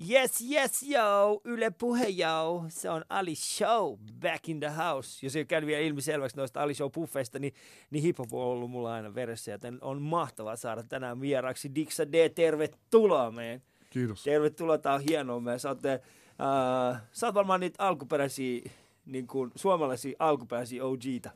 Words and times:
Yes, 0.00 0.40
yes, 0.40 0.82
yo, 0.82 1.40
Yle 1.44 1.70
Puhe, 1.70 2.08
yo. 2.08 2.64
Se 2.68 2.90
on 2.90 3.04
Ali 3.08 3.34
Show, 3.34 3.96
back 4.20 4.48
in 4.48 4.60
the 4.60 4.70
house. 4.70 5.26
Jos 5.26 5.36
ei 5.36 5.44
käy 5.44 5.66
vielä 5.66 5.82
ilmi 5.82 6.02
selväksi 6.02 6.36
noista 6.36 6.62
Ali 6.62 6.74
Show 6.74 6.90
puffeista, 6.92 7.38
niin, 7.38 7.54
niin 7.90 8.04
hip-hop 8.04 8.32
on 8.32 8.46
ollut 8.46 8.70
mulla 8.70 8.94
aina 8.94 9.14
veressä, 9.14 9.50
joten 9.50 9.78
on 9.80 10.02
mahtavaa 10.02 10.56
saada 10.56 10.82
tänään 10.82 11.20
vieraaksi 11.20 11.74
Dixa 11.74 12.12
D. 12.12 12.28
Tervetuloa 12.28 13.30
meidän. 13.30 13.62
Kiitos. 13.90 14.22
Tervetuloa, 14.22 14.78
tää 14.78 14.94
on 14.94 15.00
hienoa. 15.08 15.40
Me 15.40 15.58
saatte, 15.58 15.92
äh, 15.92 17.02
sä 17.12 17.26
oot 17.26 17.34
varmaan 17.34 17.60
niitä 17.60 17.84
alkuperäisiä, 17.84 18.70
niin 19.06 19.26
kuin 19.26 19.50
suomalaisia 19.54 20.16
alkuperäisiä 20.18 20.84
OG-ta, 20.84 21.30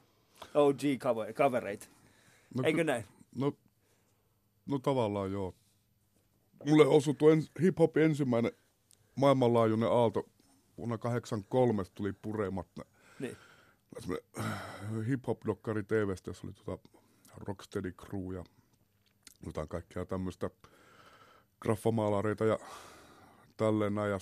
OG-kavereita. 0.54 1.86
No, 2.54 2.62
Eikö 2.64 2.84
näin? 2.84 3.04
No, 3.34 3.52
no 4.66 4.78
tavallaan 4.78 5.32
joo. 5.32 5.54
Mulle 6.66 6.86
osui 6.86 7.14
tuo 7.14 7.30
ens, 7.30 7.50
hip-hopin 7.62 8.02
ensimmäinen 8.02 8.52
maailmanlaajuinen 9.14 9.88
aalto 9.92 10.28
vuonna 10.78 10.98
83 10.98 11.84
tuli 11.94 12.12
puremat. 12.12 12.66
Niin. 13.18 13.36
äh, 14.38 14.46
hip-hop-dokkari 15.08 15.82
TVstä, 15.82 16.30
jossa 16.30 16.46
oli 16.46 16.52
tuota 16.52 16.88
Rocksteady 17.36 17.92
Crew 17.92 18.34
ja 18.34 18.44
jotain 19.46 19.68
kaikkea 19.68 20.04
tämmöistä 20.04 20.50
graffamaalareita 21.60 22.44
ja 22.44 22.58
tälleen 23.56 23.94
näin. 23.94 24.10
Ja 24.10 24.18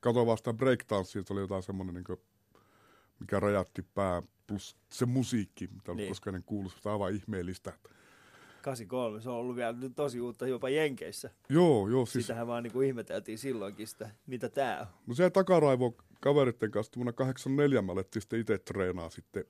katsoin 0.00 0.26
vaan 0.26 0.38
sitä 0.38 0.52
breakdancea, 0.54 1.22
se 1.26 1.32
oli 1.32 1.40
jotain 1.40 1.62
semmoinen, 1.62 1.94
niin 1.94 2.18
mikä 3.20 3.40
räjätti 3.40 3.82
pää, 3.82 4.22
plus 4.46 4.76
se 4.92 5.06
musiikki, 5.06 5.66
mitä 5.66 5.94
Niin. 5.94 6.08
koskaan 6.08 6.36
en 6.36 6.44
kuullut, 6.44 6.72
sitä 6.72 6.92
aivan 6.92 7.14
ihmeellistä. 7.14 7.78
83, 8.68 9.20
se 9.20 9.30
on 9.30 9.36
ollut 9.36 9.56
vielä 9.56 9.74
tosi 9.96 10.20
uutta 10.20 10.46
jopa 10.46 10.68
Jenkeissä. 10.68 11.30
Joo, 11.48 11.88
joo, 11.88 12.06
Siis... 12.06 12.26
Sitähän 12.26 12.46
vaan 12.46 12.62
niinku 12.62 12.80
ihmeteltiin 12.80 13.38
silloinkin 13.38 13.86
sitä, 13.86 14.10
mitä 14.26 14.48
tää 14.48 14.80
on. 14.80 14.86
No 15.06 15.14
se 15.14 15.30
takaraivo 15.30 15.96
kaveritten 16.20 16.70
kanssa 16.70 16.92
vuonna 16.96 17.12
84 17.12 17.82
mä 17.82 17.92
alettiin 17.92 18.22
sitten 18.22 18.40
itse 18.40 18.58
treenaa 18.58 19.10
sitten 19.10 19.44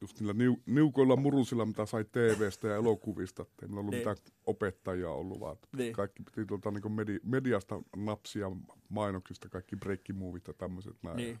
just 0.00 0.20
niillä 0.20 0.32
niu, 0.32 0.62
niukoilla 0.66 1.16
murusilla, 1.16 1.66
mitä 1.66 1.86
sai 1.86 2.04
TVstä 2.04 2.68
ja 2.68 2.76
elokuvista. 2.76 3.42
Että 3.42 3.54
ei 3.62 3.68
meillä 3.68 3.80
ollut 3.80 3.90
Niin. 3.90 4.00
mitään 4.00 4.16
opettajia 4.46 5.10
ollut, 5.10 5.40
vaan 5.40 5.56
Niin. 5.76 5.92
kaikki 5.92 6.22
piti 6.22 6.46
tuolta 6.46 6.70
niin 6.70 6.92
medi, 6.92 7.18
mediasta 7.24 7.82
napsia 7.96 8.50
mainoksista, 8.88 9.48
kaikki 9.48 9.76
breakkimuovit 9.76 10.46
ja 10.48 10.54
tämmöiset 10.54 10.96
näin. 11.02 11.16
Niin. 11.16 11.38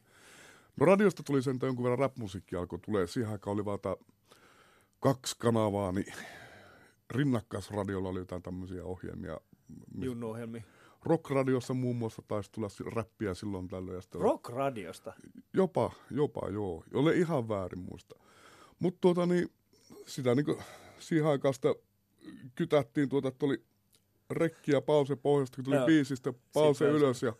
No 0.80 0.86
radiosta 0.86 1.22
tuli 1.22 1.42
sen 1.42 1.58
jonkun 1.62 1.82
verran 1.82 1.98
rap-musiikki 1.98 2.56
alkoi 2.56 2.78
tulee. 2.78 3.06
Siihen 3.06 3.30
aikaan 3.32 3.54
oli 3.54 3.64
vaan 3.64 3.78
kaksi 5.00 5.36
kanavaa, 5.38 5.92
niin 5.92 6.12
rinnakkaisradiolla 7.10 8.08
oli 8.08 8.18
jotain 8.18 8.42
tämmöisiä 8.42 8.84
ohjelmia. 8.84 9.40
Junnu-ohjelmi. 10.02 10.64
Rockradiossa 11.02 11.74
muun 11.74 11.96
muassa 11.96 12.22
taisi 12.28 12.52
tulla 12.52 12.68
räppiä 12.94 13.34
silloin 13.34 13.68
tällöin. 13.68 14.02
Rock-radiosta. 14.14 15.12
Jopa, 15.52 15.90
jopa 16.10 16.48
joo. 16.48 16.84
Ole 16.94 17.14
ihan 17.14 17.48
väärin 17.48 17.78
muista. 17.90 18.14
Mutta 18.78 18.98
tuota 19.00 19.26
niin, 19.26 19.48
sitä 20.06 20.34
niinku 20.34 20.58
siihen 20.98 21.26
aikaan 21.26 21.54
sitä 21.54 21.74
kytättiin 22.54 23.08
tuota, 23.08 23.28
että 23.28 23.46
oli 23.46 23.64
rekki 24.30 24.72
ja 24.72 24.80
pause 24.80 25.16
pohjasta, 25.16 25.56
kun 25.56 25.64
tuli 25.64 25.76
Joo. 25.76 25.86
biisistä, 25.86 26.32
pause 26.52 26.78
Sitten 26.78 26.96
ylös 26.96 27.22
ja 27.22 27.32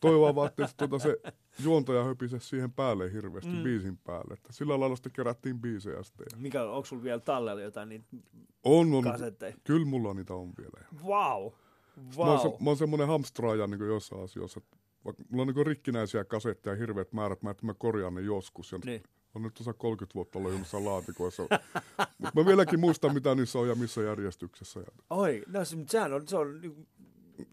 toivoa 0.00 0.34
vaan, 0.34 0.48
että 0.48 0.68
tuota 0.76 0.98
se 0.98 1.16
juontaja 1.64 2.04
höpise 2.04 2.40
siihen 2.40 2.72
päälle 2.72 3.12
hirveästi 3.12 3.50
Mm. 3.50 3.62
biisin 3.62 3.96
päälle. 3.98 4.34
Että 4.34 4.52
sillä 4.52 4.80
lailla 4.80 4.96
sitten 4.96 5.12
kerättiin 5.12 5.60
biisejä 5.60 6.02
sitten. 6.02 6.26
Mikä, 6.36 6.64
onko 6.64 6.84
sulla 6.84 7.02
vielä 7.02 7.20
tallella 7.20 7.60
jotain 7.62 7.88
niitä 7.88 8.06
on, 8.64 8.94
on, 8.94 9.04
kasetteja? 9.04 9.56
kyllä 9.64 9.86
mulla 9.86 10.14
niitä 10.14 10.34
on 10.34 10.52
vielä. 10.58 10.86
Wow. 11.04 11.52
Mä 12.16 12.24
oon, 12.24 12.40
se, 12.40 12.48
Wow. 12.48 12.62
mä 12.62 12.70
oon 12.70 12.76
semmoinen 12.76 13.08
hamstraaja 13.08 13.66
niin 13.66 13.80
jossain 13.80 14.22
asioissa. 14.24 14.58
että 14.64 14.76
Vaikka 15.04 15.22
mulla 15.30 15.42
on 15.42 15.54
niin 15.54 15.66
rikkinäisiä 15.66 16.24
kasetteja 16.24 16.76
hirveät 16.76 17.12
määrät, 17.12 17.42
mä, 17.42 17.50
että 17.50 17.66
mä 17.66 17.74
korjaan 17.74 18.14
ne 18.14 18.20
joskus. 18.20 18.72
Ja 18.72 18.78
Niin. 18.84 19.02
on 19.34 19.42
nyt 19.42 19.54
tuossa 19.54 19.72
30 19.74 20.14
vuotta 20.14 20.38
ollut 20.38 20.84
laatikoissa. 20.84 21.42
Mutta 22.18 22.40
mä 22.40 22.46
vieläkin 22.46 22.80
muistan, 22.80 23.14
mitä 23.14 23.34
niissä 23.34 23.58
on 23.58 23.68
ja 23.68 23.74
missä 23.74 24.02
järjestyksessä. 24.02 24.80
Oi, 25.10 25.42
no 25.46 25.64
se, 25.64 25.76
sehän 25.88 26.12
on, 26.12 26.28
se 26.28 26.36
on, 26.36 26.60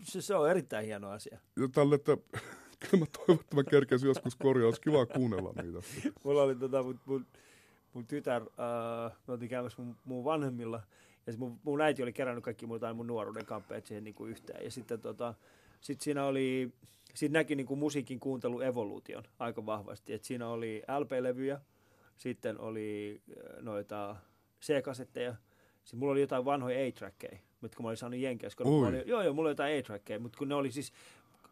se, 0.02 0.22
se 0.22 0.36
on 0.36 0.50
erittäin 0.50 0.86
hieno 0.86 1.10
asia. 1.10 1.40
ja 1.62 1.68
tälle, 1.68 1.96
että 1.96 2.18
kyllä 2.90 2.98
mä 2.98 3.06
toivon, 3.18 3.42
että 3.44 3.56
mä 3.56 3.64
kerkesin 3.64 4.08
joskus 4.08 4.36
korjaa. 4.36 4.68
Olisi 4.68 4.82
kiva 4.82 5.06
kuunnella 5.06 5.54
niitä. 5.64 5.80
Mulla 6.24 6.44
oli 6.44 6.56
tota, 6.56 6.84
mun, 6.84 7.00
mun, 7.06 7.26
mun 7.94 8.08
tytär, 8.08 8.42
äh, 8.42 9.12
me 9.28 9.34
oltiin 9.34 9.50
käymässä 9.50 9.82
mun, 9.82 9.96
mun 10.06 10.24
vanhemmilla, 10.24 10.82
ja 11.26 11.32
sit 11.32 11.40
mun, 11.40 11.60
mun 11.64 11.82
äiti 11.82 12.04
oli 12.04 12.14
kerännyt 12.14 12.44
kaikki 12.44 12.66
mun, 12.66 12.80
tai 12.80 12.94
mun 12.94 13.08
nuoruuden 13.08 13.46
kamppeet 13.46 13.86
siihen 13.86 14.04
niinku 14.04 14.26
yhteen. 14.26 14.64
Ja 14.64 14.72
sitten 14.72 15.00
tota, 15.00 15.34
sit 15.82 16.02
siinä 16.02 16.26
oli, 16.26 16.74
siinä 17.14 17.34
näki 17.34 17.56
niinku 17.56 17.76
musiikin 17.76 18.20
kuuntelu 18.20 18.62
evoluution 18.62 19.24
aika 19.40 19.66
vahvasti. 19.66 20.14
Et 20.14 20.24
siinä 20.24 20.48
oli 20.48 20.84
LP-levyjä, 21.00 21.62
sitten 22.18 22.60
oli 22.60 23.22
äh, 23.30 23.64
noita 23.64 24.16
C-kasetteja, 24.62 25.36
sitten 25.84 26.00
mulla 26.00 26.12
oli 26.12 26.22
jotain 26.22 26.46
vanhoja 26.46 26.88
A-trackeja, 26.88 27.40
mitkä 27.64 27.84
mä 27.84 27.88
olin 27.90 27.98
saanut 27.98 28.20
Jenkeissä. 28.20 28.58
kun 28.58 28.68
olin- 28.88 29.04
Joo, 29.08 29.22
joo, 29.22 29.34
mulla 29.34 29.48
oli 29.48 29.52
jotain 29.52 29.80
A-trackeja, 29.80 30.20
mutta 30.20 30.38
kun 30.38 30.50
ne 30.50 30.56
oli 30.56 30.72
siis, 30.72 30.94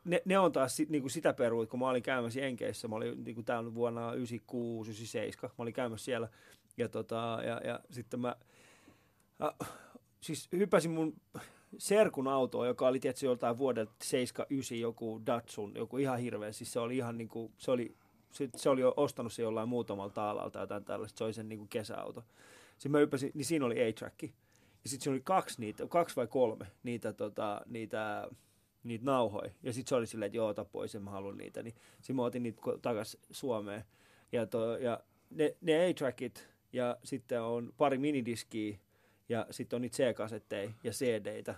ne, 0.06 0.22
ne 0.26 0.40
on 0.40 0.52
taas 0.52 0.76
sit, 0.76 0.90
niinku 0.90 1.10
sitä 1.10 1.34
peruut, 1.34 1.70
kun 1.70 1.80
mä 1.80 1.90
olin 1.90 2.04
käymässä 2.04 2.40
Jenkeissä, 2.40 2.88
mä 2.88 2.96
olin 2.96 3.24
niinku 3.24 3.44
täällä 3.44 3.74
vuonna 3.74 4.14
96, 4.14 4.92
97, 4.92 5.50
mä 5.58 5.62
olin 5.64 5.74
käymässä 5.74 6.06
siellä, 6.06 6.28
ja, 6.78 6.90
tota, 6.90 7.40
ja, 7.46 7.62
ja 7.64 7.80
sitten 7.90 8.20
mä, 8.20 8.36
äh, 9.44 9.70
siis 10.22 10.48
hyppäsin 10.52 10.92
mun 10.92 11.14
serkun 11.78 12.28
autoon, 12.28 12.68
joka 12.68 12.88
oli 12.88 13.00
tietysti 13.00 13.26
joltain 13.26 13.58
vuodelta 13.58 13.92
79 14.04 14.80
joku 14.80 15.22
Datsun, 15.26 15.72
joku 15.76 15.98
ihan 15.98 16.20
hirveä, 16.20 16.52
siis 16.52 16.74
se 16.74 16.80
oli 16.80 16.98
ihan 16.98 17.18
niinku, 17.18 17.52
se 17.58 17.72
oli, 17.72 17.96
se, 18.32 18.50
se 18.56 18.70
oli 18.70 18.82
jo 18.82 18.94
ostanut 18.98 19.34
se 19.34 19.42
jollain 19.42 19.70
muutamalta 19.70 20.30
alalta 20.30 20.60
jotain 20.60 20.84
tällaista, 20.86 21.18
se 21.18 21.24
oli 21.24 21.34
sen 21.34 21.50
niinku 21.50 21.68
kesäauto. 21.70 22.24
Sitten 22.78 22.92
mä 22.92 22.98
hyppäsin, 22.98 23.32
niin 23.34 23.46
siinä 23.46 23.66
oli 23.66 23.84
A-track. 23.84 24.24
Ja 24.84 24.90
sitten 24.90 25.03
siinä 25.03 25.14
oli 25.14 25.22
kaksi 25.24 25.62
niitä, 25.62 25.88
kaksi 25.88 26.16
vai 26.16 26.28
kolme 26.28 26.68
niitä, 26.84 27.14
tota, 27.14 27.62
niitä, 27.66 28.28
niitä 28.84 29.06
nauhoja. 29.06 29.52
Ja 29.64 29.74
sitten 29.74 29.90
se 29.90 29.96
oli 29.96 30.08
silleen, 30.08 30.28
että 30.28 30.38
joo, 30.38 30.47
ota 30.47 30.66
pois, 30.66 30.96
en 30.96 31.02
mä 31.02 31.12
halua 31.12 31.34
niitä. 31.34 31.64
Niin 31.64 31.75
sitten 31.97 32.16
mä 32.16 32.24
otin 32.24 32.44
niitä 32.44 32.62
takas 32.81 33.18
Suomeen. 33.31 33.84
Ja, 34.31 34.46
to, 34.46 34.78
ja 34.78 35.00
ne, 35.30 35.56
ne 35.62 35.86
A-trackit 35.86 36.47
ja 36.74 36.97
sitten 37.03 37.41
on 37.41 37.74
pari 37.78 37.97
minidiskiä 37.97 38.78
ja 39.30 39.47
sitten 39.52 39.78
on 39.78 39.81
niitä 39.81 39.97
C-kasetteja 39.97 40.72
ja 40.84 40.91
CD-tä. 40.91 41.56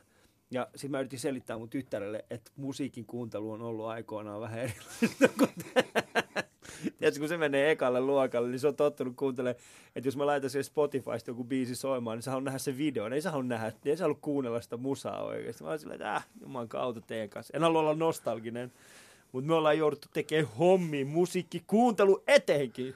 Ja 0.52 0.68
sitten 0.76 0.92
mä 0.92 1.00
yritin 1.00 1.20
selittää 1.20 1.58
mun 1.58 1.70
tyttärelle, 1.70 2.26
että 2.30 2.52
musiikin 2.56 3.06
kuuntelu 3.06 3.52
on 3.52 3.62
ollut 3.62 3.86
aikoinaan 3.86 4.42
vähän 4.42 4.60
erilaista 4.60 5.28
kuin 5.38 5.50
Tiedätkö, 7.14 7.20
kun 7.22 7.30
se 7.30 7.38
menee 7.38 7.72
ekalle 7.72 8.02
luokalle, 8.02 8.50
niin 8.50 8.60
se 8.60 8.68
on 8.68 8.76
tottunut 8.76 9.16
kuuntelemaan, 9.16 9.64
että 9.96 10.08
jos 10.08 10.18
mä 10.18 10.26
laitan 10.26 10.50
siihen 10.50 10.64
Spotifysta 10.64 11.30
joku 11.32 11.44
biisi 11.44 11.76
soimaan, 11.76 12.18
niin 12.18 12.24
sä 12.24 12.32
haluat 12.32 12.44
nähdä 12.44 12.60
sen 12.60 12.78
videon. 12.78 13.14
Ei 13.14 13.22
sä 13.22 13.32
halua 13.32 13.44
nähdä, 13.44 13.72
ei 13.86 13.98
sä 13.98 14.04
halua 14.04 14.18
kuunnella 14.22 14.62
sitä 14.62 14.78
musaa 14.78 15.24
oikeasti. 15.24 15.64
Mä 15.64 15.70
oon 15.70 15.80
silleen, 15.80 16.02
että 16.02 16.16
äh, 16.16 16.28
juman 16.42 16.70
kautta 16.70 17.02
teen 17.02 17.30
kanssa. 17.30 17.58
En 17.58 17.64
halua 17.64 17.80
olla 17.80 17.94
nostalginen. 17.94 18.72
Mutta 19.32 19.48
me 19.48 19.54
ollaan 19.54 19.78
jouduttu 19.78 20.08
tekemään 20.14 20.54
hommi, 20.60 21.06
musiikki, 21.06 21.64
kuuntelu 21.68 22.24
etenkin. 22.28 22.96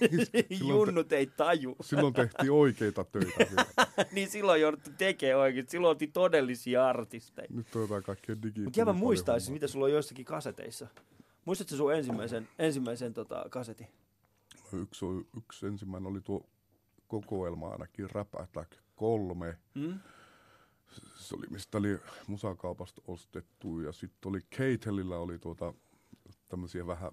Junnut 0.68 1.12
ei 1.12 1.26
taju. 1.26 1.76
Silloin 1.80 2.14
tehtiin 2.14 2.50
oikeita 2.52 3.04
töitä 3.04 3.66
niin 4.12 4.28
silloin 4.28 4.60
jouduttu 4.60 4.90
tekemään 4.98 5.40
oikein. 5.40 5.66
Silloin 5.68 5.90
oltiin 5.90 6.12
todellisia 6.12 6.88
artisteja. 6.88 7.48
Nyt 7.50 7.76
on 7.76 7.82
jotain 7.82 8.02
kaikkea 8.02 8.36
digi. 8.42 8.60
Mutta 8.60 8.84
mä 8.84 8.92
muistaisin, 8.92 9.52
mitä 9.52 9.66
sulla 9.66 9.84
on 9.84 9.92
joissakin 9.92 10.24
kaseteissa. 10.24 10.86
Muistatko 11.44 11.76
sun 11.76 11.94
ensimmäisen, 11.94 12.48
ensimmäisen 12.58 13.14
tota, 13.14 13.44
kasetin? 13.50 13.86
Yksi, 14.72 15.06
yksi 15.36 15.66
ensimmäinen 15.66 16.10
oli 16.10 16.20
tuo 16.20 16.48
kokoelma 17.08 17.68
ainakin 17.68 18.10
Rap 18.10 18.34
Attack 18.34 18.72
3. 18.96 19.58
Mm? 19.74 20.00
se 21.14 21.36
oli, 21.36 21.46
mistä 21.50 21.78
oli 21.78 21.98
musakaupasta 22.26 23.02
ostettu 23.06 23.80
ja 23.80 23.92
sitten 23.92 24.28
oli 24.28 24.40
Keitelillä 24.50 25.16
oli 25.16 25.38
tuota 25.38 25.74
tämmöisiä 26.48 26.86
vähän, 26.86 27.12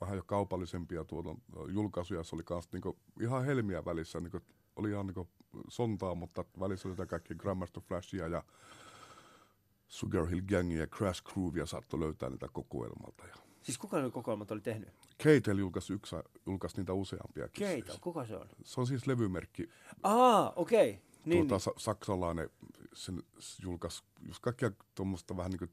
vähän 0.00 0.16
jo 0.16 0.22
kaupallisempia 0.26 1.04
tuota, 1.04 1.36
julkaisuja, 1.72 2.22
se 2.22 2.36
oli 2.36 2.44
kans 2.44 2.68
niinku 2.72 2.98
ihan 3.20 3.44
helmiä 3.44 3.84
välissä, 3.84 4.20
niinku, 4.20 4.40
oli 4.76 4.90
ihan 4.90 5.06
niinku 5.06 5.28
sontaa, 5.68 6.14
mutta 6.14 6.44
välissä 6.60 6.88
oli 6.88 7.06
kaikki 7.06 7.34
Grandmaster 7.34 7.82
Flashia 7.82 8.28
ja 8.28 8.44
Sugar 9.88 10.26
Hill 10.26 10.40
Gangia 10.48 10.80
ja 10.80 10.86
Crash 10.86 11.22
Groovia 11.22 11.66
saattoi 11.66 12.00
löytää 12.00 12.30
niitä 12.30 12.48
kokoelmalta. 12.52 13.24
Ja 13.26 13.34
Siis 13.62 13.78
kuka 13.78 14.02
ne 14.02 14.10
kokoelmat 14.10 14.50
oli 14.50 14.60
tehnyt? 14.60 14.88
Keitel 15.18 15.58
julkaisi, 15.58 15.92
yksi, 15.92 16.16
julkaisi 16.46 16.76
niitä 16.76 16.92
useampiakin. 16.92 17.66
Keita, 17.66 17.98
kuka 18.00 18.26
se 18.26 18.36
on? 18.36 18.46
Se 18.64 18.80
on 18.80 18.86
siis 18.86 19.06
levymerkki, 19.06 19.68
Aa, 20.02 20.52
okei. 20.56 20.90
Okay. 20.90 21.02
Niin, 21.24 21.48
tuota, 21.48 21.64
sa- 21.64 21.72
saksalainen, 21.76 22.50
sen 22.92 23.22
julkaisi 23.62 24.02
just 24.20 24.40
kaikkia 24.42 24.70
tuommoista 24.94 25.36
vähän 25.36 25.50
niin 25.50 25.58
kuin 25.58 25.70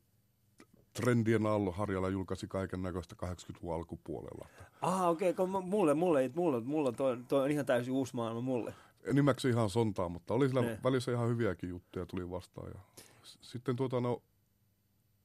trendien 0.94 1.46
alla 1.46 1.72
Harjala 1.72 2.10
julkaisi 2.10 2.48
kaiken 2.48 2.82
näköistä 2.82 3.16
80-luvun 3.26 3.76
alkupuolella. 3.76 4.48
Aa, 4.82 5.10
okei, 5.10 5.30
okay, 5.30 5.46
mulle, 5.48 5.94
mulle, 5.94 6.30
mulle, 6.36 6.60
mulle 6.62 6.92
toi, 6.92 7.18
toi 7.28 7.44
on 7.44 7.52
ihan 7.52 7.66
täysin 7.66 7.94
uusi 7.94 8.16
maailma 8.16 8.42
mulle. 8.42 8.74
Nimeksi 9.14 9.50
ihan 9.50 9.70
sontaa, 9.70 10.10
mutta 10.10 10.34
oli 10.34 10.48
sillä 10.48 10.62
Ne. 10.62 10.80
välissä 10.84 11.12
ihan 11.12 11.30
hyviäkin 11.30 11.70
juttuja 11.70 12.06
tuli 12.06 12.30
vastaan. 12.30 12.72
Ja 12.74 12.80
sitten 13.26 13.76
tuota 13.76 14.02
no, 14.02 14.24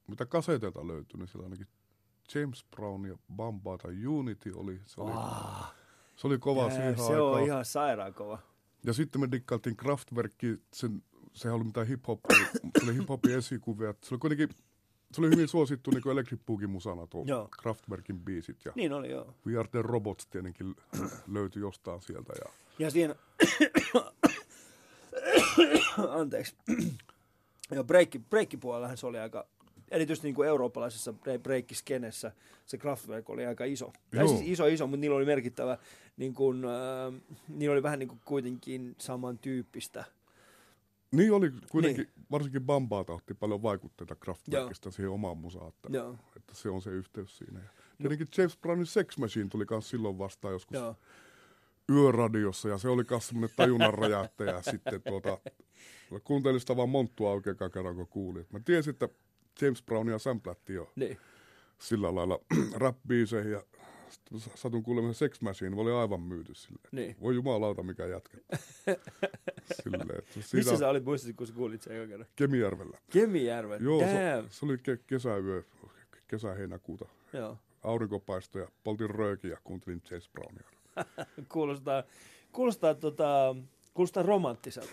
mitä 0.06 0.26
kaseteilta 0.26 0.86
löytyi, 0.86 1.18
niin 1.18 1.28
siellä 1.28 1.44
ainakin 1.46 1.66
James 2.34 2.64
Brown 2.76 3.06
ja 3.06 3.16
Bamba 3.36 3.78
tai 3.78 4.06
Unity 4.06 4.52
oli. 4.56 4.80
Se 4.86 5.00
oli, 5.00 5.10
Oh, 5.12 5.64
se 6.16 6.26
oli 6.26 6.38
kova 6.38 6.70
siihen 6.70 6.96
se 6.96 7.02
aikaan. 7.02 7.22
on 7.22 7.40
ihan 7.44 7.64
sairaan 7.64 8.14
kova. 8.14 8.38
Ja 8.84 8.92
sitten 8.92 9.20
me 9.20 9.28
dikkailtiin 9.32 9.76
Kraftwerkki, 9.76 10.46
sen, 10.72 11.02
sehän 11.32 11.56
oli 11.56 11.64
mitään 11.64 11.86
hip-hop, 11.86 12.20
se 12.78 12.84
oli 12.84 12.98
hip-hopin 12.98 13.30
esikuvia. 13.38 13.94
Se 14.02 14.14
oli 14.14 14.18
kuitenkin, 14.18 14.48
se 15.12 15.20
oli 15.20 15.28
hyvin 15.30 15.48
suosittu 15.48 15.90
niin 15.90 16.08
Electric 16.08 16.40
Boogin 16.46 16.70
musana 16.70 17.06
tuo 17.06 17.24
Joo. 17.26 17.48
Kraftwerkin 17.62 18.20
biisit. 18.20 18.64
Ja 18.64 18.72
Niin 18.74 18.92
oli 18.92 19.10
joo. 19.10 19.34
We 19.46 19.58
Are 19.58 19.68
The 19.68 19.82
Robots 19.82 20.26
tietenkin 20.26 20.74
löytyi 21.28 21.62
jostain 21.62 22.02
sieltä. 22.02 22.32
Ja 22.44 22.50
Ja 22.78 22.90
siinä, 22.90 23.14
anteeksi, 26.20 26.56
joo, 27.74 27.84
breikki, 27.84 28.18
breikkipuolellahan 28.18 28.96
se 28.96 29.06
oli 29.06 29.18
aika, 29.18 29.46
erityisesti 29.90 30.28
niin 30.28 30.34
kuin 30.34 30.48
eurooppalaisessa 30.48 31.10
bre- 31.10 31.38
breikkiskenessä 31.42 32.32
se 32.66 32.78
Kraftwerk 32.78 33.30
oli 33.30 33.46
aika 33.46 33.64
iso. 33.64 33.92
Tai 34.10 34.24
Joo. 34.24 34.28
siis 34.28 34.50
iso, 34.50 34.66
iso, 34.66 34.86
mutta 34.86 35.00
niillä 35.00 35.16
oli 35.16 35.24
merkittävä, 35.24 35.78
niin 36.16 36.34
kuin, 36.34 36.64
äh, 36.64 37.20
niillä 37.48 37.72
oli 37.72 37.82
vähän 37.82 37.98
niin 37.98 38.08
kuin 38.08 38.20
kuitenkin 38.24 38.94
samantyyppistä. 38.98 40.04
niin 41.12 41.32
oli 41.32 41.50
kuitenkin, 41.70 42.04
niin. 42.16 42.26
varsinkin 42.30 42.64
Bambaa 42.64 43.04
otti 43.08 43.34
paljon 43.34 43.62
vaikutteita 43.62 44.14
Kraftwerkista 44.14 44.90
siihen 44.90 45.10
omaan 45.10 45.38
musaan, 45.38 45.68
että, 45.68 45.88
Joo, 45.92 46.16
että 46.36 46.54
se 46.54 46.70
on 46.70 46.82
se 46.82 46.90
yhteys 46.90 47.38
siinä. 47.38 47.58
Ja 47.58 47.68
tietenkin 47.98 48.26
James 48.38 48.56
Brownin 48.56 48.86
Sex 48.86 49.18
Machine 49.18 49.48
tuli 49.48 49.64
myös 49.70 49.90
silloin 49.90 50.18
vastaan 50.18 50.52
joskus 50.52 50.74
joo. 50.74 50.96
Yöradiossa 51.90 52.68
ja 52.68 52.78
se 52.78 52.88
oli 52.88 53.04
myös 53.10 53.28
semmoinen 53.28 53.56
tajunnan 53.56 53.94
räjähtäjä 53.94 54.62
sitten 54.62 55.02
tuota, 55.02 55.38
kuuntelin 56.24 56.60
sitä 56.60 56.76
vaan 56.76 56.88
monttua 56.88 57.30
oikein 57.30 57.56
kerran 57.74 57.96
kun 57.96 58.08
kuulin. 58.08 58.46
Mä 58.52 58.60
tiesin, 58.64 58.90
että 58.90 59.08
James 59.62 59.82
Brownia 59.82 60.18
samplättiin 60.18 60.76
jo 60.76 60.92
Niin. 60.96 61.18
sillä 61.78 62.14
lailla 62.14 62.38
rap-biiseihin 62.82 63.52
ja 63.52 63.62
satun 64.54 64.82
kuulemaan 64.82 65.14
Sex 65.14 65.40
Machine, 65.40 65.76
oli 65.80 65.92
aivan 65.92 66.20
myyty 66.20 66.54
silleen. 66.54 66.88
Niin. 66.92 67.16
Voi 67.20 67.34
jumalauta 67.34 67.82
mikä 67.82 68.06
jätkä. 68.06 68.38
silleen, 69.82 70.18
että 70.18 70.38
Missä 70.52 70.76
sä 70.76 70.88
olit 70.88 71.04
muistaakseni, 71.04 71.34
kun 71.34 71.46
sä 71.46 71.52
kuulit 71.52 71.82
sen 71.82 72.08
kerran? 72.08 72.26
Kemijärvellä. 72.36 72.98
Kemijärven. 73.12 73.84
Joo, 73.84 74.00
se, 74.00 74.06
Damn. 74.36 74.48
se, 74.50 74.64
oli 74.66 74.76
ke- 74.76 75.02
kesäyö, 75.06 75.62
kesä-heinäkuuta. 76.28 77.08
Joo. 77.32 77.58
Aurinkopaisto 77.82 78.58
ja 78.58 78.68
poltin 78.84 79.10
röökiä 79.10 79.50
ja 79.50 79.58
kuuntelin 79.64 80.02
James 80.10 80.28
Brownia. 80.28 80.68
Kuulostaa, 81.52 82.02
kuulostaa, 82.52 82.94
tota, 82.94 83.56
kuulostaa 83.94 84.22
romanttiselta. 84.22 84.90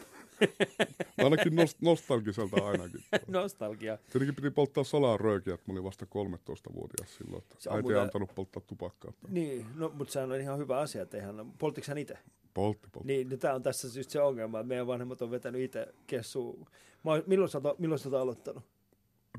Ainakin 1.24 1.54
nost- 1.54 1.78
nostalgiselta 1.82 2.66
ainakin. 2.68 3.04
Nostalgia. 3.28 3.98
Tietenkin 3.98 4.36
piti 4.36 4.50
polttaa 4.52 4.84
salaa 4.84 5.18
röökiä, 5.18 5.54
että 5.54 5.64
mä 5.68 5.74
olin 5.74 5.84
vasta 5.84 6.06
13-vuotias 6.06 7.16
silloin. 7.16 7.44
Että 7.44 7.56
äiti 7.56 7.76
ei 7.78 7.82
muuten- 7.82 8.02
antanut 8.02 8.36
polttaa 8.36 8.62
tupakkaa. 8.68 9.12
Niin, 9.30 9.66
no, 9.76 9.92
mutta 9.94 10.14
sehän 10.14 10.32
on 10.32 10.40
ihan 10.40 10.58
hyvä 10.58 10.80
asia, 10.80 11.02
että 11.02 11.18
eihän, 11.18 11.54
polttiko 11.60 11.86
hän 11.88 11.98
itse? 11.98 12.18
Poltti, 12.54 12.88
poltti. 12.92 13.08
Niin, 13.08 13.30
no 13.30 13.38
tämä 13.38 13.54
on 13.54 13.64
tässä 13.64 14.00
just 14.00 14.10
se 14.10 14.22
ongelma, 14.22 14.60
että 14.60 14.68
meidän 14.68 14.88
vanhemmat 14.88 15.22
on 15.22 15.32
vetänyt 15.32 15.62
itse 15.62 15.88
kessuun. 16.08 16.66
Mä, 17.04 17.12
oon- 17.12 17.24
milloin, 17.28 17.50
sä, 17.50 17.62
milloin 17.78 18.00
sä 18.00 18.22
aloittanut? 18.22 18.64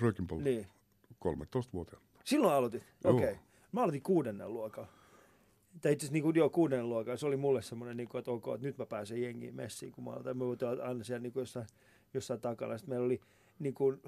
Röökin 0.03 0.27
poltti. 0.27 0.51
Niin. 0.51 0.67
13-vuotiaana. 1.25 2.07
Silloin 2.25 2.55
aloitit? 2.55 2.83
Okei. 3.05 3.31
Okay. 3.31 3.37
Mä 3.73 3.81
aloitin 3.81 4.03
kuudennen 4.03 4.53
luokalla. 4.55 4.89
Tai 5.83 5.93
itse 5.93 6.03
asiassa 6.05 6.13
niin 6.13 6.23
kuin, 6.23 6.37
joo, 6.37 6.51
kuudennen 6.51 6.89
luokalla. 6.89 7.17
Se 7.17 7.27
oli 7.27 7.37
mulle 7.37 7.63
semmoinen, 7.63 7.97
niin 7.97 8.09
kuin, 8.09 8.19
että 8.19 8.31
ok, 8.31 8.49
että 8.55 8.67
nyt 8.67 8.79
mä 8.79 8.87
pääsen 8.87 9.23
jengiin 9.23 9.55
messiin, 9.55 9.93
kun 9.93 10.05
mä 10.05 10.11
aloitan. 10.11 10.37
Mä 10.37 10.45
voin 10.45 10.59
olla 10.63 10.83
aina 10.85 11.05
siellä 11.05 11.23
niin 11.23 11.33
kuin 11.33 11.41
jossain, 11.43 11.67
jossain 12.15 12.41
takana. 12.41 12.79
Sitten 12.79 12.91
meillä 12.93 13.07
oli 13.07 13.21
niin 13.59 13.75
kuin, 13.75 14.03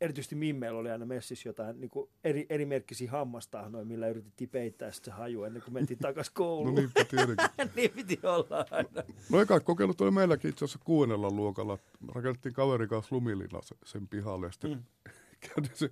erityisesti 0.00 0.34
Mimmeillä 0.34 0.78
oli 0.80 0.90
aina 0.90 1.06
messissä 1.06 1.48
jotain 1.48 1.80
niin 1.80 1.90
kuin 1.90 2.08
eri, 2.24 2.46
eri 2.48 2.66
merkkisiä 2.66 3.10
hammastahnoja, 3.10 3.84
millä 3.84 4.08
yritettiin 4.08 4.50
peittää 4.50 4.92
sitten 4.92 5.12
se 5.14 5.18
haju 5.18 5.44
ennen 5.44 5.62
kuin 5.62 5.74
mentiin 5.74 5.98
takaisin 5.98 6.32
No 6.38 6.44
kouluun. 6.44 6.74
niinpä 6.74 7.04
tietenkin. 7.04 7.46
niin 7.76 7.90
piti 7.90 8.18
olla 8.22 8.66
aina. 8.70 9.02
No 9.30 9.40
eka 9.40 9.60
kokeilut 9.60 10.00
oli 10.00 10.10
meilläkin 10.10 10.48
itse 10.48 10.64
asiassa 10.64 10.78
kuudennella 10.84 11.30
luokalla. 11.30 11.78
Rakennettiin 12.14 12.54
kaverin 12.54 12.88
kanssa 12.88 13.14
lumilina 13.14 13.62
se- 13.62 13.76
sen 13.84 14.08
pihalle 14.08 14.46
ja 14.46 14.52
sitten 14.52 14.70
mm. 14.70 15.12
Käytiin 15.40 15.76
se 15.76 15.90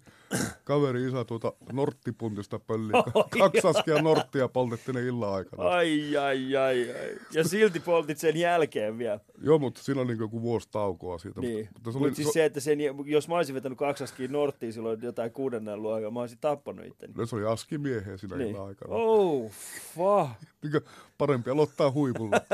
kaveri 0.64 1.04
isä 1.06 1.24
tuota 1.24 1.52
norttipuntista 1.72 2.58
pölliä. 2.58 3.02
Kaksi 3.38 3.66
askia 3.66 4.02
norttia 4.02 4.48
poltettiin 4.48 4.94
ne 4.94 5.02
illan 5.02 5.32
aikana. 5.34 5.62
Ai, 5.68 6.16
ai, 6.16 6.56
ai, 6.56 6.90
ai. 6.90 7.18
Ja 7.32 7.44
silti 7.44 7.80
poltit 7.80 8.18
sen 8.18 8.36
jälkeen 8.36 8.98
vielä. 8.98 9.20
Joo, 9.42 9.58
mutta 9.58 9.82
siinä 9.82 10.00
oli 10.00 10.12
niin 10.12 10.20
joku 10.20 10.42
vuosi 10.42 10.68
taukoa 10.70 11.18
siitä. 11.18 11.40
Niin. 11.40 11.68
Mutta, 11.74 11.74
mutta 11.74 11.92
se 11.92 11.98
oli, 11.98 12.14
siis 12.14 12.32
se, 12.32 12.44
että 12.44 12.60
sen, 12.60 12.78
jos 13.04 13.28
mä 13.28 13.34
olisin 13.36 13.54
vetänyt 13.54 13.78
kaksaskin 13.78 14.32
Norttiin 14.32 14.72
silloin 14.72 15.02
jotain 15.02 15.32
kuudennen 15.32 15.82
luokalla, 15.82 16.10
mä 16.10 16.20
olisin 16.20 16.38
tappanut 16.40 16.86
itteni. 16.86 17.14
se, 17.16 17.26
se 17.26 17.36
oli 17.36 17.44
askimiehiä 17.44 18.16
siinä 18.16 18.36
niin. 18.36 18.50
Illan 18.50 18.66
aikana. 18.66 18.94
Oh, 18.94 19.50
fuck. 19.94 20.30
Niin 20.62 20.82
parempi 21.18 21.50
aloittaa 21.50 21.90
huipulla. 21.90 22.40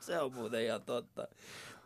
Se 0.00 0.20
on 0.20 0.32
muuten 0.32 0.64
ihan 0.64 0.82
totta. 0.82 1.28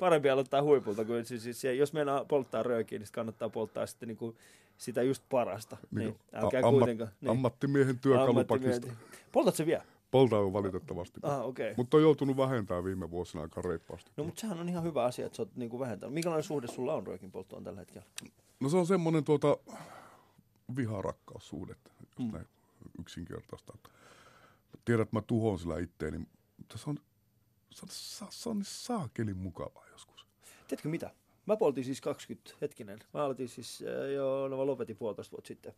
Parempi 0.01 0.31
aloittaa 0.31 0.63
huipulta, 0.63 1.05
kuin 1.05 1.25
siis, 1.25 1.43
siis 1.43 1.65
jos 1.79 1.93
mennään 1.93 2.27
polttaa 2.27 2.63
röökiä, 2.63 2.99
niin 2.99 3.09
kannattaa 3.13 3.49
polttaa 3.49 3.87
sitten 3.87 4.07
niinku 4.09 4.37
sitä 4.79 5.03
just 5.03 5.23
parasta. 5.31 5.77
Niin, 5.77 5.99
Niin, 5.99 6.09
niin 6.33 6.45
älkää 6.45 6.61
a- 6.65 6.71
kuitenkaan. 6.71 7.11
Niin. 7.21 7.31
Ammattimiehen 7.31 7.99
työkalupakista. 7.99 8.87
Poltat 9.33 9.55
se 9.55 9.67
vielä? 9.67 9.85
Poltaa 10.11 10.53
valitettavasti. 10.53 11.21
Ah. 11.23 11.41
Okay. 11.47 11.75
Mutta 11.77 11.97
on 11.97 12.03
joutunut 12.03 12.37
vähentämään 12.37 12.85
viime 12.85 13.11
vuosina 13.11 13.43
aika 13.43 13.63
reippaasti. 13.63 14.11
No 14.17 14.25
mutta 14.25 14.41
sehän 14.41 14.61
on 14.61 14.69
ihan 14.69 14.85
hyvä 14.85 15.05
asia, 15.05 15.27
että 15.27 15.37
sä 15.37 15.43
oot 15.43 15.57
niinku 15.57 15.79
vähentänyt. 15.81 16.15
Minkälainen 16.15 16.43
suhde 16.45 16.67
sulla 16.67 16.95
on 16.95 17.07
röökin 17.07 17.31
polttoon 17.31 17.65
tällä 17.65 17.79
hetkellä? 17.81 18.07
No 18.61 18.69
se 18.69 18.77
on 18.77 18.87
semmoinen 18.87 19.25
tuota 19.25 19.57
viharakkaussuhde, 20.77 21.75
jos 22.01 22.19
Mm. 22.27 22.33
näin 22.33 22.47
yksinkertaista. 23.01 23.73
Tiedän, 24.85 25.03
että 25.03 25.17
mä 25.17 25.23
tuhoan 25.27 25.59
sillä 25.59 25.79
itteeni, 25.79 26.19
mutta 26.59 26.79
se 26.79 26.91
on, 26.91 26.99
se 27.71 28.25
on, 28.25 28.31
se 28.31 28.49
on, 28.49 28.57
niin 28.57 28.65
saakelin 28.65 29.37
mukavaa 29.37 29.87
joskus. 29.93 30.27
Tiedätkö 30.69 30.89
mitä? 30.89 31.11
Mä 31.47 31.57
poltin 31.57 31.85
siis 31.85 32.01
20, 32.01 32.51
hetkinen. 32.61 32.99
Mä 33.15 33.25
aloitin 33.25 33.49
siis 33.49 33.85
äh, 33.87 34.11
jo, 34.11 34.49
no 34.49 34.57
mä 34.57 34.67
lopetin 34.67 34.97
puolitoista 34.97 35.33
vuotta 35.33 35.49
sitten. 35.49 35.75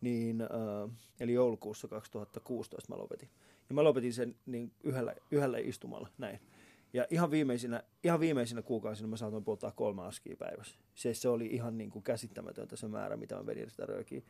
Niin, 0.00 0.40
äh, 0.40 0.90
eli 1.20 1.32
joulukuussa 1.32 1.88
2016 1.88 2.92
mä 2.92 2.98
lopetin. 2.98 3.28
Ja 3.68 3.74
mä 3.74 3.84
lopetin 3.84 4.12
sen 4.12 4.36
niin 4.46 4.72
yhdellä, 4.84 5.14
yhdellä 5.30 5.58
istumalla, 5.58 6.08
näin. 6.18 6.40
Ja 6.92 7.06
ihan 7.10 7.30
viimeisinä, 7.30 7.82
ihan 8.04 8.20
viimeisinä 8.20 8.62
kuukausina 8.62 9.08
mä 9.08 9.16
saatoin 9.16 9.44
polttaa 9.44 9.70
kolme 9.70 10.02
askia 10.02 10.36
päivässä. 10.36 10.78
Se, 10.94 11.14
se 11.14 11.28
oli 11.28 11.46
ihan 11.46 11.78
niin 11.78 11.90
kuin 11.90 12.02
käsittämätöntä 12.02 12.76
se 12.76 12.88
määrä, 12.88 13.16
mitä 13.16 13.36
mä 13.36 13.46
vedin 13.46 13.70
sitä 13.70 13.86
röökiä. 13.86 14.22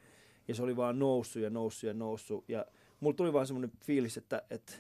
Ja 0.49 0.55
se 0.55 0.63
oli 0.63 0.77
vaan 0.77 0.99
noussut 0.99 1.43
ja 1.43 1.51
noussut 1.51 1.89
ja 1.89 1.95
noussut. 1.95 2.45
Ja 2.49 2.67
mulla 3.01 3.17
tuli 3.17 3.33
vaan 3.33 3.47
semmoinen 3.47 3.73
fiilis, 3.81 4.17
että, 4.17 4.43
että 4.51 4.73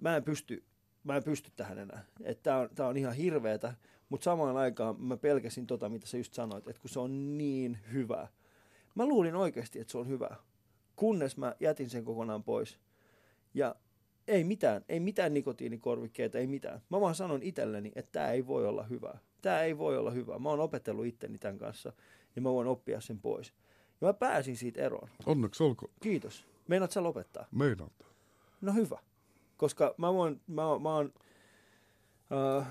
mä 0.00 0.16
en 0.16 0.24
pysty, 0.24 0.64
mä 1.04 1.16
en 1.16 1.24
pysty 1.24 1.50
tähän 1.56 1.78
enää. 1.78 2.04
Että 2.22 2.42
tää 2.42 2.58
on, 2.58 2.68
tää 2.74 2.86
on 2.86 2.96
ihan 2.96 3.14
hirveetä, 3.14 3.74
mutta 4.08 4.24
samaan 4.24 4.56
aikaan 4.56 5.02
mä 5.02 5.16
pelkäsin 5.16 5.66
tota, 5.66 5.88
mitä 5.88 6.06
sä 6.06 6.16
just 6.16 6.34
sanoit, 6.34 6.68
että 6.68 6.82
kun 6.82 6.90
se 6.90 7.00
on 7.00 7.38
niin 7.38 7.78
hyvä. 7.92 8.28
Mä 8.94 9.06
luulin 9.06 9.36
oikeasti, 9.36 9.80
että 9.80 9.90
se 9.90 9.98
on 9.98 10.08
hyvä, 10.08 10.36
kunnes 10.96 11.36
mä 11.36 11.54
jätin 11.60 11.90
sen 11.90 12.04
kokonaan 12.04 12.44
pois. 12.44 12.78
Ja 13.54 13.74
ei 14.28 14.44
mitään, 14.44 14.84
ei 14.88 15.00
mitään 15.00 15.34
nikotiinikorvikkeita, 15.34 16.38
ei 16.38 16.46
mitään. 16.46 16.82
Mä 16.90 17.00
vaan 17.00 17.14
sanon 17.14 17.42
itselleni, 17.42 17.92
että 17.94 18.12
tämä 18.12 18.30
ei 18.30 18.46
voi 18.46 18.66
olla 18.66 18.82
hyvä. 18.82 19.18
Tämä 19.42 19.62
ei 19.62 19.78
voi 19.78 19.98
olla 19.98 20.10
hyvä. 20.10 20.38
Mä 20.38 20.48
oon 20.48 20.60
opetellut 20.60 21.06
itteni 21.06 21.38
tämän 21.38 21.58
kanssa 21.58 21.92
ja 22.36 22.42
mä 22.42 22.52
voin 22.52 22.68
oppia 22.68 23.00
sen 23.00 23.20
pois. 23.20 23.52
Ja 24.00 24.06
mä 24.06 24.12
pääsin 24.12 24.56
siitä 24.56 24.82
eroon. 24.82 25.08
Onneksi 25.26 25.62
olkoon. 25.62 25.92
Kiitos. 26.00 26.46
Meinaat 26.68 26.90
sä 26.90 27.02
lopettaa? 27.02 27.46
Meidän. 27.50 27.88
No 28.60 28.72
hyvä. 28.72 28.98
Koska 29.62 29.94
mä 29.98 30.14
voin, 30.14 30.40
mä, 30.46 30.62
mä 30.82 30.94
oon, 30.94 31.12
äh, 32.32 32.66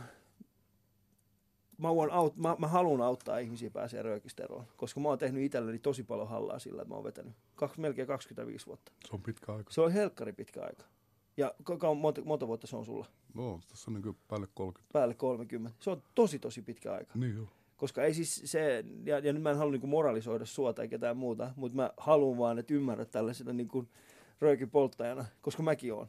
mä, 1.77 1.95
voin 1.95 2.11
aut, 2.11 2.37
mä, 2.37 2.55
mä 2.59 2.67
haluan 2.67 3.01
auttaa 3.01 3.37
ihmisiä 3.37 3.69
pääsee 3.69 4.01
röökistä 4.01 4.43
eroon. 4.43 4.65
Koska 4.77 4.99
mä 4.99 5.09
oon 5.09 5.17
tehnyt 5.17 5.43
itselleni 5.43 5.79
tosi 5.79 6.03
paljon 6.03 6.27
hallaa 6.27 6.59
sillä, 6.59 6.81
että 6.81 6.89
mä 6.89 6.95
oon 6.95 7.03
vetänyt 7.03 7.33
kaksi, 7.55 7.81
melkein 7.81 8.07
25 8.07 8.65
vuotta. 8.65 8.91
Se 9.07 9.15
on 9.15 9.21
pitkä 9.21 9.53
aika. 9.53 9.73
Se 9.73 9.81
on 9.81 9.91
helkkari 9.91 10.33
pitkä 10.33 10.61
aika. 10.63 10.83
Ja 11.37 11.53
kuinka 11.65 11.93
monta, 11.93 12.21
monta 12.25 12.47
vuotta 12.47 12.67
se 12.67 12.75
on 12.75 12.85
sulla? 12.85 13.05
No, 13.33 13.59
tässä 13.69 13.91
on 13.91 14.01
niin 14.01 14.17
päälle 14.27 14.47
30. 14.53 14.93
Päälle 14.93 15.13
30. 15.13 15.77
Se 15.79 15.89
on 15.89 16.03
tosi 16.15 16.39
tosi 16.39 16.61
pitkä 16.61 16.93
aika. 16.93 17.11
Niin 17.15 17.35
joo. 17.35 17.47
Koska 17.77 18.03
ei 18.03 18.13
siis 18.13 18.41
se, 18.45 18.83
ja, 19.05 19.19
ja 19.19 19.33
nyt 19.33 19.43
mä 19.43 19.51
en 19.51 19.57
halua 19.57 19.71
niinku 19.71 19.87
moralisoida 19.87 20.45
sua 20.45 20.73
tai 20.73 20.87
ketään 20.87 21.17
muuta, 21.17 21.53
mutta 21.55 21.75
mä 21.75 21.91
haluan 21.97 22.37
vaan, 22.37 22.59
että 22.59 22.73
ymmärrät 22.73 23.11
tällaisena 23.11 23.53
niinku 23.53 23.87
röökin 24.41 24.69
polttajana, 24.69 25.25
koska 25.41 25.63
mäkin 25.63 25.93
oon. 25.93 26.07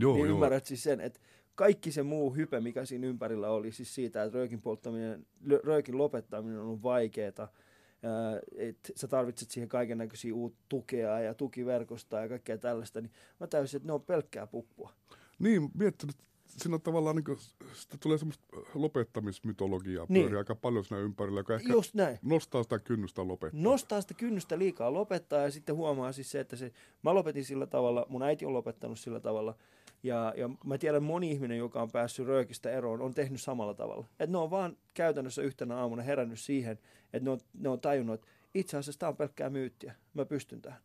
Joo, 0.00 0.14
niin 0.14 0.26
joo. 0.26 0.34
ymmärrät 0.34 0.66
siis 0.66 0.82
sen, 0.82 1.00
että 1.00 1.20
kaikki 1.54 1.92
se 1.92 2.02
muu 2.02 2.34
hype, 2.34 2.60
mikä 2.60 2.84
siinä 2.84 3.06
ympärillä 3.06 3.50
oli, 3.50 3.72
siis 3.72 3.94
siitä, 3.94 4.22
että 4.22 4.38
röökin 4.38 4.60
polttaminen, 4.60 5.26
röökin 5.64 5.98
lopettaminen 5.98 6.60
on 6.60 6.82
vaikeaa, 6.82 7.28
että 7.28 8.92
sä 8.96 9.08
tarvitset 9.08 9.50
siihen 9.50 9.68
kaiken 9.68 9.98
näköisiä 9.98 10.34
uutta 10.34 10.64
tukea 10.68 11.20
ja 11.20 11.34
tukiverkostoa 11.34 12.20
ja 12.20 12.28
kaikkea 12.28 12.58
tällaista, 12.58 13.00
niin 13.00 13.12
mä 13.40 13.46
täysin, 13.46 13.76
että 13.76 13.86
ne 13.86 13.92
on 13.92 14.02
pelkkää 14.02 14.46
puppua. 14.46 14.92
Niin, 15.38 15.70
miettinyt, 15.74 16.16
siinä 16.58 16.74
on 16.74 16.80
tavallaan 16.82 17.16
niin 17.16 17.24
kuin, 17.24 17.38
sitä 17.74 17.96
tulee 18.00 18.18
semmoista 18.18 18.44
lopettamismytologiaa 18.74 20.06
Niin. 20.08 20.22
pyörii 20.22 20.38
aika 20.38 20.54
paljon 20.54 20.84
siinä 20.84 21.00
ympärillä, 21.02 21.40
joka 21.40 21.54
ehkä 21.54 21.72
Just 21.72 21.94
näin. 21.94 22.18
nostaa 22.22 22.62
sitä 22.62 22.78
kynnystä 22.78 23.28
lopettaa. 23.28 23.60
nostaa 23.62 24.00
sitä 24.00 24.14
kynnystä 24.14 24.58
liikaa 24.58 24.92
lopettaa 24.92 25.38
ja 25.42 25.50
sitten 25.50 25.76
huomaa 25.76 26.12
siis 26.12 26.30
se, 26.30 26.40
että 26.40 26.56
se, 26.56 26.72
mä 27.02 27.14
lopetin 27.14 27.44
sillä 27.44 27.66
tavalla, 27.66 28.06
mun 28.08 28.22
äiti 28.22 28.46
on 28.46 28.52
lopettanut 28.52 28.98
sillä 28.98 29.20
tavalla 29.20 29.54
ja, 30.02 30.34
ja 30.36 30.50
mä 30.64 30.78
tiedän 30.78 31.02
moni 31.02 31.30
ihminen, 31.30 31.58
joka 31.58 31.82
on 31.82 31.90
päässyt 31.90 32.26
röökistä 32.26 32.70
eroon, 32.70 33.00
on 33.00 33.14
tehnyt 33.14 33.40
samalla 33.40 33.74
tavalla. 33.74 34.06
Että 34.10 34.32
ne 34.32 34.38
on 34.38 34.50
vaan 34.50 34.76
käytännössä 34.94 35.42
yhtenä 35.42 35.76
aamuna 35.76 36.02
herännyt 36.02 36.38
siihen, 36.40 36.72
että 37.12 37.20
ne 37.24 37.30
on, 37.30 37.40
ne 37.54 37.68
on 37.68 37.80
tajunnut, 37.80 38.14
että 38.14 38.26
itse 38.54 38.76
asiassa 38.76 38.98
tämä 38.98 39.08
on 39.10 39.16
pelkkää 39.16 39.50
myyttiä, 39.50 39.94
mä 40.14 40.24
pystyn 40.24 40.62
tähän. 40.62 40.80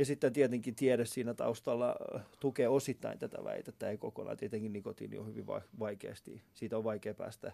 Ja 0.00 0.06
sitten 0.06 0.32
tietenkin 0.32 0.74
tiede 0.74 1.06
siinä 1.06 1.34
taustalla 1.34 1.96
äh, 2.14 2.22
tukee 2.40 2.68
osittain 2.68 3.18
tätä 3.18 3.44
väitettä, 3.44 3.90
ei 3.90 3.98
kokonaan. 3.98 4.36
Tietenkin 4.36 4.72
nikotiini 4.72 5.18
on 5.18 5.26
hyvin 5.26 5.46
vai- 5.46 5.60
vaikeasti, 5.78 6.42
siitä 6.54 6.78
on 6.78 6.84
vaikea 6.84 7.14
päästä, 7.14 7.52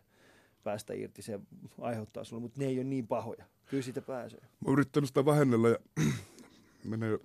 päästä 0.64 0.94
irti, 0.94 1.22
se 1.22 1.40
aiheuttaa 1.80 2.24
sulle, 2.24 2.42
mutta 2.42 2.60
ne 2.60 2.66
ei 2.66 2.76
ole 2.78 2.84
niin 2.84 3.06
pahoja. 3.06 3.44
Kyllä 3.66 3.82
siitä 3.82 4.02
pääsee. 4.02 4.40
Mä 4.40 4.48
oon 4.64 4.72
yrittänyt 4.72 5.08
sitä 5.08 5.24
vähennellä 5.24 5.68
ja 5.68 5.76
menee 6.84 7.18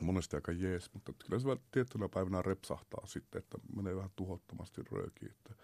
monesti 0.00 0.36
aika 0.36 0.52
jees, 0.52 0.94
mutta 0.94 1.12
kyllä 1.26 1.38
se 1.38 1.48
tiettynä 1.70 2.08
päivänä 2.08 2.42
repsahtaa 2.42 3.06
sitten, 3.06 3.38
että 3.38 3.58
menee 3.76 3.96
vähän 3.96 4.10
tuhottomasti 4.16 4.82
röökiin. 4.92 5.30
Että. 5.30 5.54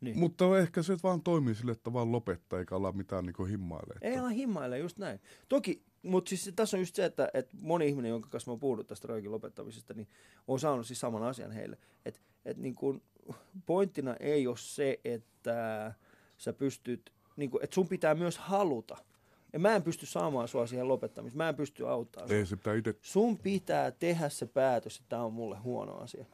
Niin. 0.00 0.18
Mutta 0.18 0.58
ehkä 0.58 0.82
se 0.82 0.96
vaan 1.02 1.22
toimii 1.22 1.54
sille, 1.54 1.72
että 1.72 1.92
vaan 1.92 2.12
lopettaa 2.12 2.58
eikä 2.58 2.76
olla 2.76 2.92
mitään 2.92 3.26
niin 3.26 3.48
himmailee. 3.48 3.96
Ei 4.00 4.18
ala 4.18 4.28
himmailla, 4.28 4.76
just 4.76 4.98
näin. 4.98 5.20
Toki, 5.48 5.82
mutta 6.06 6.28
siis 6.28 6.52
tässä 6.56 6.76
on 6.76 6.80
just 6.80 6.94
se, 6.94 7.04
että, 7.04 7.30
että 7.34 7.56
moni 7.60 7.88
ihminen, 7.88 8.08
jonka 8.08 8.28
kanssa 8.28 8.50
mä 8.50 8.52
oon 8.52 8.60
puhunut 8.60 8.86
tästä 8.86 9.08
röökin 9.08 9.32
lopettamisesta, 9.32 9.94
niin 9.94 10.08
on 10.48 10.60
saanut 10.60 10.86
siis 10.86 11.00
saman 11.00 11.22
asian 11.22 11.52
heille. 11.52 11.78
Että 12.04 12.20
et 12.44 12.56
niin 12.56 12.74
kun, 12.74 13.02
pointtina 13.66 14.16
ei 14.20 14.46
ole 14.46 14.56
se, 14.56 15.00
että 15.04 15.92
sä 16.36 16.52
pystyt, 16.52 17.12
niin 17.36 17.50
kun, 17.50 17.64
että 17.64 17.74
sun 17.74 17.88
pitää 17.88 18.14
myös 18.14 18.38
haluta. 18.38 18.96
Ja 19.52 19.58
mä 19.58 19.76
en 19.76 19.82
pysty 19.82 20.06
saamaan 20.06 20.48
sua 20.48 20.66
siihen 20.66 20.88
lopettamiseen. 20.88 21.38
Mä 21.38 21.48
en 21.48 21.54
pysty 21.54 21.88
auttamaan. 21.88 22.32
Ei 22.32 22.46
se 22.46 22.56
pitää 22.56 22.74
itse, 22.74 22.94
Sun 23.02 23.38
pitää 23.38 23.90
tehdä 23.90 24.28
se 24.28 24.46
päätös, 24.46 24.96
että 24.96 25.08
tämä 25.08 25.22
on 25.22 25.32
mulle 25.32 25.58
huono 25.58 25.92
asia. 25.92 26.24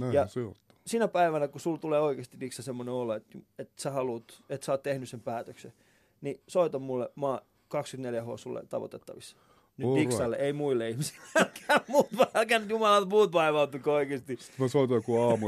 näin 0.00 0.12
Ja- 0.12 0.26
se 0.26 0.40
on. 0.40 0.54
Sinä 0.86 1.08
päivänä, 1.08 1.48
kun 1.48 1.60
sulla 1.60 1.78
tulee 1.78 2.00
oikeasti 2.00 2.40
Diksa 2.40 2.62
semmoinen 2.62 2.94
olo, 2.94 3.14
että, 3.14 3.38
että 3.58 3.82
sä 3.82 3.90
haluat, 3.90 4.42
että 4.48 4.64
sä 4.64 4.72
oot 4.72 4.82
tehnyt 4.82 5.08
sen 5.08 5.20
päätöksen, 5.20 5.72
niin 6.20 6.40
soita 6.48 6.78
mulle, 6.78 7.10
mä 7.16 7.40
24H 7.74 8.38
sulle 8.38 8.62
tavoitettavissa. 8.68 9.36
Nyt 9.76 9.88
All 9.88 9.96
Diksalle, 9.96 10.36
ei 10.36 10.52
muille 10.52 10.88
ihmisille. 10.88 11.20
Älkää 11.40 11.80
muut, 11.88 12.08
älkää 12.34 12.58
nyt 12.58 12.70
jumalat 12.70 13.08
muut 13.08 13.32
vaivautuko 13.32 13.92
oikeasti. 13.92 14.38
Mä 14.58 14.68
soitan 14.68 14.94
joku 14.94 15.20
aamu. 15.20 15.46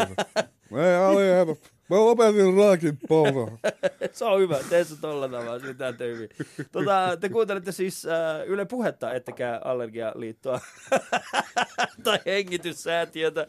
Ei, 0.78 0.94
Ali, 0.94 1.22
hei, 1.22 1.46
mä 1.90 1.96
lopetin 1.96 2.56
raakin 2.56 2.98
polta. 3.08 3.58
Se 4.12 4.24
on 4.24 4.40
hyvä, 4.40 4.58
tee 4.68 4.84
se 4.84 4.96
tolla 5.00 5.28
tavalla, 5.28 5.58
se 5.58 5.74
tehdä 5.74 6.04
hyvin. 6.04 6.28
Tota, 6.72 7.16
te 7.20 7.28
kuuntelette 7.28 7.72
siis 7.72 8.06
äh, 8.06 8.46
Yle 8.46 8.64
Puhetta, 8.64 9.12
ettekä 9.12 9.60
Allergialiittoa 9.64 10.60
tai 12.04 12.18
hengityssäätiötä. 12.26 13.46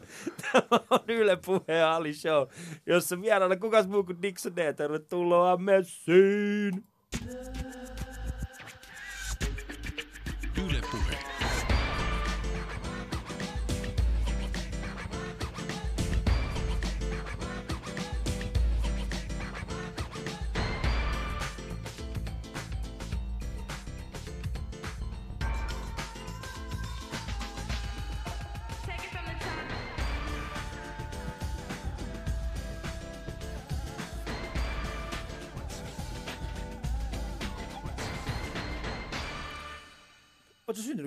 Tämä 0.52 0.80
on 0.90 1.00
Yle 1.08 1.38
Puhe 1.46 1.82
Ali 1.82 2.14
Show, 2.14 2.48
jossa 2.86 3.20
vieraana 3.20 3.56
kukas 3.56 3.86
muu 3.88 4.04
kuin 4.04 4.22
Dixon 4.22 4.56
D. 4.56 4.72
Tervetuloa 4.72 5.56
messiin! 5.56 6.84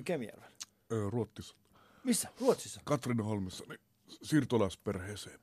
Kemijärvellä? 0.08 0.56
Öö, 0.92 1.10
Ruotsissa. 1.10 1.56
Missä? 2.04 2.30
Ruotsissa? 2.42 2.82
Katrin 2.84 3.22
Holmissa, 3.22 3.64
niin 3.70 3.80
siirtolaisperheeseen 4.24 5.40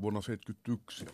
vuonna 0.00 0.20
1971. 0.20 1.04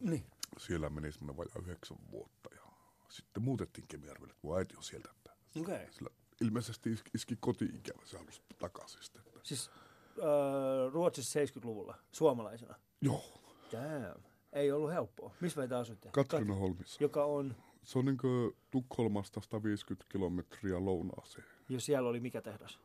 Niin. 0.00 0.24
Siellä 0.58 0.90
meni 0.90 1.12
semmoinen 1.12 1.36
vajaa 1.36 1.62
yhdeksän 1.62 1.98
vuotta 2.10 2.50
ja 2.54 2.62
sitten 3.08 3.42
muutettiin 3.42 3.88
Kemijärvelle, 3.88 4.34
kun 4.40 4.58
äiti 4.58 4.76
on 4.76 4.82
sieltä. 4.82 5.08
Okay. 5.60 5.86
sillä 5.90 6.10
ilmeisesti 6.40 6.92
iski, 6.92 7.10
iski 7.14 7.36
koti-ikävä, 7.40 8.02
se 8.04 8.18
halusi 8.18 8.42
takaisin 8.58 9.02
sitten. 9.02 9.22
Että. 9.26 9.40
Siis 9.42 9.70
äh, 10.18 10.92
Ruotsissa 10.92 11.40
70-luvulla, 11.40 11.98
suomalaisena. 12.12 12.74
Joo, 13.00 13.40
Damn. 13.72 14.22
Ei 14.52 14.72
ollut 14.72 14.90
helppoa. 14.90 15.34
Missä 15.40 15.60
meitä 15.60 15.78
asutte? 15.78 16.08
Katriina 16.12 16.54
Holmissa. 16.54 17.04
Joka 17.04 17.24
on, 17.24 17.56
Se 17.82 17.98
on 17.98 18.04
niin 18.04 18.18
Tukholmasta 18.70 19.40
150 19.40 20.06
kilometriä 20.08 20.84
lounaaseen. 20.84 21.55
Jo 21.68 21.80
siellä 21.80 22.08
oli 22.08 22.20
mikä 22.20 22.42
tehdas? 22.42 22.78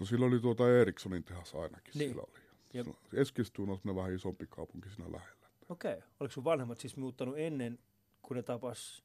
No 0.00 0.06
sillä 0.06 0.26
oli 0.26 0.40
tuota 0.40 0.70
Ericssonin 0.70 1.24
tehas 1.24 1.54
ainakin 1.54 1.92
Niin. 1.94 2.10
siellä 2.10 2.22
oli. 2.28 2.40
Ja- 2.72 2.84
Ja. 3.12 3.20
Eskilstuna 3.20 3.72
on 3.86 3.96
vähän 3.96 4.14
isompi 4.14 4.46
kaupunki 4.46 4.88
siinä 4.90 5.12
lähellä. 5.12 5.46
Okei. 5.68 5.94
Okay. 5.94 6.08
Oliko 6.20 6.32
sun 6.32 6.44
vanhemmat 6.44 6.78
siis 6.80 6.96
muuttanut 6.96 7.34
ennen, 7.38 7.78
kun 8.22 8.36
ne 8.36 8.42
tapas? 8.42 9.04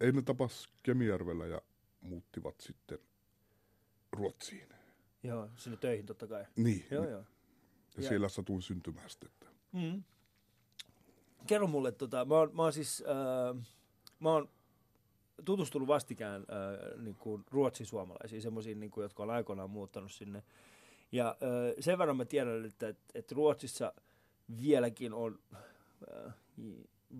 Ei 0.00 0.12
ne 0.12 0.22
tapas 0.22 0.68
Kemijärvellä 0.82 1.46
ja 1.46 1.62
muuttivat 2.00 2.60
sitten 2.60 2.98
Ruotsiin. 4.12 4.68
Joo, 5.22 5.48
sinne 5.56 5.76
töihin 5.76 6.06
totta 6.06 6.26
kai. 6.26 6.44
Niin, 6.56 6.86
Joo, 6.90 7.02
niin. 7.02 7.12
joo. 7.12 7.20
ja 7.96 8.02
Ja- 8.02 8.08
siellä 8.08 8.28
satuin 8.28 8.62
syntymään 8.62 9.10
sitten. 9.10 9.28
Että. 9.28 9.46
Mm. 9.72 10.02
Kerro 11.46 11.66
mulle, 11.66 11.92
tota, 11.92 12.24
mä, 12.24 12.34
oon, 12.34 12.50
mä 12.56 12.62
oon 12.62 12.72
siis, 12.72 13.02
äh, 13.06 13.66
mä 14.20 14.30
oon 14.30 14.48
tutustunut 15.44 15.88
vastikään 15.88 16.40
äh, 16.42 17.02
niin 17.02 17.16
kuin 17.16 17.44
ruotsin 17.50 17.86
suomalaisiin, 17.86 18.42
semmoisiin, 18.42 18.80
niin 18.80 18.90
kuin, 18.90 19.02
jotka 19.02 19.22
on 19.22 19.30
aikoinaan 19.30 19.70
muuttanut 19.70 20.12
sinne. 20.12 20.42
Ja 21.12 21.28
äh, 21.28 21.74
sen 21.80 21.98
verran 21.98 22.16
mä 22.16 22.24
tiedän, 22.24 22.64
että, 22.64 22.88
että, 22.88 23.04
että 23.14 23.34
Ruotsissa 23.34 23.92
vieläkin 24.62 25.12
on 25.12 25.38
äh, 25.54 26.34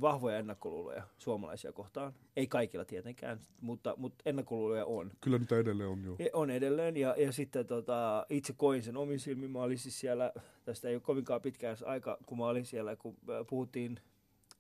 vahvoja 0.01 0.39
ennakkoluuloja 0.39 1.03
suomalaisia 1.19 1.73
kohtaan. 1.73 2.13
Ei 2.37 2.47
kaikilla 2.47 2.85
tietenkään, 2.85 3.41
mutta, 3.61 3.95
mutta 3.97 4.23
ennakkoluuloja 4.27 4.85
on. 4.85 5.11
Kyllä 5.21 5.39
niitä 5.39 5.59
edelleen 5.59 5.89
on 5.89 6.05
jo. 6.05 6.17
Ja 6.19 6.27
On 6.33 6.51
edelleen, 6.51 6.97
ja, 6.97 7.15
ja 7.19 7.33
sitten 7.33 7.67
tota, 7.67 8.27
itse 8.31 8.53
koin 8.53 8.83
sen 8.83 8.97
omin 8.97 9.21
silmin. 9.21 9.51
Mä 9.51 9.63
olin 9.63 9.79
siis 9.79 10.01
siellä, 10.01 10.33
tästä 10.65 10.89
ei 10.89 10.95
ole 10.95 11.03
kovinkaan 11.03 11.41
pitkään 11.41 11.77
aika, 11.85 12.19
kun 12.27 12.39
mä 12.39 12.47
olin 12.47 12.67
siellä, 12.67 12.97
kun 12.97 13.17
äh, 13.31 13.47
puhuttiin, 13.49 14.01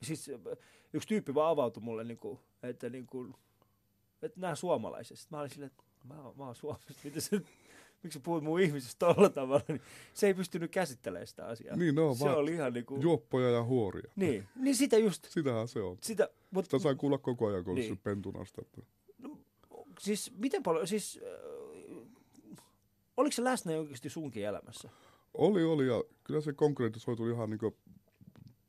siis 0.02 0.28
äh, 0.28 0.58
yksi 0.92 1.08
tyyppi 1.08 1.34
vaan 1.34 1.50
avautui 1.50 1.82
mulle, 1.82 2.04
niin 2.04 2.18
kuin, 2.18 2.38
että, 2.62 2.90
niin 2.90 3.06
kuin, 3.06 3.34
että 4.23 4.40
nämä 4.40 4.54
suomalaiset. 4.54 5.18
Sitten 5.18 5.37
mä 5.37 5.40
olin 5.40 5.50
silleen, 5.50 5.70
että 5.70 5.82
mä, 6.04 6.14
mä 6.14 6.44
oon 6.44 6.54
Suomesta, 6.54 6.92
miten 7.04 7.23
se, 7.23 7.40
miksi 8.02 8.18
sä 8.18 8.23
puhut 8.25 8.44
mun 8.44 8.61
ihmisistä 8.61 9.06
tolla 9.14 9.28
tavalla, 9.28 9.64
niin 9.68 9.80
se 10.14 10.26
ei 10.26 10.35
pystynyt 10.35 10.70
käsittelemään 10.70 11.26
sitä 11.26 11.46
asiaa. 11.46 11.76
Niin, 11.76 11.94
ne 11.94 12.00
on 12.00 12.16
se 12.16 12.25
vaan 12.25 12.38
oli 12.38 12.52
ihan 12.52 12.73
niin 12.73 12.87
kuin, 12.87 13.02
juoppoja 13.02 13.50
ja 13.50 13.64
huoria. 13.64 14.12
niin, 14.16 14.49
niin 14.56 14.76
sitä 14.76 14.99
just, 14.99 15.26
Sitähän 15.30 15.68
se 15.68 15.80
on. 15.80 15.99
sitä, 16.00 16.28
mutta 16.50 16.66
Sitä 16.66 16.82
sai 16.82 16.94
kuulla 16.94 17.18
koko 17.18 17.46
ajan, 17.46 17.64
kun 17.64 17.75
Niin. 17.75 17.88
niin. 17.88 17.99
pentuna 17.99 18.44
sitä. 18.44 18.62
Että... 18.62 18.82
siis 20.00 20.32
miten 20.37 20.62
paljon, 20.62 20.87
siis 20.87 21.20
äh, 21.23 22.06
oliko 23.16 23.32
se 23.32 23.44
läsnä 23.44 23.73
oikeasti 23.73 24.11
sunkin 24.11 24.44
elämässä? 24.46 24.88
Oli, 25.35 25.64
oli, 25.64 25.87
ja 25.87 26.04
kyllä 26.25 26.40
se 26.40 26.52
konkretisoitu 26.52 27.28
ihan, 27.28 27.50
niin 27.50 27.58
kuin, 27.58 27.76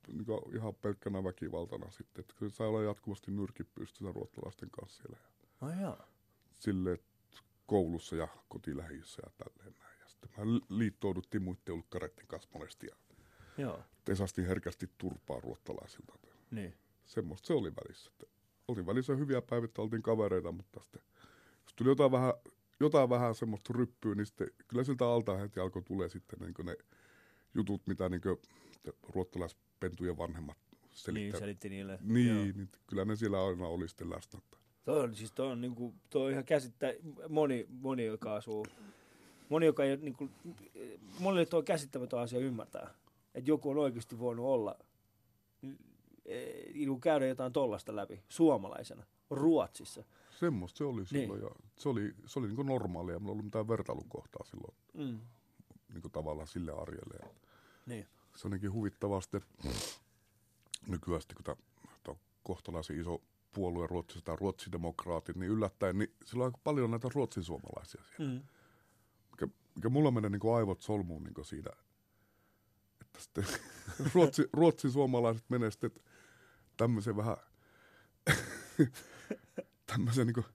niin 0.07 0.55
ihan 0.55 0.75
pelkkänä 0.75 1.23
väkivaltana 1.23 1.91
sitten. 1.91 2.19
Että 2.19 2.33
kyllä 2.37 2.51
sai 2.51 2.67
olla 2.67 2.83
jatkuvasti 2.83 3.31
nyrkit 3.31 3.67
pystyssä 3.75 4.11
ruottalaisten 4.11 4.69
kanssa 4.71 5.03
siellä. 5.03 5.17
Ai 5.61 5.81
jaa. 5.81 6.07
sille 6.55 6.99
koulussa 7.65 8.15
ja 8.15 8.27
kotilähiössä 8.49 9.21
ja 9.25 9.31
tälleen 9.37 9.75
näin. 9.79 9.99
Ja 9.99 10.07
sitten 10.07 10.29
mä 10.37 10.45
li- 10.53 10.65
liittouduttiin 10.77 11.43
muiden 11.43 11.73
ulkkareiden 11.73 12.27
kanssa 12.27 12.49
monesti 12.53 12.87
ja 12.87 12.95
Joo, 13.57 13.83
tesastin 14.05 14.45
herkästi 14.47 14.89
turpaa 14.97 15.39
ruottalaisilta. 15.39 16.13
niin. 16.51 16.77
Semmoista 17.05 17.47
se 17.47 17.53
oli 17.53 17.71
välissä. 17.75 18.11
Oltiin 18.67 18.85
välissä 18.85 19.15
hyviä 19.15 19.41
päiviä, 19.41 19.69
oltiin 19.77 20.01
kavereita, 20.01 20.51
mutta 20.51 20.79
sitten 20.81 21.01
jos 21.63 21.73
tuli 21.75 21.89
jotain 21.89 22.11
vähän, 22.11 22.33
jotain 22.79 23.09
vähän 23.09 23.35
semmoista 23.35 23.73
ryppyä, 23.73 24.15
niin 24.15 24.25
sitten 24.25 24.47
kyllä 24.67 24.83
siltä 24.83 25.05
alta 25.07 25.37
heti 25.37 25.59
alkoi 25.59 25.81
tulee 25.83 26.09
sitten 26.09 26.39
niin 26.39 26.53
ne 26.65 26.77
jutut, 27.55 27.87
mitä 27.87 28.09
niin 28.09 28.21
ruottalaispentujen 29.03 30.17
vanhemmat 30.17 30.57
Niin, 30.71 30.89
selittää. 30.93 31.39
selitti 31.39 31.69
niille. 31.69 31.99
Niin, 32.01 32.27
Joo. 32.35 32.43
niin, 32.45 32.69
kyllä 32.87 33.05
ne 33.05 33.15
siellä 33.15 33.45
aina 33.47 33.67
oli 33.67 33.87
sitten 33.87 34.09
läsnä. 34.09 34.37
että- 34.43 34.57
Toi 34.87 34.99
on, 35.03 35.15
siis 35.15 35.31
toi 35.31 35.47
on, 35.51 35.61
niinku, 35.61 35.93
toi 36.09 36.25
on 36.25 36.31
ihan 36.31 36.45
käsittä, 36.45 36.93
moni, 37.29 37.67
moni, 37.69 38.05
joka 38.05 38.35
asuu, 38.35 38.65
moni, 39.49 39.65
joka 39.65 39.83
ei, 39.83 39.97
niinku, 39.97 40.29
monille 41.19 41.45
tuo 41.45 41.59
on 41.59 41.65
käsittämätön 41.65 42.19
asia 42.19 42.39
ymmärtää. 42.39 42.93
että 43.35 43.49
joku 43.51 43.69
on 43.69 43.77
oikeasti 43.77 44.19
voinut 44.19 44.45
olla, 44.45 44.75
eh, 46.25 46.73
niin 46.73 46.87
kuin 46.89 47.01
käydä 47.01 47.27
jotain 47.27 47.53
tollasta 47.53 47.95
läpi 47.95 48.23
suomalaisena, 48.29 49.03
Ruotsissa. 49.29 50.03
Semmoista 50.39 50.77
se 50.77 50.83
oli 50.83 51.05
silloin 51.05 51.41
ja 51.41 51.49
se 51.77 51.89
oli, 51.89 52.13
se 52.25 52.39
oli 52.39 52.47
niin 52.47 52.55
kuin 52.55 52.67
normaalia. 52.67 53.19
Mulla 53.19 53.31
ei 53.31 53.33
ollut 53.33 53.45
mitään 53.45 53.67
vertailukohtaa 53.67 54.43
silloin 54.45 54.75
Mm. 54.93 55.19
niin 55.93 56.01
kuin 56.01 56.11
tavallaan 56.11 56.47
sille 56.47 56.71
arjelle. 56.71 57.33
Niin. 57.85 58.05
se 58.35 58.47
on 58.47 58.51
jotenkin 58.51 58.73
huvittavaa 58.73 59.21
sitten 59.21 59.41
nykyään, 60.87 61.21
kun 61.35 61.43
tämä, 61.43 61.55
tämä 62.03 62.13
on 62.13 62.17
kohtalaisen 62.43 62.99
iso 62.99 63.21
puolue 63.57 63.87
Ruotsissa, 63.87 64.25
tämä 64.25 64.35
ruotsidemokraatit, 64.41 65.35
niin 65.35 65.51
yllättäen, 65.51 65.97
niin 65.97 66.13
sillä 66.25 66.43
on 66.43 66.45
aika 66.47 66.59
paljon 66.63 66.91
näitä 66.91 67.07
ruotsin 67.15 67.43
suomalaisia 67.43 68.01
siellä. 68.03 68.33
Mm. 68.33 68.41
Mikä, 69.31 69.47
mikä 69.75 69.89
mulla 69.89 70.11
menee 70.11 70.29
niin 70.29 70.39
kuin 70.39 70.55
aivot 70.55 70.81
solmuun 70.81 71.23
niin 71.23 71.33
kuin 71.33 71.45
siinä, 71.45 71.71
että 73.01 73.19
sitten 73.21 73.43
ruotsi, 74.13 74.49
ruotsin 74.53 74.91
suomalaiset 74.91 75.43
menee 75.49 75.71
sitten 75.71 75.91
tämmöisen 76.77 77.17
vähän, 77.17 77.37
tämmöisen 79.91 80.27
niin 80.27 80.33
kuin 80.33 80.45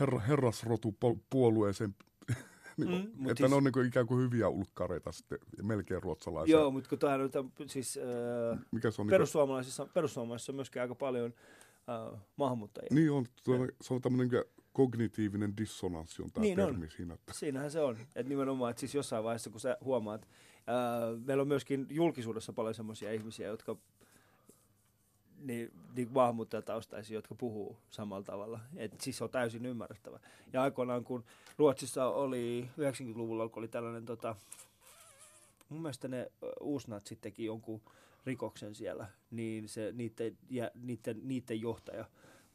herra, 0.00 0.18
herrasrotupuolueeseen, 0.18 1.94
niin 2.76 2.88
kuin, 2.88 3.12
Mm, 3.16 3.30
että 3.30 3.38
siis- 3.42 3.50
ne 3.50 3.56
on 3.56 3.64
niin 3.64 3.72
kuin 3.72 3.86
ikään 3.88 4.06
kuin 4.06 4.20
hyviä 4.24 4.48
ulkkareita 4.48 5.12
sitten, 5.12 5.38
melkein 5.62 6.02
ruotsalaisia. 6.02 6.56
Joo, 6.56 6.70
mutta 6.70 6.88
kun 6.88 6.98
tämähän 6.98 7.20
on 7.20 7.68
siis 7.68 7.98
äh, 8.52 8.58
Mikä 8.70 8.90
se 8.90 9.02
on? 9.02 9.06
Niin 9.06 9.10
perussuomalaisissa, 9.10 9.86
perussuomalaisissa 9.86 10.52
on 10.52 10.56
myöskin 10.56 10.82
aika 10.82 10.94
paljon 10.94 11.34
äh, 11.88 12.20
maahanmuuttajia. 12.36 12.88
niin 12.90 13.10
on, 13.10 13.26
tuo, 13.44 13.56
se 13.80 13.94
on 13.94 14.00
tämmöinen 14.02 14.44
kognitiivinen 14.72 15.56
dissonanssi 15.56 16.22
on 16.22 16.30
tämä 16.32 16.42
Niin 16.42 16.60
on. 16.60 16.66
termi 16.66 16.90
siinä. 16.90 17.14
Että, 17.14 17.32
Siinähän 17.34 17.70
se 17.70 17.80
on. 17.80 17.96
Että 18.00 18.28
nimenomaan, 18.28 18.70
että 18.70 18.80
siis 18.80 18.94
jossain 18.94 19.24
vaiheessa, 19.24 19.50
kun 19.50 19.60
sä 19.60 19.76
huomaat, 19.84 20.28
ää, 20.66 20.76
meillä 21.26 21.40
on 21.40 21.48
myöskin 21.48 21.86
julkisuudessa 21.90 22.52
paljon 22.52 22.74
semmoisia 22.74 23.12
ihmisiä, 23.12 23.46
jotka 23.48 23.76
niin, 25.38 25.70
niin 25.96 26.08
maahanmuuttajataustaisia, 26.12 27.14
jotka 27.14 27.34
puhuu 27.34 27.76
samalla 27.90 28.22
tavalla. 28.24 28.60
Et 28.76 29.00
siis 29.00 29.18
se 29.18 29.24
on 29.24 29.30
täysin 29.30 29.66
ymmärrettävä. 29.66 30.20
Ja 30.52 30.62
aikoinaan, 30.62 31.04
kun 31.04 31.24
Ruotsissa 31.58 32.06
oli 32.06 32.70
90-luvulla, 32.80 33.48
kun 33.48 33.60
oli 33.60 33.68
tällainen, 33.68 34.04
tota, 34.06 34.36
mun 35.68 35.82
mielestä 35.82 36.08
ne 36.08 36.30
uusnatsit 36.60 37.20
teki 37.20 37.44
jonkun 37.44 37.80
rikoksen 38.26 38.74
siellä, 38.74 39.08
niin 39.30 39.68
se 39.68 39.92
niiden, 39.92 40.38
ja, 40.50 40.70
niiden, 40.74 41.20
niiden 41.22 41.60
johtaja 41.60 42.04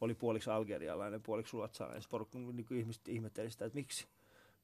oli 0.01 0.15
puoliksi 0.15 0.49
algerialainen, 0.49 1.21
puoliksi 1.21 1.53
ruotsalainen. 1.53 2.03
Porukka, 2.09 2.39
niin 2.39 2.65
kuin 2.65 2.79
ihmiset 2.79 3.07
ihmetteli 3.07 3.51
sitä, 3.51 3.65
että 3.65 3.75
miksi, 3.75 4.07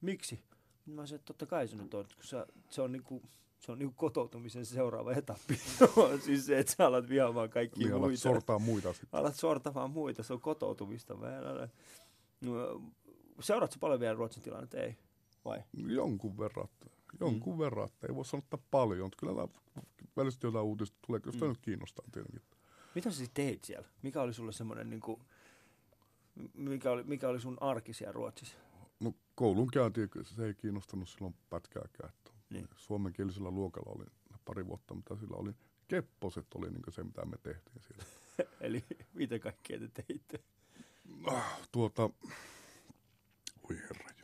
miksi? 0.01 0.39
Mä 0.85 1.05
sanoin, 1.05 1.15
että 1.15 1.25
totta 1.25 1.45
kai 1.45 1.67
se 1.67 1.75
nyt 1.75 1.93
on, 1.93 2.05
kun 2.15 2.23
sä, 2.23 2.47
se 2.69 2.81
on 2.81 2.91
niinku, 2.91 3.21
se 3.59 3.71
on 3.71 3.79
niinku 3.79 3.95
kotoutumisen 3.97 4.65
seuraava 4.65 5.13
etappi. 5.13 5.59
siis 6.25 6.45
se, 6.45 6.59
että 6.59 6.73
sä 6.77 6.85
alat 6.87 7.09
vihaamaan 7.09 7.49
kaikkia 7.49 7.83
niin 7.83 7.93
alat 7.93 8.07
muita. 8.07 8.21
sortaa 8.21 8.59
muita 8.59 8.93
sitten. 8.93 9.19
alat 9.19 9.35
sortamaan 9.35 9.91
muita, 9.91 10.23
se 10.23 10.33
on 10.33 10.41
kotoutumista. 10.41 11.15
No, 12.41 12.81
Seuraatko 13.39 13.77
paljon 13.79 13.99
vielä 13.99 14.13
Ruotsin 14.13 14.43
tilannetta? 14.43 14.77
Ei. 14.77 14.97
Vai? 15.45 15.63
Jonkun 15.73 16.37
verran. 16.37 16.67
Jonkun 17.19 17.53
mm. 17.53 17.59
verran, 17.59 17.85
että 17.85 18.07
ei 18.07 18.15
voi 18.15 18.25
sanoa 18.25 18.43
että 18.43 18.57
paljon. 18.71 19.05
Mutta 19.05 19.17
kyllä 19.19 19.47
välisesti 20.17 20.47
jotain 20.47 20.65
uutista 20.65 20.97
tulee, 21.07 21.21
jos 21.25 21.35
mm. 21.35 21.47
nyt 21.47 21.57
kiinnostaa 21.61 22.05
tietenkin. 22.11 22.41
Mitä 22.95 23.11
sä 23.11 23.25
teit 23.33 23.63
siellä? 23.63 23.87
Mikä 24.01 24.21
oli 24.21 24.33
sulle 24.33 24.51
semmoinen, 24.51 24.89
niin 24.89 24.99
kuin, 24.99 25.21
mikä, 26.53 26.91
oli, 26.91 27.03
mikä 27.03 27.29
oli 27.29 27.39
sun 27.39 27.57
arki 27.61 27.93
siellä 27.93 28.11
Ruotsissa? 28.11 28.57
No 28.99 29.13
koulun 29.35 29.67
käynti, 29.71 30.01
se 30.23 30.45
ei 30.45 30.53
kiinnostanut 30.53 31.09
silloin 31.09 31.35
pätkääkään. 31.49 32.13
Niin. 32.49 32.67
Suomenkielisellä 32.75 33.51
luokalla 33.51 33.91
oli 33.95 34.05
pari 34.45 34.67
vuotta, 34.67 34.93
mitä 34.93 35.15
sillä 35.15 35.37
oli. 35.37 35.51
Kepposet 35.87 36.45
oli 36.55 36.69
niin 36.69 36.83
se, 36.89 37.03
mitä 37.03 37.25
me 37.25 37.37
tehtiin 37.43 37.81
siellä. 37.87 38.03
Eli 38.61 38.83
mitä 39.13 39.39
kaikkea 39.39 39.79
te 39.79 39.87
teitte? 39.87 40.39
Ah, 41.27 41.59
tuota, 41.71 42.09
oi 43.69 43.77
herra. 43.89 44.16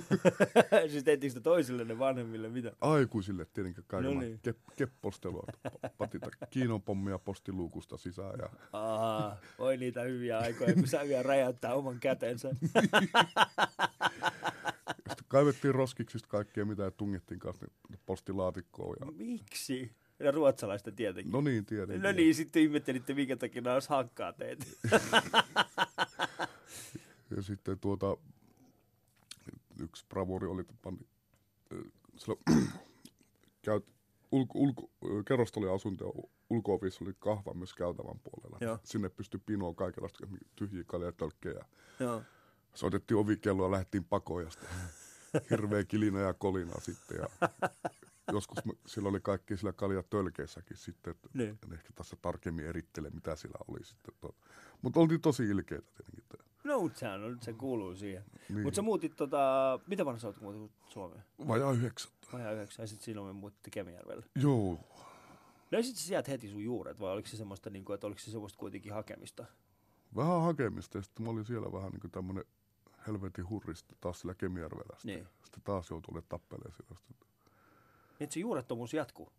siis 0.90 1.04
teittekö 1.04 1.30
sitä 1.30 1.40
toisille 1.40 1.98
vanhemmille? 1.98 2.48
Mitä? 2.48 2.72
Aikuisille 2.80 3.44
tietenkin 3.44 3.84
kaikilla 3.86 4.14
No 4.14 4.20
niin. 4.20 4.40
niin. 4.44 4.54
ke- 4.54 4.72
keppostelua. 4.76 5.44
Patita 5.98 6.30
kiinonpommia 6.50 7.18
postiluukusta 7.18 7.96
sisään 7.96 8.34
ja 8.38 8.50
Aa, 8.72 9.36
oi 9.58 9.76
niitä 9.76 10.02
hyviä 10.02 10.38
aikoja, 10.38 10.74
kun 10.74 10.86
saa 10.88 11.04
vielä 11.04 11.22
räjäyttää 11.22 11.74
oman 11.74 12.00
kätensä. 12.00 12.48
sitten 15.08 15.26
kaivettiin 15.28 15.74
roskiksista 15.74 16.28
kaikkea, 16.28 16.64
mitä 16.64 16.82
ja 16.82 16.90
tungittiin 16.90 17.40
kanssa 17.40 17.66
postilaatikkoon. 18.06 18.96
Ja... 19.00 19.06
Miksi? 19.12 19.92
Ja 20.18 20.30
ruotsalaista 20.30 20.92
tietenkin. 20.92 21.32
No 21.32 21.40
niin, 21.40 21.66
tietenkin. 21.66 22.02
No 22.02 22.12
niin, 22.12 22.34
sitten 22.34 22.62
ihmettelitte, 22.62 23.14
minkä 23.14 23.36
takia 23.36 23.62
ne 23.62 23.70
olisi 23.72 23.88
hankkaa 23.88 24.32
teitä. 24.32 24.64
Ja 27.36 27.42
sitten 27.42 27.78
tuota, 27.78 28.16
yksi 29.80 30.06
bravuri 30.08 30.46
oli, 30.46 30.60
että 30.60 30.74
pani, 30.82 30.98
ö, 31.72 31.82
silloin 32.16 32.40
käyt, 33.62 33.84
ulko, 34.32 34.58
ulko, 34.58 34.90
ö, 35.04 35.22
kerrostoliasunto 35.28 36.04
ja 36.04 36.28
ulko 36.50 36.74
oli 36.74 37.14
kahva 37.18 37.54
myös 37.54 37.74
käytävän 37.74 38.20
puolella. 38.20 38.58
Joo. 38.60 38.78
Sinne 38.84 39.08
pystyi 39.08 39.40
pinoon 39.46 39.76
kaikenlaista 39.76 40.26
tyhjiä 40.56 40.84
kaljatölkkejä. 40.86 41.64
Joo. 42.00 42.22
Soitettiin 42.74 43.18
ovikelloa 43.18 43.66
ja 43.66 43.70
lähdettiin 43.70 44.04
pakoon 44.04 44.42
ja 44.42 44.50
sitten 44.50 44.68
hirveä 45.50 45.84
kilina 45.84 46.20
ja 46.20 46.34
kolina 46.34 46.80
sitten. 46.80 47.18
Ja 47.18 47.48
joskus 48.32 48.64
me, 48.64 48.72
siellä 48.86 49.08
oli 49.08 49.20
kaikki 49.20 49.56
sillä 49.56 49.72
kaljatölkeissäkin 49.72 50.76
sitten, 50.76 51.10
että 51.10 51.28
Niin. 51.34 51.58
en 51.66 51.72
ehkä 51.72 51.88
tässä 51.94 52.16
tarkemmin 52.22 52.66
erittele, 52.66 53.10
mitä 53.10 53.36
siellä 53.36 53.58
oli 53.68 53.84
sitten. 53.84 54.14
Mutta 54.82 55.00
oltiin 55.00 55.20
tosi 55.20 55.44
ilkeitä 55.48 55.86
tietenkin. 55.96 56.45
No, 56.66 56.80
mutta 56.80 56.98
sehän 56.98 57.24
on, 57.24 57.38
se 57.42 57.52
kuuluu 57.52 57.94
siihen. 57.96 58.24
Niin. 58.48 58.62
Mutta 58.62 58.76
sä 58.76 58.82
muutit 58.82 59.16
tota, 59.16 59.78
mitä 59.86 60.04
vanha 60.04 60.18
sä 60.18 60.26
oot, 60.26 60.38
kun 60.38 60.54
muutit 60.54 60.76
Suomeen? 60.88 61.24
Vajaa 61.48 61.72
yhdeksän. 61.72 62.12
Vajaa 62.32 62.52
yhdeksän, 62.52 62.82
ja 62.82 62.86
sitten 62.86 63.04
silloin 63.04 63.26
me 63.26 63.32
muutitte 63.40 63.70
Kemijärvelle. 63.70 64.24
Joo, 64.42 64.78
Löysitkö 65.70 66.00
sä 66.00 66.06
sieltä 66.06 66.30
heti 66.30 66.48
sun 66.48 66.62
juuret, 66.64 67.00
vai 67.00 67.12
oliko 67.12 67.28
se 67.28 67.36
semmoista, 67.36 67.70
niin 67.70 67.84
kuin, 67.84 67.94
että 67.94 68.06
oliko 68.06 68.20
se 68.20 68.30
semmoista 68.30 68.58
kuitenkin 68.58 68.92
hakemista? 68.92 69.44
vähän 70.16 70.42
hakemista 70.42 70.98
ja 70.98 71.02
sitten 71.02 71.24
mä 71.24 71.30
olin 71.30 71.44
siellä 71.44 71.72
vähän 71.72 71.90
niin 71.90 72.00
kuin 72.00 72.10
tämmönen 72.10 72.44
helvetin 73.06 73.48
hurristi 73.48 73.94
taas 74.00 74.20
sillä 74.20 74.34
Kemijärvellä. 74.34 74.96
Sitten, 74.98 75.14
Niin. 75.14 75.28
sitten 75.44 75.62
taas 75.64 75.90
joutui 75.90 76.12
olemaan 76.12 76.28
tappeleen 76.28 76.72
siellä. 76.72 77.00
Sitten. 77.06 77.28
Niin, 78.08 78.24
että 78.24 78.34
se 78.34 78.40
juurettomuus 78.40 78.94
jatkuu. 78.94 79.32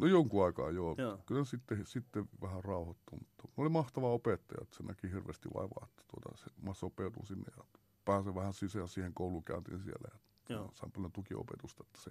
No 0.00 0.06
jonkun 0.06 0.44
aikaa 0.44 0.70
joo. 0.70 0.94
Joo. 0.98 1.18
Kyllä 1.26 1.44
sitten, 1.44 1.86
sitten 1.86 2.28
vähän 2.42 2.64
rauhoittui. 2.64 3.18
Mutta 3.18 3.44
oli 3.56 3.68
mahtava 3.68 4.08
opettaja, 4.12 4.58
että 4.62 4.76
se 4.76 4.82
näki 4.82 5.10
hirveästi 5.10 5.48
vaivaa, 5.54 5.86
että 5.90 6.04
tuota, 6.08 6.36
se, 6.36 6.50
mä 6.62 6.74
sopeutun 6.74 7.26
sinne 7.26 7.52
ja 7.56 7.64
pääsen 8.04 8.34
vähän 8.34 8.54
sisään 8.54 8.88
siihen 8.88 9.14
koulukäyntiin 9.14 9.80
siellä. 9.82 10.08
Ja 10.12 10.18
Joo. 10.54 10.70
sain 10.74 10.92
paljon 10.92 11.12
tukiopetusta, 11.12 11.84
että 11.86 12.00
se 12.02 12.10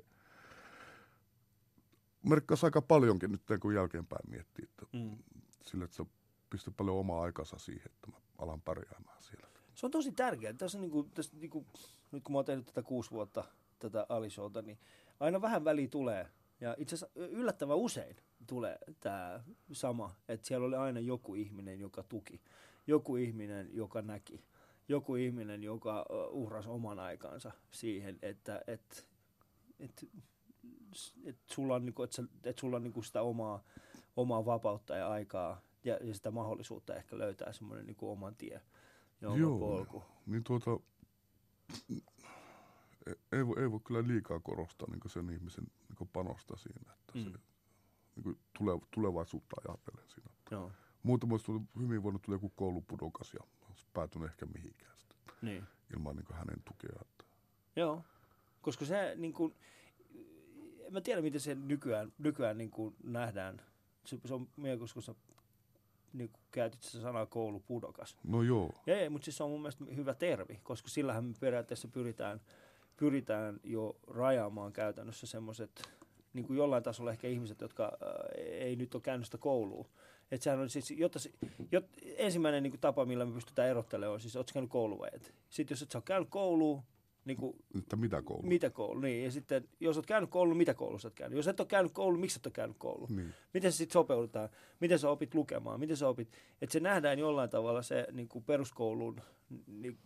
merkkasi 2.24 2.66
aika 2.66 2.82
paljonkin 2.82 3.32
nyt, 3.32 3.42
kun 3.62 3.76
jälkeenpäin 3.76 4.30
miettii, 4.30 4.66
että 4.66 4.86
Mm. 4.94 5.18
sille, 5.62 5.84
että 5.84 5.96
se 5.98 6.06
pisti 6.50 6.72
paljon 6.72 6.98
omaa 6.98 7.22
aikansa 7.22 7.58
siihen, 7.58 7.86
että 7.86 8.08
mä 8.12 8.18
alan 8.38 8.62
pärjäämään 8.62 9.22
siellä. 9.22 9.48
Se 9.76 9.86
on 9.86 9.92
tosi 9.92 10.12
tärkeää. 10.12 10.54
Tässä 10.54 10.78
on 10.78 10.82
niinku, 10.82 11.04
tässä 11.04 11.38
niinku, 11.38 11.66
nyt 12.12 12.24
kun 12.24 12.34
mä 12.34 12.38
oon 12.38 12.46
tehnyt 12.46 12.66
tätä 12.66 12.84
kuusi 12.84 13.12
vuotta, 13.12 13.44
tätä 13.80 14.06
Alishowta, 14.10 14.62
niin 14.62 14.80
aina 15.20 15.42
vähän 15.42 15.64
väliä 15.64 15.88
tulee. 15.88 16.30
Ja 16.62 16.76
itse 16.78 16.96
asiassa 16.96 17.20
yllättävän 17.20 17.78
usein 17.78 18.16
tulee 18.48 18.78
tämä 19.00 19.44
sama, 19.72 20.16
että 20.28 20.48
siellä 20.48 20.68
oli 20.68 20.76
aina 20.76 21.00
joku 21.00 21.36
ihminen, 21.36 21.80
joka 21.80 22.04
tuki. 22.04 22.42
Joku 22.88 23.16
ihminen, 23.16 23.70
joka 23.74 24.02
näki. 24.02 24.44
Joku 24.88 25.16
ihminen, 25.16 25.64
joka 25.64 26.06
uhrasi 26.30 26.70
oman 26.70 27.00
aikansa 27.00 27.52
siihen, 27.72 28.20
että 28.22 28.62
et, 28.68 29.08
et, 29.80 30.10
et 31.26 31.38
sulla 31.46 31.76
on, 31.76 31.86
niinku, 31.86 32.04
et 32.04 32.12
sä, 32.12 32.24
sulla 32.60 32.76
on 32.76 32.84
niinku 32.84 33.02
sitä 33.02 33.22
omaa, 33.22 33.64
omaa 34.16 34.46
vapautta 34.46 34.96
ja 34.96 35.08
aikaa 35.08 35.62
ja, 35.84 35.98
ja 36.02 36.14
sitä 36.14 36.32
mahdollisuutta 36.32 36.96
ehkä 36.96 37.18
löytää 37.18 37.54
semmoinen 37.54 37.86
niinku 37.86 38.12
oman 38.12 38.36
tie 38.36 38.62
ja 39.22 39.30
oma 39.30 39.40
Joo. 39.40 39.60
polku. 39.60 40.04
Niin 40.26 40.44
tuota, 40.44 40.80
ei- 43.32 43.48
voi, 43.48 43.62
ei 43.62 43.72
voi 43.72 43.80
kyllä 43.80 44.08
liikaa 44.08 44.40
korostaa 44.40 44.88
niin 44.92 45.10
sen 45.10 45.30
ihmisen 45.30 45.64
niin 45.90 46.10
panosta 46.14 46.58
siinä, 46.58 46.94
että 46.94 47.12
Mm. 47.20 47.24
se 47.24 47.30
niin 48.24 48.38
tule, 48.58 48.80
tulevaisuutta 48.92 49.56
ajatellen 49.68 50.10
siinä. 50.10 50.30
Joo, 50.52 50.72
Muuten 51.04 51.32
olisi 51.32 51.46
tullut 51.46 51.64
hyvin 51.80 52.04
voinut 52.04 52.22
tulla 52.22 52.36
joku 52.36 52.50
koulupudokas 52.50 53.34
ja 53.34 53.40
olisi 53.70 53.88
päätynyt 53.94 54.30
ehkä 54.30 54.46
mihinkään 54.46 54.98
sitten, 54.98 55.18
niin. 55.42 55.64
ilman 55.94 56.16
niin 56.16 56.26
hänen 56.32 56.62
tukea. 56.66 57.00
Että. 57.02 57.24
Joo, 57.76 58.04
koska 58.62 58.86
se 58.86 59.14
niin 59.16 59.34
kuin, 59.34 59.56
en 60.80 60.94
mä 60.94 61.02
tiedä 61.02 61.22
miten 61.22 61.42
se 61.42 61.56
nykyään, 61.56 62.14
nykyään 62.18 62.58
niin 62.58 62.72
kuin 62.72 62.96
nähdään. 63.04 63.62
Se, 64.06 64.18
se 64.26 64.34
on 64.34 64.50
mielenkiintoista, 64.58 64.94
kun 64.94 65.04
sä 65.04 65.16
niin 66.14 66.30
kuin 66.30 66.42
käytit 66.52 66.82
sitä 66.84 67.02
sanaa 67.04 67.26
koulupudokas. 67.26 68.18
No 68.24 68.42
joo, 68.42 68.72
ei, 68.88 69.10
mutta 69.10 69.26
siis 69.26 69.38
se 69.38 69.44
on 69.44 69.50
mun 69.50 69.62
mielestä 69.62 69.86
hyvä 69.96 70.14
termi, 70.14 70.60
koska 70.64 70.90
sillähän 70.90 71.24
me 71.26 71.34
periaatteessa 71.40 71.88
pyritään, 71.88 72.42
pyritään 73.00 73.60
jo 73.64 73.96
rajaamaan 74.08 74.74
käytännössä 74.74 75.28
semmoiset 75.28 75.82
niin 76.34 76.46
kuin 76.46 76.58
jollain 76.58 76.84
tasolla 76.84 77.12
ehkä 77.12 77.28
ihmiset, 77.28 77.62
jotka 77.62 77.84
äh, 77.84 78.10
ei 78.38 78.76
nyt 78.76 78.96
ole 78.96 79.02
käynyt 79.02 79.26
sitä 79.26 79.38
koulua. 79.38 79.88
Että 80.32 80.44
sehän 80.44 80.60
on 80.60 80.70
siis, 80.70 80.92
jotta, 80.92 81.20
se- 81.20 81.32
jot, 81.72 81.86
ensimmäinen 82.18 82.64
niin 82.64 82.72
kuin 82.72 82.82
tapa, 82.82 83.06
millä 83.06 83.26
me 83.26 83.34
pystytään 83.34 83.70
erottelemaan, 83.70 84.14
on 84.14 84.20
siis, 84.20 84.36
ootko 84.36 84.54
käynyt 84.54 84.72
koulua 84.72 85.00
vai 85.00 85.10
et. 85.14 85.34
Sitten 85.50 85.76
jos 85.76 85.82
et 85.82 85.92
sä 85.92 85.98
ole 85.98 86.04
käynyt 86.06 86.30
koulua, 86.30 86.84
niin 87.26 87.38
kuin, 87.38 87.56
Että 87.80 87.96
mitä 87.96 88.22
koulu? 88.22 88.44
mitä 88.48 88.70
koulu, 88.70 89.00
niin. 89.00 89.24
Ja 89.24 89.32
sitten, 89.32 89.68
jos 89.80 89.98
oot 89.98 90.06
käynyt 90.06 90.30
koulua, 90.30 90.56
mitä 90.56 90.74
koulussa 90.74 91.08
oot 91.08 91.16
käynyt. 91.16 91.38
Jos 91.38 91.48
et 91.48 91.60
ole 91.60 91.68
käynyt 91.68 91.92
koulua, 91.92 92.20
miksi 92.20 92.40
et 92.40 92.46
ole 92.46 92.54
käynyt 92.54 92.78
koulua? 92.80 93.08
Niin. 93.10 93.34
Miten 93.54 93.72
se 93.72 93.78
sitten 93.78 93.94
sopeudutaan? 93.94 94.50
Miten 94.80 95.00
sä 95.00 95.10
opit 95.10 95.34
lukemaan? 95.36 95.80
Miten 95.80 95.98
sä 95.98 96.08
opit? 96.08 96.32
Että 96.62 96.74
se 96.74 96.80
nähdään 96.80 97.20
jollain 97.20 97.50
tavalla 97.50 97.82
se 97.82 98.08
niin 98.12 98.28
kuin 98.28 98.44
peruskoulun, 98.44 99.22
niin, 99.68 99.98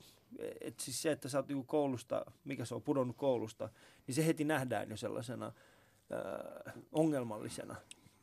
että 0.61 0.83
siis 0.83 1.01
se, 1.01 1.11
että 1.11 1.29
sä 1.29 1.37
oot 1.37 1.47
niin 1.47 1.65
koulusta, 1.65 2.25
mikä 2.43 2.65
se 2.65 2.75
on, 2.75 2.81
pudonnut 2.81 3.17
koulusta, 3.17 3.69
niin 4.07 4.15
se 4.15 4.25
heti 4.25 4.43
nähdään 4.43 4.89
jo 4.89 4.97
sellaisena 4.97 5.45
äh, 5.45 6.73
ongelmallisena. 6.91 7.75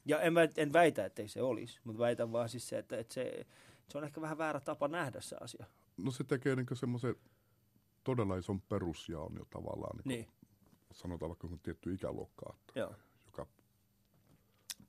Ja 0.05 0.21
en, 0.21 0.35
en 0.57 0.73
väitä, 0.73 1.05
ettei 1.05 1.29
se 1.29 1.43
olisi, 1.43 1.81
mutta 1.85 1.99
väitän 1.99 2.33
vaan 2.33 2.49
siis 2.49 2.69
se, 2.69 2.79
että, 2.79 2.97
että 2.99 3.15
se, 3.15 3.47
se 3.89 3.99
on 3.99 4.05
ehkä 4.05 4.21
vähän 4.21 4.39
väärä 4.39 4.61
tapa 4.61 4.89
nähdä 4.89 5.21
se 5.21 5.37
asia. 5.41 5.67
No 5.97 6.11
se 6.11 6.25
tekee 6.25 6.57
niin 6.57 6.67
semmoisen 6.73 7.15
todella 8.05 8.37
ison 8.37 8.61
perusjaon 8.61 9.35
jo 9.37 9.45
tavallaan, 9.51 9.97
niin 9.97 10.09
Niin, 10.09 10.29
sanotaan 10.93 11.29
vaikka 11.31 11.49
kun 11.49 11.61
tietty 11.61 11.95
ikäluokka, 11.95 12.55
että, 12.61 12.81
joo. 12.81 12.95
joka 13.27 13.47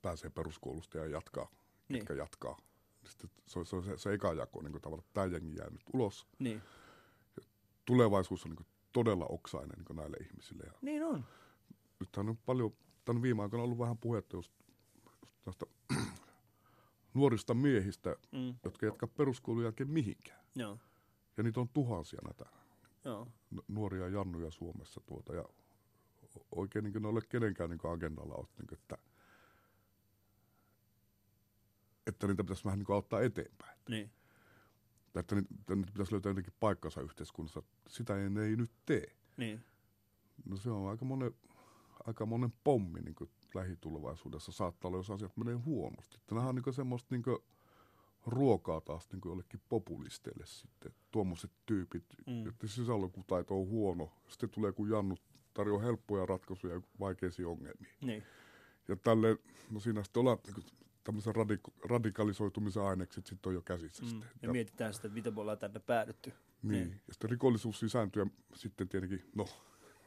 pääsee 0.02 0.30
peruskoulusta 0.30 0.98
ja 0.98 1.06
jatkaa, 1.06 1.50
Niin. 1.88 2.04
jatkaa. 2.16 2.56
Sitten 3.04 3.30
se 3.46 3.58
on 3.58 3.66
se, 3.66 3.82
se, 3.82 3.98
se 3.98 4.12
eka 4.12 4.32
jako, 4.32 4.62
niin 4.62 4.72
kuin 4.72 4.82
tavallaan, 4.82 5.04
että 5.04 5.14
tämä 5.14 5.26
jengi 5.26 5.56
jää 5.56 5.70
nyt 5.70 5.82
ulos. 5.92 6.26
Niin. 6.38 6.62
Tulevaisuus 7.84 8.44
on 8.44 8.50
niin 8.50 8.56
kuin 8.56 8.66
todella 8.92 9.26
oksainen 9.28 9.76
niin 9.78 9.84
kuin 9.84 9.96
näille 9.96 10.16
ihmisille. 10.16 10.62
Ja 10.66 10.72
niin 10.82 11.04
on. 11.04 11.24
nythän 12.00 12.28
on 12.28 12.36
paljon, 12.36 12.72
tämän 13.04 13.22
viime 13.22 13.42
aikoina 13.42 13.62
ollut 13.64 13.78
vähän 13.78 13.98
puhetta 13.98 14.36
just, 14.36 14.52
just 15.22 15.32
tästä 15.44 15.66
nuorista 17.14 17.54
miehistä, 17.54 18.16
Mm. 18.32 18.54
jotka 18.64 18.86
jatkaa 18.86 19.08
peruskoulun 19.16 19.62
jälkeen 19.64 19.90
mihinkään. 19.90 20.40
Joo. 20.54 20.78
Ja 21.36 21.42
niitä 21.42 21.60
on 21.60 21.68
tuhansia 21.68 22.20
näitä 22.24 22.44
Joo. 23.04 23.28
nu- 23.50 23.64
nuoria 23.68 24.08
jannuja 24.08 24.50
Suomessa 24.50 25.00
tuota, 25.06 25.34
ja 25.34 25.44
oikein 26.56 26.84
niin 26.84 27.02
ne 27.02 27.08
ole 27.08 27.20
kenenkään 27.28 27.70
niin 27.70 27.80
agendalla, 27.92 28.34
ole, 28.34 28.46
niin 28.58 28.66
kuin, 28.66 28.78
että, 28.78 28.98
että 32.06 32.26
niitä 32.26 32.44
pitäisi 32.44 32.64
vähän 32.64 32.78
niin 32.78 32.92
auttaa 32.94 33.20
eteenpäin. 33.20 33.78
Niin. 33.88 34.10
Että 35.20 35.34
niitä, 35.34 35.74
niitä 35.76 35.92
pitäisi 35.92 36.12
löytää 36.12 36.30
jotenkin 36.30 36.52
paikkansa 36.60 37.00
yhteiskunnassa. 37.00 37.62
Sitä 37.88 38.16
ei, 38.18 38.30
ne 38.30 38.44
ei 38.44 38.56
nyt 38.56 38.70
tee. 38.86 39.16
Niin. 39.36 39.64
No 40.44 40.56
se 40.56 40.70
on 40.70 40.90
aika 40.90 41.04
monen, 41.04 41.34
aika 42.06 42.26
monen 42.26 42.52
pommi 42.64 43.00
niin 43.00 43.14
kuin 43.14 43.30
lähitulevaisuudessa. 43.54 44.52
Saattaa 44.52 44.88
olla, 44.88 44.98
jos 44.98 45.10
asiat 45.10 45.36
menee 45.36 45.54
huonosti. 45.54 46.18
Nämä 46.30 46.48
on 46.48 46.54
niin 46.54 46.74
semmoista 46.74 47.14
niin 47.14 47.22
ruokaa 48.26 48.80
taas 48.80 49.08
niin 49.12 49.20
jollekin 49.24 49.60
populisteille 49.68 50.46
sitten. 50.46 50.94
Tuommoiset 51.10 51.50
tyypit, 51.66 52.04
Mm. 52.26 52.48
että 52.48 52.66
sisällukutaito 52.66 53.60
on 53.60 53.68
huono. 53.68 54.12
Sitten 54.28 54.50
tulee 54.50 54.72
kun 54.72 54.88
Jannu 54.90 55.16
tarjoaa 55.54 55.82
helppoja 55.82 56.26
ratkaisuja 56.26 56.80
vaikeisiin 57.00 57.46
ongelmiin. 57.48 57.94
Niin. 58.00 58.22
Ja 58.88 58.96
tälle, 58.96 59.36
no 59.70 59.80
siinä 59.80 60.02
sitten 60.02 60.20
ollaan 60.20 60.38
niin 60.46 60.66
tämmöisen 61.04 61.34
radik- 61.34 61.72
radikalisoitumisen 61.88 62.82
ainekset 62.82 63.26
sitten 63.26 63.50
on 63.50 63.54
jo 63.54 63.62
käsissä. 63.62 64.02
Mm. 64.04 64.08
sitten. 64.10 64.28
Ja 64.42 64.52
mietitään 64.52 64.94
sitä, 64.94 65.06
että 65.06 65.14
miten 65.14 65.34
me 65.34 65.40
ollaan 65.40 65.58
tänne 65.58 65.80
päädytty. 65.80 66.32
Niin. 66.62 66.72
Niin. 66.72 67.00
Ja 67.08 67.12
sitten 67.14 67.30
rikollisuus 67.30 67.80
sisääntyy 67.80 68.22
ja 68.22 68.30
sitten 68.54 68.88
tietenkin, 68.88 69.22
no, 69.36 69.46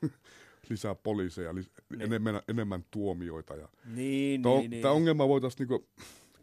lisää 0.70 0.96
poliiseja, 0.96 1.52
lis- 1.54 1.82
Niin. 1.90 2.02
enemmän, 2.02 2.42
enemmän 2.48 2.86
tuomioita. 2.92 3.56
Ja 3.56 3.70
Niin, 3.86 4.42
Tämä 4.42 4.56
niin, 4.56 4.72
niin. 4.72 4.82
Tämä 4.82 4.94
ongelma 4.94 5.28
voitaisiin 5.28 5.68
niinku 5.68 5.88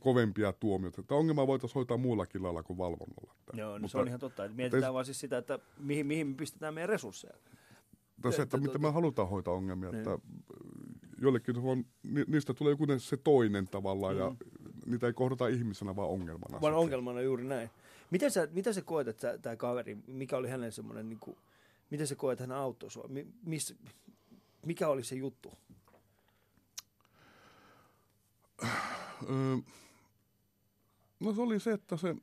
kovempia 0.01 0.53
tuomioita. 0.53 1.03
Tämä 1.03 1.19
ongelma 1.19 1.47
voitaisiin 1.47 1.75
hoitaa 1.75 1.97
muullakin 1.97 2.43
lailla 2.43 2.63
kuin 2.63 2.79
valvonnalla. 2.79 3.35
Joo, 3.53 3.73
no 3.73 3.79
mutta, 3.79 3.93
se 3.93 3.99
on 3.99 4.09
ihan 4.09 4.21
totta. 4.21 4.45
Että 4.45 4.57
mietitään 4.57 4.95
vaan 4.95 5.05
siis 5.05 5.21
sitä, 5.21 5.39
että 5.39 5.59
mihin, 5.79 6.07
mihin 6.07 6.27
me 6.27 6.35
pistetään 6.35 6.75
meidän 6.75 6.89
resursseja. 6.89 7.35
mutta 8.17 8.31
se, 8.31 8.43
että 8.43 8.43
että 8.43 8.57
miten 8.57 8.71
tuota- 8.73 8.79
me 8.89 8.93
halutaan 8.93 9.29
hoitaa 9.29 9.55
ongelmia. 9.55 9.91
Niin. 9.91 9.99
Että 9.99 10.19
jollekin 11.23 11.59
on, 11.59 11.85
ni, 12.03 12.25
niistä 12.27 12.55
tulee 12.55 12.71
joku 12.71 12.87
se 12.99 13.17
toinen 13.17 13.69
tavallaan 13.69 14.17
ja 14.17 14.35
niitä 14.87 15.07
ei 15.07 15.13
kohdata 15.13 15.49
ihmisenä, 15.49 15.97
vaan 15.97 16.09
ongelmana. 16.09 16.57
Mm. 16.57 16.63
Vaan 16.63 16.75
ongelmana 16.75 17.21
juuri 17.21 17.45
näin. 17.45 17.71
Miten 18.11 18.31
sä, 18.31 18.49
miten 18.53 18.75
sä 18.75 18.83
koet, 18.83 19.09
että 19.09 19.39
tämä 19.39 19.57
kaveri, 19.57 19.99
mikä 20.07 20.37
oli 20.37 20.49
hänen 20.49 20.73
semmoinen, 20.73 21.09
niin 21.09 21.19
kuin, 21.19 21.37
miten 21.91 22.07
sä 22.07 22.15
koet, 22.15 22.41
että 22.41 22.55
hän 22.55 22.63
auttoi 22.63 22.91
sua? 22.91 23.09
Mi, 23.09 23.27
miss, 23.45 23.75
mikä 24.67 24.89
oli 24.89 25.05
se 25.05 25.15
juttu? 25.15 25.53
Öö, 29.31 29.57
no 31.21 31.35
se 31.35 31.41
oli 31.41 31.61
se, 31.61 31.73
että 31.73 31.97
se, 31.97 32.17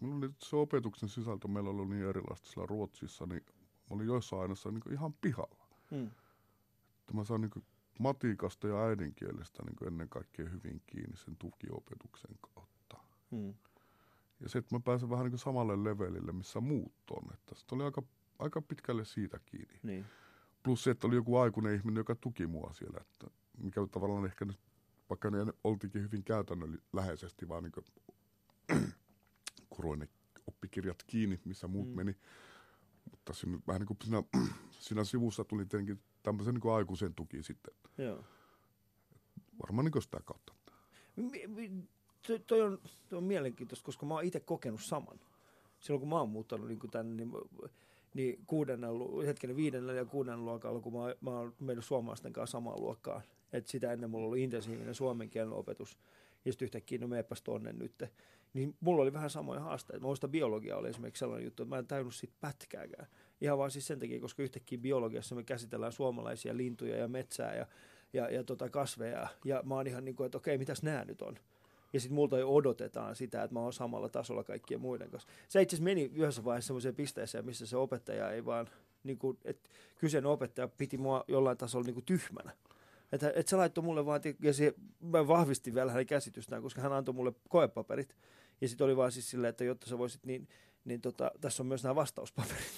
mulla 0.00 0.16
oli 0.16 0.30
se 0.38 0.56
opetuksen 0.56 1.08
sisältö, 1.08 1.48
meillä 1.48 1.70
oli 1.70 1.86
niin 1.86 2.08
erilaista 2.08 2.48
siellä 2.48 2.66
Ruotsissa, 2.66 3.26
niin 3.26 3.42
mä 3.90 3.96
olin 3.96 4.06
joissain 4.06 4.42
aineissa 4.42 4.70
niin 4.70 4.92
ihan 4.92 5.12
pihalla. 5.12 5.66
Hmm. 5.90 6.10
Että 7.10 7.18
mä 7.18 7.24
sain 7.24 7.40
niin 7.40 7.64
matikasta 7.98 8.68
ja 8.68 8.86
äidinkielestä 8.86 9.62
niin 9.62 9.86
ennen 9.86 10.08
kaikkea 10.08 10.48
hyvin 10.48 10.82
kiinni 10.86 11.16
sen 11.16 11.36
tukiopetuksen 11.36 12.38
kautta. 12.40 12.96
Hmm. 13.30 13.54
Ja 14.40 14.48
se, 14.48 14.58
että 14.58 14.74
mä 14.74 14.80
pääsen 14.80 15.10
vähän 15.10 15.26
niin 15.26 15.38
samalle 15.38 15.84
levelille, 15.84 16.32
missä 16.32 16.60
muut 16.60 16.94
on. 17.10 17.34
Että 17.34 17.54
se 17.54 17.64
oli 17.72 17.84
aika, 17.84 18.02
aika 18.38 18.62
pitkälle 18.62 19.04
siitä 19.04 19.40
kiinni. 19.46 19.78
Niin. 19.82 20.04
Plus 20.62 20.84
se, 20.84 20.90
että 20.90 21.06
oli 21.06 21.14
joku 21.14 21.36
aikuinen 21.36 21.74
ihminen, 21.74 22.00
joka 22.00 22.14
tuki 22.14 22.46
mua 22.46 22.72
siellä. 22.72 22.98
Että 23.00 23.26
mikä 23.58 23.80
tavallaan 23.90 24.26
ehkä 24.26 24.44
nyt, 24.44 24.58
vaikka 25.08 25.30
ne 25.30 25.38
oltiinkin 25.64 26.02
hyvin 26.02 26.24
käytännönläheisesti, 26.24 27.48
vaan 27.48 27.62
niin 28.68 28.92
kuroin 29.70 30.00
ne 30.00 30.08
oppikirjat 30.46 31.02
kiinni, 31.06 31.40
missä 31.44 31.68
muut 31.68 31.88
mm. 31.88 31.96
meni. 31.96 32.16
Mutta 33.10 33.32
siinä, 33.32 33.58
vähän 33.66 33.80
niin 33.80 33.86
kuin 33.86 33.98
siinä, 34.02 34.22
siinä 34.86 35.04
sivussa 35.04 35.44
tuli 35.44 35.66
tietenkin 35.66 36.00
tämmöisen 36.22 36.54
niin 36.54 36.72
aikuisen 36.72 37.14
tuki 37.14 37.42
sitten. 37.42 37.74
Joo. 37.98 38.24
Varmaan 39.62 39.84
niin 39.84 40.02
sitä 40.02 40.20
kautta. 40.24 40.52
Mi- 41.16 41.88
Toi, 42.26 42.38
toi, 42.38 42.62
on, 42.62 42.78
toi 43.08 43.16
on 43.16 43.24
mielenkiintoista, 43.24 43.86
koska 43.86 44.06
mä 44.06 44.14
oon 44.14 44.24
itse 44.24 44.40
kokenut 44.40 44.82
saman. 44.82 45.20
Silloin 45.80 46.00
kun 46.00 46.08
mä 46.08 46.18
oon 46.18 46.28
muuttanut 46.28 46.68
niin 46.68 46.78
kuin 46.78 46.90
tänne, 46.90 47.14
niin, 47.14 47.32
niin 48.14 48.44
kuudennen, 48.46 48.90
hetkinen, 49.26 49.56
viidennellä 49.56 49.92
ja 50.00 50.04
kuudennen 50.04 50.44
luokalla, 50.44 50.80
kun 50.80 50.92
mä, 50.92 51.14
mä 51.20 51.30
oon 51.30 51.54
mennyt 51.60 51.84
suomalaisten 51.84 52.32
kanssa 52.32 52.52
samaan 52.52 52.80
luokkaan. 52.80 53.22
Et 53.52 53.66
sitä 53.66 53.92
ennen 53.92 54.10
mulla 54.10 54.28
oli 54.28 54.42
intensiivinen 54.42 54.94
suomen 54.94 55.30
kielen 55.30 55.52
opetus. 55.52 55.98
Ja 56.44 56.52
sitten 56.52 56.66
yhtäkkiä, 56.66 56.98
no 56.98 57.08
meepäs 57.08 57.42
tonne 57.42 57.72
nyt. 57.72 58.04
Niin 58.54 58.76
mulla 58.80 59.02
oli 59.02 59.12
vähän 59.12 59.30
samoja 59.30 59.60
haasteita. 59.60 60.00
Mä 60.00 60.06
muistan 60.06 60.30
biologia 60.30 60.76
oli 60.76 60.88
esimerkiksi 60.88 61.18
sellainen 61.18 61.44
juttu, 61.44 61.62
että 61.62 61.74
mä 61.74 61.78
en 61.78 61.86
tajunnut 61.86 62.14
siitä 62.14 62.34
pätkääkään. 62.40 63.06
Ihan 63.40 63.58
vaan 63.58 63.70
siis 63.70 63.86
sen 63.86 63.98
takia, 63.98 64.20
koska 64.20 64.42
yhtäkkiä 64.42 64.78
biologiassa 64.78 65.34
me 65.34 65.42
käsitellään 65.42 65.92
suomalaisia 65.92 66.56
lintuja 66.56 66.96
ja 66.96 67.08
metsää 67.08 67.54
ja, 67.54 67.66
ja, 68.12 68.30
ja 68.30 68.44
tota 68.44 68.68
kasveja. 68.68 69.28
Ja 69.44 69.62
mä 69.64 69.74
oon 69.74 69.86
ihan 69.86 70.04
niin 70.04 70.16
kuin, 70.16 70.26
että 70.26 70.38
okei, 70.38 70.58
mitäs 70.58 70.82
nämä 70.82 71.04
nyt 71.04 71.22
on? 71.22 71.38
Ja 71.92 72.00
sitten 72.00 72.14
multa 72.14 72.38
jo 72.38 72.54
odotetaan 72.54 73.16
sitä, 73.16 73.42
että 73.42 73.54
mä 73.54 73.60
oon 73.60 73.72
samalla 73.72 74.08
tasolla 74.08 74.44
kaikkien 74.44 74.80
muiden 74.80 75.10
kanssa. 75.10 75.28
Se 75.48 75.62
itse 75.62 75.76
asiassa 75.76 75.84
meni 75.84 76.10
yhdessä 76.14 76.44
vaiheessa 76.44 76.66
semmoiseen 76.66 76.94
pisteeseen, 76.94 77.46
missä 77.46 77.66
se 77.66 77.76
opettaja 77.76 78.30
ei 78.30 78.44
vaan, 78.44 78.68
niin 79.04 79.18
kuin, 79.18 79.38
että 79.44 79.70
kyseinen 79.98 80.30
opettaja 80.30 80.68
piti 80.68 80.98
mua 80.98 81.24
jollain 81.28 81.58
tasolla 81.58 81.86
niin 81.86 81.94
kuin 81.94 82.04
tyhmänä. 82.04 82.52
Että 83.12 83.32
et 83.34 83.48
se 83.48 83.56
laittoi 83.56 83.84
mulle 83.84 84.06
vaan, 84.06 84.20
ja 84.42 84.52
se, 84.52 84.74
mä 85.00 85.28
vahvistin 85.28 85.74
vielä 85.74 85.92
hänen 85.92 86.06
käsitystään, 86.06 86.62
koska 86.62 86.80
hän 86.80 86.92
antoi 86.92 87.14
mulle 87.14 87.32
koepaperit. 87.48 88.16
Ja 88.60 88.68
sitten 88.68 88.84
oli 88.84 88.96
vaan 88.96 89.12
siis 89.12 89.30
silleen, 89.30 89.48
että 89.48 89.64
jotta 89.64 89.86
sä 89.86 89.98
voisit, 89.98 90.26
niin, 90.26 90.48
niin 90.84 91.00
tota, 91.00 91.30
tässä 91.40 91.62
on 91.62 91.66
myös 91.66 91.82
nämä 91.82 91.94
vastauspaperit. 91.94 92.72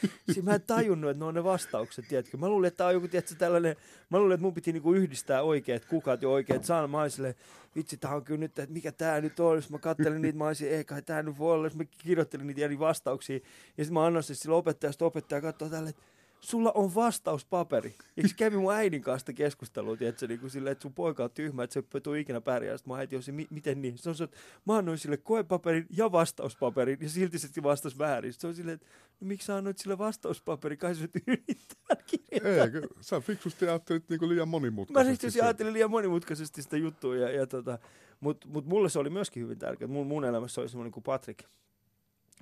Siis 0.32 0.42
mä 0.42 0.54
en 0.54 0.62
tajunnut, 0.62 1.10
että 1.10 1.18
ne 1.18 1.24
on 1.24 1.34
ne 1.34 1.44
vastaukset, 1.44 2.08
tiedätkö. 2.08 2.36
Mä 2.36 2.48
luulin, 2.48 2.68
että 2.68 2.76
tämä 2.76 2.88
on 2.88 2.94
joku, 2.94 3.08
tiedätkö, 3.08 3.34
tällainen, 3.34 3.76
mä 4.10 4.18
luulin, 4.18 4.34
että 4.34 4.42
mun 4.42 4.54
piti 4.54 4.72
niinku 4.72 4.92
yhdistää 4.92 5.42
oikeat 5.42 5.84
kukat 5.84 6.22
ja 6.22 6.28
oikeat 6.28 6.64
sanat. 6.64 6.90
Mä 6.90 7.00
olin 7.00 7.10
silleen, 7.10 7.34
vitsi, 7.76 7.96
tää 7.96 8.14
on 8.14 8.24
kyllä 8.24 8.40
nyt, 8.40 8.58
että 8.58 8.72
mikä 8.72 8.92
tää 8.92 9.20
nyt 9.20 9.40
on. 9.40 9.62
Sitten 9.62 9.74
mä 9.74 9.78
kattelin 9.78 10.22
niitä, 10.22 10.38
mä 10.38 10.46
olisin, 10.46 10.70
ei 10.70 10.84
kai 10.84 11.02
tää 11.02 11.22
nyt 11.22 11.38
voi 11.38 11.54
olla. 11.54 11.68
Sitten 11.68 11.86
mä 11.86 11.98
kirjoittelin 11.98 12.46
niitä 12.46 12.60
eri 12.60 12.78
vastauksia. 12.78 13.36
Ja 13.78 13.84
sitten 13.84 13.94
mä 13.94 14.06
annoin 14.06 14.22
se 14.22 14.34
sille 14.34 14.56
opettajalle, 14.56 14.92
sitten 14.92 15.06
opettaja 15.06 15.40
katsoi 15.40 15.70
tälle, 15.70 15.88
että 15.88 16.02
sulla 16.40 16.72
on 16.72 16.94
vastauspaperi. 16.94 17.94
Ja 18.16 18.28
se 18.28 18.34
kävi 18.36 18.56
mun 18.56 18.72
äidin 18.74 19.02
kanssa 19.02 19.18
sitä 19.18 19.32
keskustelua, 19.32 19.96
tiedätkö, 19.96 20.26
niin 20.26 20.40
kuin 20.40 20.50
silleen, 20.50 20.72
että 20.72 20.82
sun 20.82 20.94
poika 20.94 21.24
on 21.24 21.30
tyhmä, 21.30 21.62
että 21.62 21.74
se 21.74 21.82
ei 21.94 22.00
tule 22.00 22.20
ikinä 22.20 22.40
pärjää. 22.40 22.76
Sitten 22.76 22.92
mä 22.94 22.98
äiti 22.98 23.16
on 23.16 23.22
se, 23.22 23.32
"Mi- 23.32 23.46
miten 23.50 23.82
niin? 23.82 23.98
Se 23.98 24.08
on 24.08 24.14
se, 24.14 24.24
että 24.24 24.36
mä 24.66 24.76
annoin 24.76 24.98
sille 24.98 25.16
koepaperin 25.16 25.86
ja 25.90 26.12
vastauspaperin, 26.12 26.98
ja 27.00 27.08
silti 27.08 27.38
se 27.38 27.62
vastasi 27.62 27.98
väärin. 27.98 28.32
Sitten 28.32 28.40
se 28.40 28.46
on 28.48 28.54
silleen, 28.54 28.74
että 28.74 28.86
no, 29.20 29.26
miksi 29.26 29.46
sä 29.46 29.56
annoit 29.56 29.78
sille 29.78 29.98
vastauspaperin, 29.98 30.78
kai 30.78 30.94
sä 30.94 31.00
nyt 31.02 31.10
yrittää 31.26 31.96
kirjoittaa. 32.06 32.64
Eikö? 32.64 32.88
Sä 33.00 33.20
fiksusti 33.20 33.68
ajattelit 33.68 34.08
niinku 34.08 34.28
liian 34.28 34.48
Mä 34.48 34.50
monimutkaisesti. 34.50 35.30
sitten 35.30 35.44
ajattelin 35.44 35.72
liian 35.72 35.90
monimutkaisesti 35.90 36.62
sitä 36.62 36.76
juttua, 36.76 37.16
ja, 37.16 37.30
ja 37.30 37.46
tota, 37.46 37.78
mutta 38.20 38.48
mut 38.48 38.66
mulle 38.66 38.88
se 38.88 38.98
oli 38.98 39.10
myöskin 39.10 39.42
hyvin 39.42 39.58
tärkeää. 39.58 39.88
Mun, 39.88 40.06
mun 40.06 40.24
elämässä 40.24 40.60
oli 40.60 40.68
semmoinen 40.68 40.92
kuin 40.92 41.04
Patrick, 41.04 41.48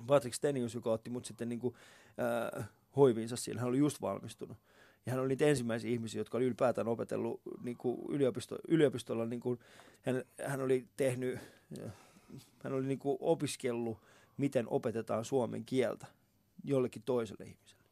Patrick 0.07 0.33
Stenius, 0.35 0.75
joka 0.75 0.91
otti 0.91 1.09
mut 1.09 1.25
sitten 1.25 1.49
niin 1.49 1.59
kuin, 1.59 1.75
äh, 2.57 2.69
hoiviinsa 2.97 3.35
siinä. 3.35 3.59
Hän 3.59 3.69
oli 3.69 3.77
just 3.77 4.01
valmistunut. 4.01 4.57
Ja 5.05 5.11
hän 5.11 5.19
oli 5.19 5.27
niitä 5.27 5.45
ensimmäisiä 5.45 5.91
ihmisiä, 5.91 6.21
jotka 6.21 6.37
oli 6.37 6.45
ylipäätään 6.45 6.87
opetellut 6.87 7.41
niin 7.63 7.77
kuin 7.77 7.97
yliopisto, 8.09 8.57
yliopistolla. 8.67 9.25
Niin 9.25 9.39
kuin, 9.39 9.59
hän, 10.01 10.23
hän 10.45 10.61
oli 10.61 10.87
tehnyt, 10.97 11.39
hän 12.63 12.73
oli 12.73 12.85
niin 12.85 12.99
kuin 12.99 13.17
opiskellut, 13.19 13.97
miten 14.37 14.65
opetetaan 14.69 15.25
suomen 15.25 15.65
kieltä 15.65 16.07
jollekin 16.63 17.03
toiselle 17.05 17.45
ihmiselle. 17.45 17.83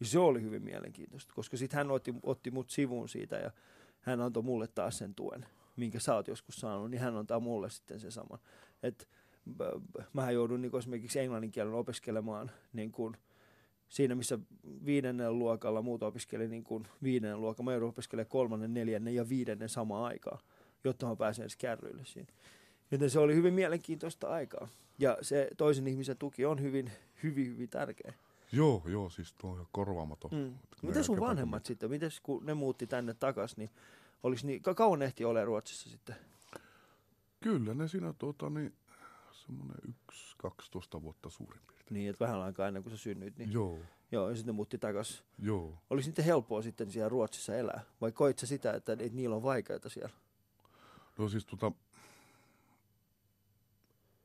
Ja 0.00 0.06
se 0.06 0.18
oli 0.18 0.42
hyvin 0.42 0.62
mielenkiintoista, 0.62 1.34
koska 1.34 1.56
sitten 1.56 1.76
hän 1.76 1.90
otti, 1.90 2.14
otti 2.22 2.50
mut 2.50 2.70
sivuun 2.70 3.08
siitä 3.08 3.36
ja 3.36 3.50
hän 4.00 4.20
antoi 4.20 4.42
mulle 4.42 4.66
taas 4.66 4.98
sen 4.98 5.14
tuen, 5.14 5.46
minkä 5.76 6.00
sä 6.00 6.14
oot 6.14 6.28
joskus 6.28 6.56
saanut, 6.56 6.90
niin 6.90 7.00
hän 7.00 7.16
antaa 7.16 7.40
mulle 7.40 7.70
sitten 7.70 8.00
sen 8.00 8.12
saman. 8.12 8.38
Et, 8.82 9.08
b- 9.56 9.92
b- 9.92 10.02
mähän 10.12 10.34
joudun 10.34 10.62
niin 10.62 10.76
esimerkiksi 10.78 11.18
englannin 11.18 11.50
kielen 11.50 11.72
opiskelemaan 11.72 12.50
niin 12.72 12.92
kuin, 12.92 13.16
siinä, 13.88 14.14
missä 14.14 14.38
viidennellä 14.84 15.38
luokalla 15.38 15.82
muut 15.82 16.02
opiskeli 16.02 16.48
niin 16.48 16.64
kuin 16.64 16.86
viidennen 17.02 17.40
luokan, 17.40 17.64
mä 17.64 17.72
joudun 17.72 17.88
opiskelemaan 17.88 18.30
kolmannen, 18.30 18.74
neljännen 18.74 19.14
ja 19.14 19.28
viidennen 19.28 19.68
samaan 19.68 20.04
aikaan, 20.04 20.38
jotta 20.84 21.06
mä 21.06 21.16
pääsen 21.16 21.42
edes 21.42 21.56
kärryille 21.56 22.04
siinä. 22.04 22.32
Joten 22.90 23.10
se 23.10 23.18
oli 23.18 23.34
hyvin 23.34 23.54
mielenkiintoista 23.54 24.28
aikaa. 24.28 24.68
Ja 24.98 25.18
se 25.22 25.48
toisen 25.56 25.88
ihmisen 25.88 26.16
tuki 26.16 26.44
on 26.44 26.62
hyvin, 26.62 26.90
hyvin, 27.22 27.46
hyvin 27.46 27.68
tärkeä. 27.68 28.12
Joo, 28.52 28.82
joo, 28.86 29.10
siis 29.10 29.32
tuo 29.32 29.50
on 29.50 29.56
ihan 29.56 29.66
korvaamaton. 29.72 30.30
Mm. 30.30 30.54
Miten 30.82 31.04
sun 31.04 31.20
vanhemmat 31.20 31.66
sitten, 31.66 31.90
miten 31.90 32.10
kun 32.22 32.46
ne 32.46 32.54
muutti 32.54 32.86
tänne 32.86 33.14
takas, 33.14 33.56
niin 33.56 33.70
olis 34.22 34.44
niin, 34.44 34.62
ka- 34.62 34.74
kauan 34.74 35.02
ehti 35.02 35.24
olemaan 35.24 35.46
Ruotsissa 35.46 35.90
sitten? 35.90 36.16
Kyllä 37.40 37.74
ne 37.74 37.88
siinä 37.88 38.14
tuota, 38.18 38.50
niin, 38.50 38.74
semmoinen 39.32 39.76
yksi, 39.88 40.34
12 40.36 41.02
vuotta 41.02 41.30
suurin 41.30 41.60
piirtein. 41.66 41.77
Niin, 41.90 42.10
että 42.10 42.24
vähän 42.24 42.40
aikaa 42.40 42.68
ennen 42.68 42.82
kuin 42.82 42.90
sä 42.90 42.96
synnyit, 43.02 43.36
niin 43.38 43.52
Joo, 43.52 43.78
joo, 44.12 44.30
ja 44.30 44.36
sitten 44.36 44.54
muutti 44.54 44.78
takas. 44.78 45.24
joo. 45.38 45.78
Olisi 45.90 46.08
niitä 46.08 46.22
helppoa 46.22 46.62
sitten 46.62 46.90
siellä 46.90 47.08
Ruotsissa 47.08 47.54
elää? 47.56 47.80
Vai 48.00 48.12
koit 48.12 48.38
sä 48.38 48.46
sitä, 48.46 48.72
että, 48.72 48.92
että 48.92 49.04
niillä 49.12 49.36
on 49.36 49.42
vaikeaa 49.42 49.88
siellä? 49.88 50.14
No 51.18 51.28
siis 51.28 51.46
tota, 51.46 51.72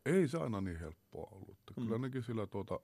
ei 0.05 0.27
se 0.27 0.37
aina 0.37 0.61
niin 0.61 0.79
helppoa 0.79 1.27
ollut. 1.31 1.49
Että 1.59 1.73
Mm. 1.77 1.83
Kyllä 1.85 1.97
nekin 1.97 2.23
sillä 2.23 2.47
tuota, 2.47 2.79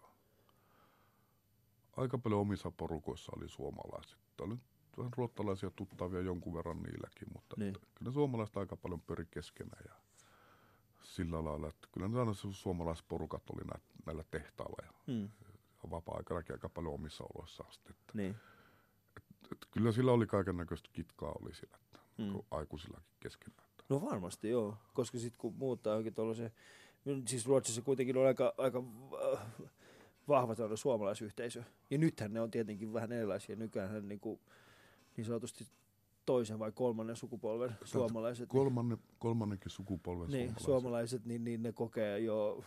aika 1.98 2.18
paljon 2.18 2.42
omissa 2.42 2.72
porukoissa 2.72 3.32
oli 3.38 3.50
suomalaiset. 3.50 4.20
Oli 4.42 4.56
vähän 4.98 5.12
ruottalaisia 5.18 5.72
tuttavia 5.72 6.22
jonkun 6.22 6.54
verran 6.54 6.84
niilläkin, 6.84 7.28
mutta 7.34 7.56
Niin. 7.60 7.74
niin. 7.74 7.88
kyllä 7.96 8.12
suomalaiset 8.12 8.58
aika 8.58 8.76
paljon 8.76 9.02
pyri 9.02 9.26
keskenään 9.32 9.84
ja 9.88 9.94
sillä 11.04 11.44
lailla, 11.44 11.68
että 11.68 11.88
kyllä 11.92 12.08
ne 12.08 12.20
aina 12.20 12.34
suomalaisporukat 12.34 13.44
oli 13.50 13.64
nä, 13.64 13.80
näillä 14.10 14.24
tehtailla 14.32 14.78
ja 14.86 14.92
Hmm. 15.08 15.30
vapaa-aikanakin 15.92 16.56
aika 16.56 16.70
paljon 16.70 16.94
omissa 16.94 17.24
oloissaan 17.36 17.74
sitten. 17.74 17.92
Että, 18.00 18.12
Niin. 18.18 18.36
että 19.52 19.68
kyllä 19.72 19.92
sillä 19.92 20.12
oli 20.12 20.28
kaiken 20.28 20.58
näköistä 20.58 20.90
kitkaa 20.94 21.36
oli 21.42 21.54
sillä, 21.54 21.78
että 21.86 22.00
Mm. 22.18 22.26
mm. 22.26 22.40
aikuisillakin 22.52 23.06
keskenään. 23.20 23.70
No 23.90 24.02
varmasti 24.02 24.50
joo, 24.50 24.78
koska 24.94 25.18
sitten 25.20 25.40
kun 25.40 25.54
muuttaa 25.56 25.94
johonkin 25.94 26.14
tuollaiseen, 26.14 26.52
siis 27.28 27.46
Ruotsissa 27.48 27.82
kuitenkin 27.82 28.18
on 28.18 28.28
aika, 28.28 28.54
aika 28.58 28.84
äh, 29.34 29.40
vahva 30.28 30.56
suomalaisyhteisö. 30.76 31.64
Ja 31.90 31.98
nythän 31.98 32.34
ne 32.34 32.42
on 32.42 32.52
tietenkin 32.52 32.94
vähän 32.94 33.12
erilaisia. 33.12 33.56
Nykyään 33.56 34.08
niin, 34.08 34.20
kuin, 34.20 34.40
niin 35.18 35.26
sanotusti 35.26 35.68
toisen 36.26 36.60
vai 36.60 36.72
kolmannen 36.72 37.16
sukupolven 37.16 37.76
suomalaiset. 37.84 38.50
Kolmanne, 38.50 38.98
kolmannenkin 39.20 39.72
sukupolven 39.72 40.28
niin, 40.30 40.40
suomalaiset. 40.40 40.66
suomalaiset, 40.66 41.26
niin, 41.26 41.44
niin 41.44 41.64
ne 41.64 41.72
kokee 41.72 42.20
jo... 42.20 42.64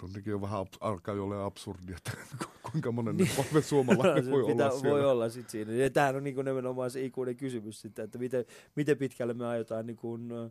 Tonnekin 0.00 0.34
on 0.34 0.40
vähän, 0.40 0.66
abs- 0.66 0.78
alkaa 0.80 1.14
jo 1.14 1.24
olla 1.24 1.44
absurdia, 1.44 1.96
että 1.96 2.10
ku- 2.44 2.70
kuinka 2.70 2.92
monen 2.92 3.16
Niin. 3.16 3.30
polven 3.36 3.62
suomalainen 3.62 4.30
voi 4.30 4.44
pitää, 4.46 4.66
olla 4.70 4.80
siellä. 4.80 4.98
voi 4.98 5.10
olla 5.10 5.28
sit 5.28 5.50
siinä. 5.50 5.72
Ja 5.72 5.90
tämähän 5.90 6.16
on 6.16 6.24
niin 6.24 6.34
kuin 6.34 6.44
nimenomaan 6.44 6.90
se 6.90 7.04
ikuinen 7.04 7.36
kysymys 7.36 7.80
sitten, 7.80 8.04
että 8.04 8.18
miten, 8.18 8.44
miten 8.74 8.96
pitkälle 8.96 9.34
me 9.34 9.46
aiotaan 9.46 9.86
niin 9.86 9.96
kuin, 9.96 10.32
äh, 10.32 10.50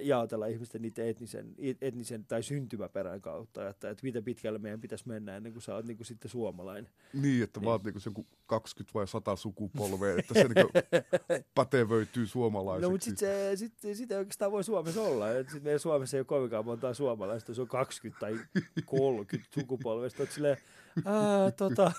jaotella 0.00 0.46
ihmisten 0.46 0.82
niitä 0.82 1.04
etnisen, 1.04 1.54
etnisen 1.80 2.24
tai 2.24 2.42
syntymäperän 2.42 3.20
kautta, 3.20 3.68
että, 3.68 3.90
että 3.90 4.02
miten 4.02 4.24
pitkälle 4.24 4.58
meidän 4.58 4.80
pitäisi 4.80 5.08
mennä 5.08 5.36
ennen 5.36 5.52
kuin 5.52 5.62
sä 5.62 5.74
oot 5.74 5.84
niin 5.86 5.96
kuin 5.96 6.06
sitten 6.06 6.30
suomalainen. 6.30 6.90
Niin, 7.12 7.42
että 7.42 7.60
Niin. 7.60 7.64
niin. 7.64 7.82
vaat 7.92 8.02
sen 8.02 8.14
kun 8.14 8.26
20 8.46 8.94
vai 8.94 9.08
100 9.08 9.36
sukupolvea, 9.36 10.18
että 10.18 10.34
se 10.34 10.48
niinku 10.48 10.72
pätevöityy 11.54 12.26
suomalaiseksi. 12.26 12.86
No 12.86 12.90
mutta 12.90 13.04
sitten 13.04 13.58
sit, 13.58 13.72
sitä 13.94 14.14
ei 14.14 14.18
oikeastaan 14.18 14.52
voi 14.52 14.64
Suomessa 14.64 15.02
olla. 15.02 15.26
Sitten 15.42 15.62
meidän 15.62 15.80
Suomessa 15.80 16.16
ei 16.16 16.20
ole 16.20 16.26
kovinkaan 16.26 16.64
montaa 16.64 16.94
suomalaista, 16.94 17.54
se 17.54 17.60
on 17.60 17.68
20 17.68 18.20
tai 18.20 18.38
30 18.86 19.54
sukupolvesta. 19.54 20.22
Oot 20.22 20.30
silleen, 20.30 20.56
tota, 21.56 21.92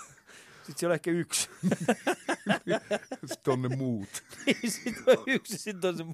sitten 0.66 0.78
siellä 0.78 0.92
on 0.92 0.94
ehkä 0.94 1.10
yksi. 1.10 1.48
Sitten 3.24 3.52
on 3.52 3.62
ne 3.62 3.68
muut. 3.76 4.08
sitten 4.66 5.18
on 5.18 5.24
yksi, 5.26 5.58
sitten 5.58 5.90
on 5.90 5.96
se. 5.96 6.04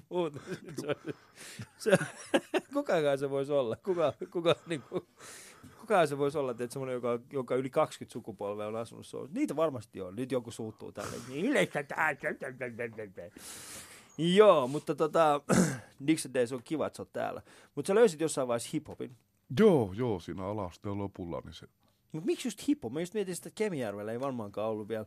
Sit 0.55 0.79
Se, 0.79 0.87
on- 0.87 1.13
se, 1.77 1.97
kukakaan 2.73 3.17
se 3.17 3.29
voisi 3.29 3.51
olla? 3.51 3.75
Kuka, 3.75 4.13
kuka, 4.31 4.55
niin 4.67 4.81
kuin, 4.81 5.01
kukaan 5.79 6.07
se 6.07 6.17
voisi 6.17 6.37
olla, 6.37 6.51
että 6.51 6.67
semmoinen, 6.69 6.93
joka, 6.93 7.19
joka 7.33 7.55
yli 7.55 7.69
20 7.69 8.13
sukupolvea 8.13 8.67
on 8.67 8.75
asunut 8.75 9.05
Suomessa. 9.05 9.33
Niitä 9.33 9.55
varmasti 9.55 10.01
on. 10.01 10.15
Nyt 10.15 10.31
joku 10.31 10.51
suuttuu 10.51 10.91
tälle. 10.91 11.15
Niin 11.27 11.45
yleistä 11.45 11.83
tää. 11.83 12.15
Joo, 14.17 14.67
mutta 14.67 14.95
tota, 14.95 15.41
Dixon 16.07 16.33
Days 16.33 16.51
on 16.53 16.63
kiva, 16.63 16.87
että 16.87 16.97
sä 16.97 17.01
oot 17.03 17.13
täällä. 17.13 17.41
Mutta 17.75 17.87
sä 17.87 17.95
löysit 17.95 18.21
jossain 18.21 18.47
vaiheessa 18.47 18.69
hiphopin. 18.73 19.17
Joo, 19.59 19.93
joo, 19.95 20.19
siinä 20.19 20.45
alasteen 20.45 20.97
lopulla, 20.97 21.41
niin 21.45 21.53
se, 21.53 21.67
Mutta 22.11 22.25
miksi 22.25 22.47
just 22.47 22.67
hiphop? 22.67 22.93
Mä 22.93 22.99
just 22.99 23.13
mietin 23.13 23.35
sitä, 23.35 23.49
että 23.49 23.57
Kemijärvellä 23.57 24.11
ei 24.11 24.19
varmaankaan 24.19 24.69
ollut 24.69 24.87
vielä 24.87 25.05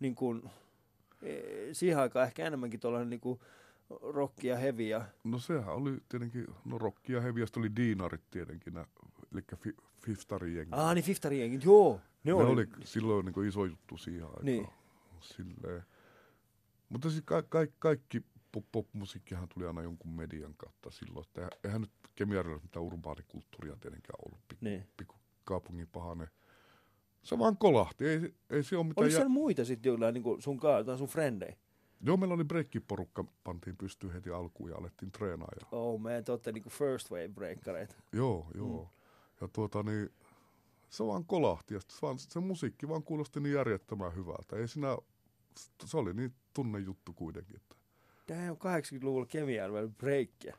niin 0.00 0.14
kuin, 0.14 0.42
eh, 1.22 1.42
siihen 1.72 1.98
aikaan 1.98 2.26
ehkä 2.26 2.46
enemmänkin 2.46 2.80
tuollainen 2.80 3.10
niin 3.10 3.20
kuin 3.20 3.40
rock 4.02 4.44
ja 4.44 4.56
heavy 4.56 4.82
ja 4.82 5.04
no 5.24 5.38
sehän 5.38 5.74
oli 5.74 5.98
tietenkin, 6.08 6.46
no 6.64 6.78
rokki 6.78 7.12
ja 7.12 7.20
heviästä 7.20 7.60
oli 7.60 7.76
diinarit 7.76 8.20
tietenkin, 8.30 8.74
nää, 8.74 8.86
eli 9.32 9.42
fi, 9.56 9.74
Fiftari 10.04 10.54
jengi. 10.56 10.70
Ah, 10.72 10.94
niin 10.94 11.04
Fiftari-jengit, 11.04 11.64
joo. 11.64 12.00
Ne, 12.24 12.32
ne 12.32 12.34
oli. 12.34 12.50
oli 12.52 12.66
silloin 12.84 13.26
niin 13.26 13.48
iso 13.48 13.64
juttu 13.64 13.96
siihen 13.98 14.24
aikaan. 14.26 14.44
Niin. 14.44 14.66
Silleen. 15.20 15.82
Mutta 16.88 17.10
siis 17.10 17.22
ka- 17.26 17.42
ka- 17.42 17.66
kaikki 17.78 18.20
pop- 18.56 18.64
pop-musiikkihan 18.72 19.48
tuli 19.54 19.66
aina 19.66 19.82
jonkun 19.82 20.10
median 20.10 20.54
kautta 20.56 20.90
silloin. 20.90 21.26
Että 21.26 21.48
eihän 21.64 21.80
nyt 21.80 21.90
Kemijärvellä 22.14 22.60
mitään 22.62 22.84
urbaanikulttuuria 22.84 23.76
tietenkään 23.80 24.16
ollut. 24.26 24.40
Pikku, 24.48 24.64
Niin. 24.64 24.86
pikku 24.96 25.16
kaupungin 25.44 25.88
pahane. 25.88 26.28
Se 27.22 27.38
vaan 27.38 27.56
kolahti. 27.56 28.06
Ei, 28.08 28.34
ei 28.50 28.62
se 28.62 28.76
ole 28.76 28.84
mitään. 28.84 29.04
Oliko 29.04 29.14
siellä 29.14 29.28
muita 29.28 29.64
sitten 29.64 29.90
jollain 29.90 30.14
niin 30.14 30.42
sun, 30.42 30.58
ka- 30.58 30.84
tai 30.84 30.98
sun 30.98 31.08
frendei? 31.08 31.56
Joo, 32.00 32.16
meillä 32.16 32.34
oli 32.34 32.44
breikkiporukka, 32.44 33.24
pantiin 33.44 33.76
pystyyn 33.76 34.12
heti 34.12 34.30
alkuun 34.30 34.70
ja 34.70 34.76
alettiin 34.76 35.12
treenaa. 35.12 35.48
Ja... 35.60 35.66
Oh 35.72 36.00
man, 36.00 36.24
te 36.24 36.32
ootte 36.32 36.52
niinku 36.52 36.70
first 36.70 37.10
wave 37.10 37.28
breakkareita. 37.28 37.94
Joo, 38.12 38.46
joo. 38.54 38.82
Mm. 38.82 38.88
Ja 39.40 39.48
tuota 39.48 39.82
niin, 39.82 40.10
se 40.90 41.06
vaan 41.06 41.24
kolahti 41.24 41.74
ja 41.74 41.80
se, 41.80 41.98
vaan, 42.02 42.18
se 42.18 42.40
musiikki 42.40 42.88
vaan 42.88 43.02
kuulosti 43.02 43.40
niin 43.40 43.54
järjettömän 43.54 44.14
hyvältä. 44.14 44.56
Ei 44.56 44.68
siinä, 44.68 44.98
se 45.84 45.96
oli 45.96 46.14
niin 46.14 46.34
tunnejuttu 46.54 47.12
kuitenkin. 47.12 47.56
Että 47.56 47.76
Tää 48.26 48.50
on 48.50 48.56
80-luvulla 48.58 49.26
Kemijärvellä 49.26 49.90
breikkiä. 49.98 50.56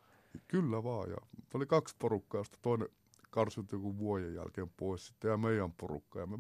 Kyllä 0.48 0.84
vaan. 0.84 1.10
Ja 1.10 1.17
oli 1.54 1.65
kaksi 1.65 1.95
porukkaa, 2.00 2.39
josta 2.39 2.58
toinen 2.62 2.89
karsitui 3.36 3.80
joku 3.80 3.98
vuoden 3.98 4.34
jälkeen 4.36 4.69
pois 4.78 5.08
sitten 5.08 5.32
ja 5.32 5.38
meidän 5.38 5.71
porukka. 5.74 6.19
Ja 6.19 6.26
me, 6.26 6.39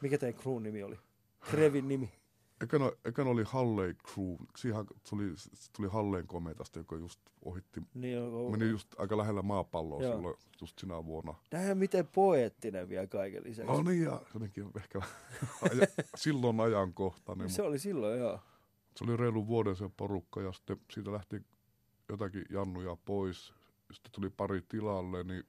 Mikä 0.00 0.18
teidän 0.18 0.40
crew 0.40 0.62
nimi 0.62 0.82
oli? 0.82 0.98
Krevin 1.40 1.88
nimi. 1.88 2.12
ekana, 2.62 2.92
ekana 3.04 3.30
oli 3.30 3.44
Halley 3.46 3.94
Crew. 3.94 4.34
Siihen 4.56 4.86
tuli, 5.10 5.24
tuli 5.76 5.88
Halleen 5.88 6.26
kometasta, 6.26 6.78
joka 6.78 6.96
just 6.96 7.20
ohitti, 7.44 7.82
Niin 7.94 8.18
on, 8.22 8.50
meni 8.50 8.68
just 8.70 8.88
aika 9.00 9.16
lähellä 9.18 9.42
maapalloa 9.42 10.02
Joo. 10.02 10.12
silloin 10.14 10.34
just 10.60 10.78
sinä 10.78 11.04
vuonna. 11.04 11.34
On 11.70 11.78
miten 11.78 12.06
poeettinen 12.06 12.88
vielä 12.88 13.06
kaiken 13.06 13.44
lisäksi. 13.44 13.72
No 13.72 13.82
niin, 13.82 14.02
ja 14.04 14.22
jotenkin 14.34 14.70
ehkä 14.76 14.98
aja, 15.62 15.86
silloin 16.16 16.60
ajankohtainen. 16.60 17.50
Se 17.50 17.62
oli 17.62 17.78
silloin, 17.78 18.20
joo. 18.20 18.40
Se 18.96 19.04
oli 19.04 19.16
reilu 19.16 19.46
vuoden 19.46 19.76
se 19.76 19.90
porukka 19.96 20.40
ja 20.42 20.52
sitten 20.52 20.76
siitä 20.92 21.12
lähti 21.12 21.42
jotakin 22.08 22.44
jannuja 22.50 22.96
pois. 23.04 23.54
Sitten 23.92 24.12
tuli 24.12 24.30
pari 24.30 24.62
tilalle, 24.68 25.24
niin 25.24 25.44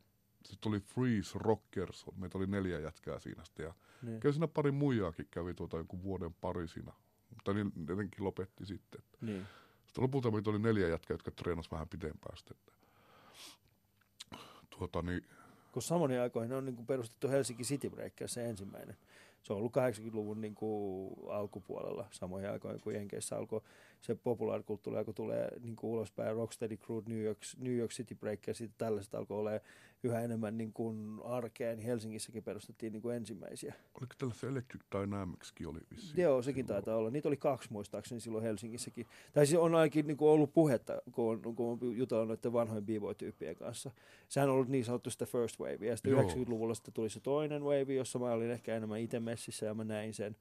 sitten 0.45 0.57
tuli 0.61 0.79
Freeze 0.79 1.39
Rockers. 1.39 2.05
Meitä 2.15 2.37
oli 2.37 2.47
neljä 2.47 2.79
jätkää 2.79 3.19
siinä 3.19 3.43
sitten. 3.43 3.63
Ja 3.63 3.73
Niin. 4.01 4.19
kyllä 4.19 4.33
siinä 4.33 4.47
pari 4.47 4.71
muijaakin 4.71 5.27
kävi 5.31 5.53
tuota 5.53 5.77
jonkun 5.77 6.03
vuoden 6.03 6.33
pari 6.41 6.67
siinä. 6.67 6.91
Mutta 7.29 7.53
niin 7.53 7.71
jotenkin 7.89 8.23
lopetti 8.25 8.65
sitten. 8.65 9.01
niin. 9.21 9.47
Sitten 9.85 10.03
lopulta 10.03 10.31
meitä 10.31 10.49
oli 10.49 10.59
neljä 10.59 10.87
jätkää, 10.87 11.13
jotka 11.13 11.31
treenasivat 11.31 11.71
vähän 11.71 11.89
pitempään 11.89 12.37
sitten. 12.37 12.57
Tuota 14.77 15.01
niin, 15.01 15.21
Kun 15.71 15.81
samoin 15.81 16.19
aikoihin 16.21 16.53
on 16.53 16.65
niin 16.65 16.85
perustettu 16.85 17.27
Helsinki 17.29 17.63
City 17.63 17.89
Breakers 17.89 18.33
se 18.33 18.45
ensimmäinen. 18.49 18.97
Se 19.43 19.53
on 19.53 19.57
ollut 19.59 19.73
80-luvun 19.75 20.41
niin 20.41 20.55
kuin 20.55 21.15
alkupuolella 21.29 22.07
samoihin 22.11 22.49
aikoihin, 22.51 22.81
kun 22.81 22.93
Jenkeissä 22.93 23.37
alkoi 23.37 23.61
se 24.01 24.15
populaarikulttuuri 24.15 24.99
alkoi 24.99 25.13
tulee 25.13 25.49
niin 25.59 25.75
kuin 25.75 25.91
ulospäin, 25.91 26.35
Rocksteady 26.35 26.77
Crew, 26.77 26.99
New 27.07 27.23
York, 27.23 27.37
New 27.57 27.77
York 27.77 27.91
City 27.91 28.15
Break 28.15 28.39
ja 28.47 28.53
sitten 28.53 28.77
tällaiset 28.77 29.15
alkoi 29.15 29.37
olla 29.37 29.51
yhä 30.03 30.21
enemmän 30.21 30.57
niin 30.57 30.73
kuin 30.73 31.19
arkea, 31.23 31.75
niin 31.75 31.85
Helsingissäkin 31.85 32.43
perustettiin 32.43 32.93
niin 32.93 33.01
kuin 33.01 33.15
ensimmäisiä. 33.15 33.73
Oliko 33.93 34.13
tällaisia 34.17 34.49
Electric 34.49 34.81
Dynamicskin 34.95 35.67
oli 35.67 35.79
vissiin? 35.91 36.21
Joo, 36.21 36.41
sekin 36.41 36.65
taitaa 36.65 36.95
olla. 36.95 37.09
Niitä 37.09 37.27
oli 37.27 37.37
kaksi 37.37 37.71
muistaakseni 37.71 38.21
silloin 38.21 38.43
Helsingissäkin. 38.43 39.05
Tai 39.33 39.45
siis 39.45 39.59
on 39.59 39.75
ainakin 39.75 40.07
niin 40.07 40.17
kuin 40.17 40.29
ollut 40.29 40.53
puhetta, 40.53 41.01
kun 41.11 41.31
on, 41.31 41.55
kun 41.55 41.71
on 41.71 41.97
jutellut 41.97 42.27
noiden 42.27 42.53
vanhojen 42.53 42.85
b-boy-tyyppien 42.85 43.55
kanssa. 43.55 43.91
Sehän 44.29 44.49
on 44.49 44.55
ollut 44.55 44.69
niin 44.69 44.85
sanottu 44.85 45.09
sitä 45.09 45.25
first 45.25 45.59
wave. 45.59 45.87
Ja 45.87 45.97
sitten 45.97 46.11
Joo. 46.11 46.21
90-luvulla 46.21 46.73
sitten 46.73 46.93
tuli 46.93 47.09
se 47.09 47.19
toinen 47.19 47.63
wave, 47.63 47.93
jossa 47.93 48.19
mä 48.19 48.31
olin 48.31 48.51
ehkä 48.51 48.75
enemmän 48.75 48.99
itse 48.99 49.19
messissä 49.19 49.65
ja 49.65 49.73
mä 49.73 49.83
näin 49.83 50.13
sen, 50.13 50.35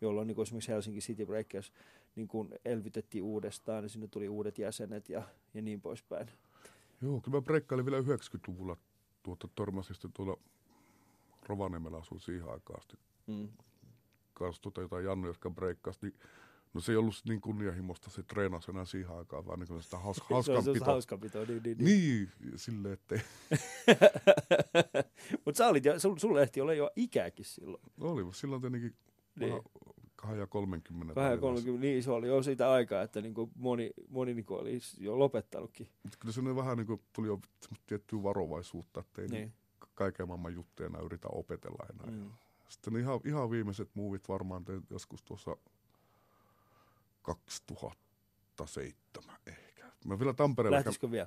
jolloin 0.00 0.26
niin 0.26 0.34
kuin 0.34 0.42
esimerkiksi 0.42 0.72
Helsinki 0.72 1.00
City 1.00 1.26
Breakers 1.26 1.72
niin 2.16 2.28
kuin 2.28 2.48
elvytettiin 2.64 3.24
uudestaan 3.24 3.84
ja 3.84 3.88
sinne 3.88 4.08
tuli 4.08 4.28
uudet 4.28 4.58
jäsenet 4.58 5.08
ja, 5.08 5.22
ja 5.54 5.62
niin 5.62 5.80
poispäin. 5.80 6.28
Joo, 7.02 7.20
kyllä 7.20 7.36
mä 7.36 7.42
breikkailin 7.42 7.84
vielä 7.86 8.00
90-luvulla 8.00 8.76
tuota, 9.22 9.48
törmäsin 9.54 9.94
sitten 9.94 10.12
tuolla 10.12 10.36
Rovaniemellä 11.46 11.98
asuin 11.98 12.20
siihen 12.20 12.48
aikaan 12.48 12.78
asti. 12.80 12.96
Mm. 13.26 13.48
Kanssa 14.34 14.62
tuota 14.62 14.80
jotain 14.80 15.04
Jannu, 15.04 15.26
jotka 15.26 15.50
breikkasi, 15.50 15.98
niin 16.02 16.14
no 16.74 16.80
se 16.80 16.92
ei 16.92 16.96
ollut 16.96 17.14
niin 17.28 17.40
kunnianhimosta 17.40 18.10
se 18.10 18.22
treenasi 18.22 18.70
enää 18.70 18.84
siihen 18.84 19.10
aikaan, 19.10 19.46
vaan 19.46 19.60
niin 19.60 19.82
sitä 19.82 19.98
haus, 19.98 20.16
Se 20.28 20.34
on 20.34 20.44
se 20.44 20.52
hauskanpito. 20.52 20.84
hauskanpito, 20.84 21.44
niin, 21.44 21.62
niin, 21.62 21.78
niin. 21.78 22.30
Niin, 22.40 22.58
silleen, 22.58 22.92
ettei. 22.94 23.18
Mutta 25.44 25.58
sä 25.58 25.68
olit, 25.68 25.84
jo- 25.84 25.98
sul, 26.00 26.16
sulle 26.16 26.42
ehti 26.42 26.60
olla 26.60 26.74
jo 26.74 26.90
ikääkin 26.96 27.44
silloin. 27.44 27.82
Oli, 28.00 28.34
silloin 28.34 28.62
tietenkin 28.62 28.94
Niin. 29.36 29.52
vähän 29.52 29.64
2 30.16 30.38
ja 30.38 30.46
30. 30.46 31.14
Vähän 31.14 31.30
välillä. 31.30 31.40
30, 31.40 31.86
niin 31.86 32.02
se 32.02 32.10
oli 32.10 32.28
jo 32.28 32.42
sitä 32.42 32.70
aikaa, 32.70 33.02
että 33.02 33.20
niin 33.20 33.34
kuin 33.34 33.50
moni, 33.56 33.90
moni 34.08 34.34
niin 34.34 34.44
kuin 34.44 34.60
oli 34.60 34.78
jo 34.98 35.18
lopettanutkin. 35.18 35.88
Mutta 36.02 36.18
kyllä 36.20 36.32
se 36.32 36.56
vähän 36.56 36.76
niin 36.76 36.86
kuin 36.86 37.00
tuli 37.12 37.26
jo 37.26 37.40
tiettyä 37.86 38.22
varovaisuutta, 38.22 39.00
ettei 39.00 39.28
niin. 39.28 39.40
Niin. 39.40 39.52
kaiken 39.94 40.28
maailman 40.28 40.54
juttuja 40.54 40.86
enää 40.86 41.00
yritä 41.00 41.28
opetella 41.28 41.86
enää. 41.90 42.06
Mm. 42.10 42.30
Sitten 42.68 42.96
ihan, 42.96 43.20
ihan 43.24 43.50
viimeiset 43.50 43.90
muuvit 43.94 44.28
varmaan 44.28 44.64
tein 44.64 44.82
joskus 44.90 45.22
tuossa 45.22 45.56
2007 47.22 49.36
ehkä. 49.46 49.84
Mä 50.04 50.18
vielä 50.18 50.32
Tampereella... 50.32 50.76
Lähtisikö 50.76 51.10
vielä? 51.10 51.26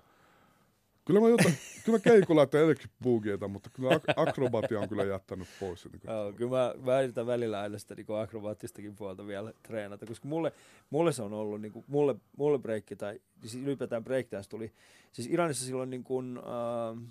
Kyllä 1.07 1.19
mä, 1.19 1.29
jotain, 1.29 1.55
kyllä 1.85 1.97
mä 1.97 2.01
keikolla 2.01 2.43
että 2.43 2.57
edellekin 2.57 2.89
boogieta, 3.03 3.47
mutta 3.47 3.69
kyllä 3.73 3.89
ak- 3.89 4.13
akrobatia 4.15 4.79
on 4.79 4.89
kyllä 4.89 5.03
jättänyt 5.03 5.47
pois. 5.59 5.85
Niin 5.85 6.01
kuin, 6.01 6.35
kyllä 6.35 6.51
mä, 6.51 6.73
mä 7.15 7.25
välillä 7.25 7.61
aina 7.61 7.77
sitä 7.77 7.95
niin 7.95 8.05
akrobaattistakin 8.21 8.95
puolta 8.95 9.27
vielä 9.27 9.53
treenata, 9.63 10.05
koska 10.05 10.27
mulle, 10.27 10.51
mulle 10.89 11.11
se 11.13 11.23
on 11.23 11.33
ollut, 11.33 11.61
niin 11.61 11.71
kuin, 11.71 11.85
mulle, 11.87 12.15
mulle 12.37 12.59
breikki 12.59 12.95
tai 12.95 13.19
siis 13.41 13.63
ylipäätään 13.63 14.03
breakdance 14.03 14.49
tuli, 14.49 14.71
siis 15.11 15.27
Iranissa 15.27 15.65
silloin 15.65 15.89
niin 15.89 16.03
kuin, 16.03 16.37
äh, 16.37 17.03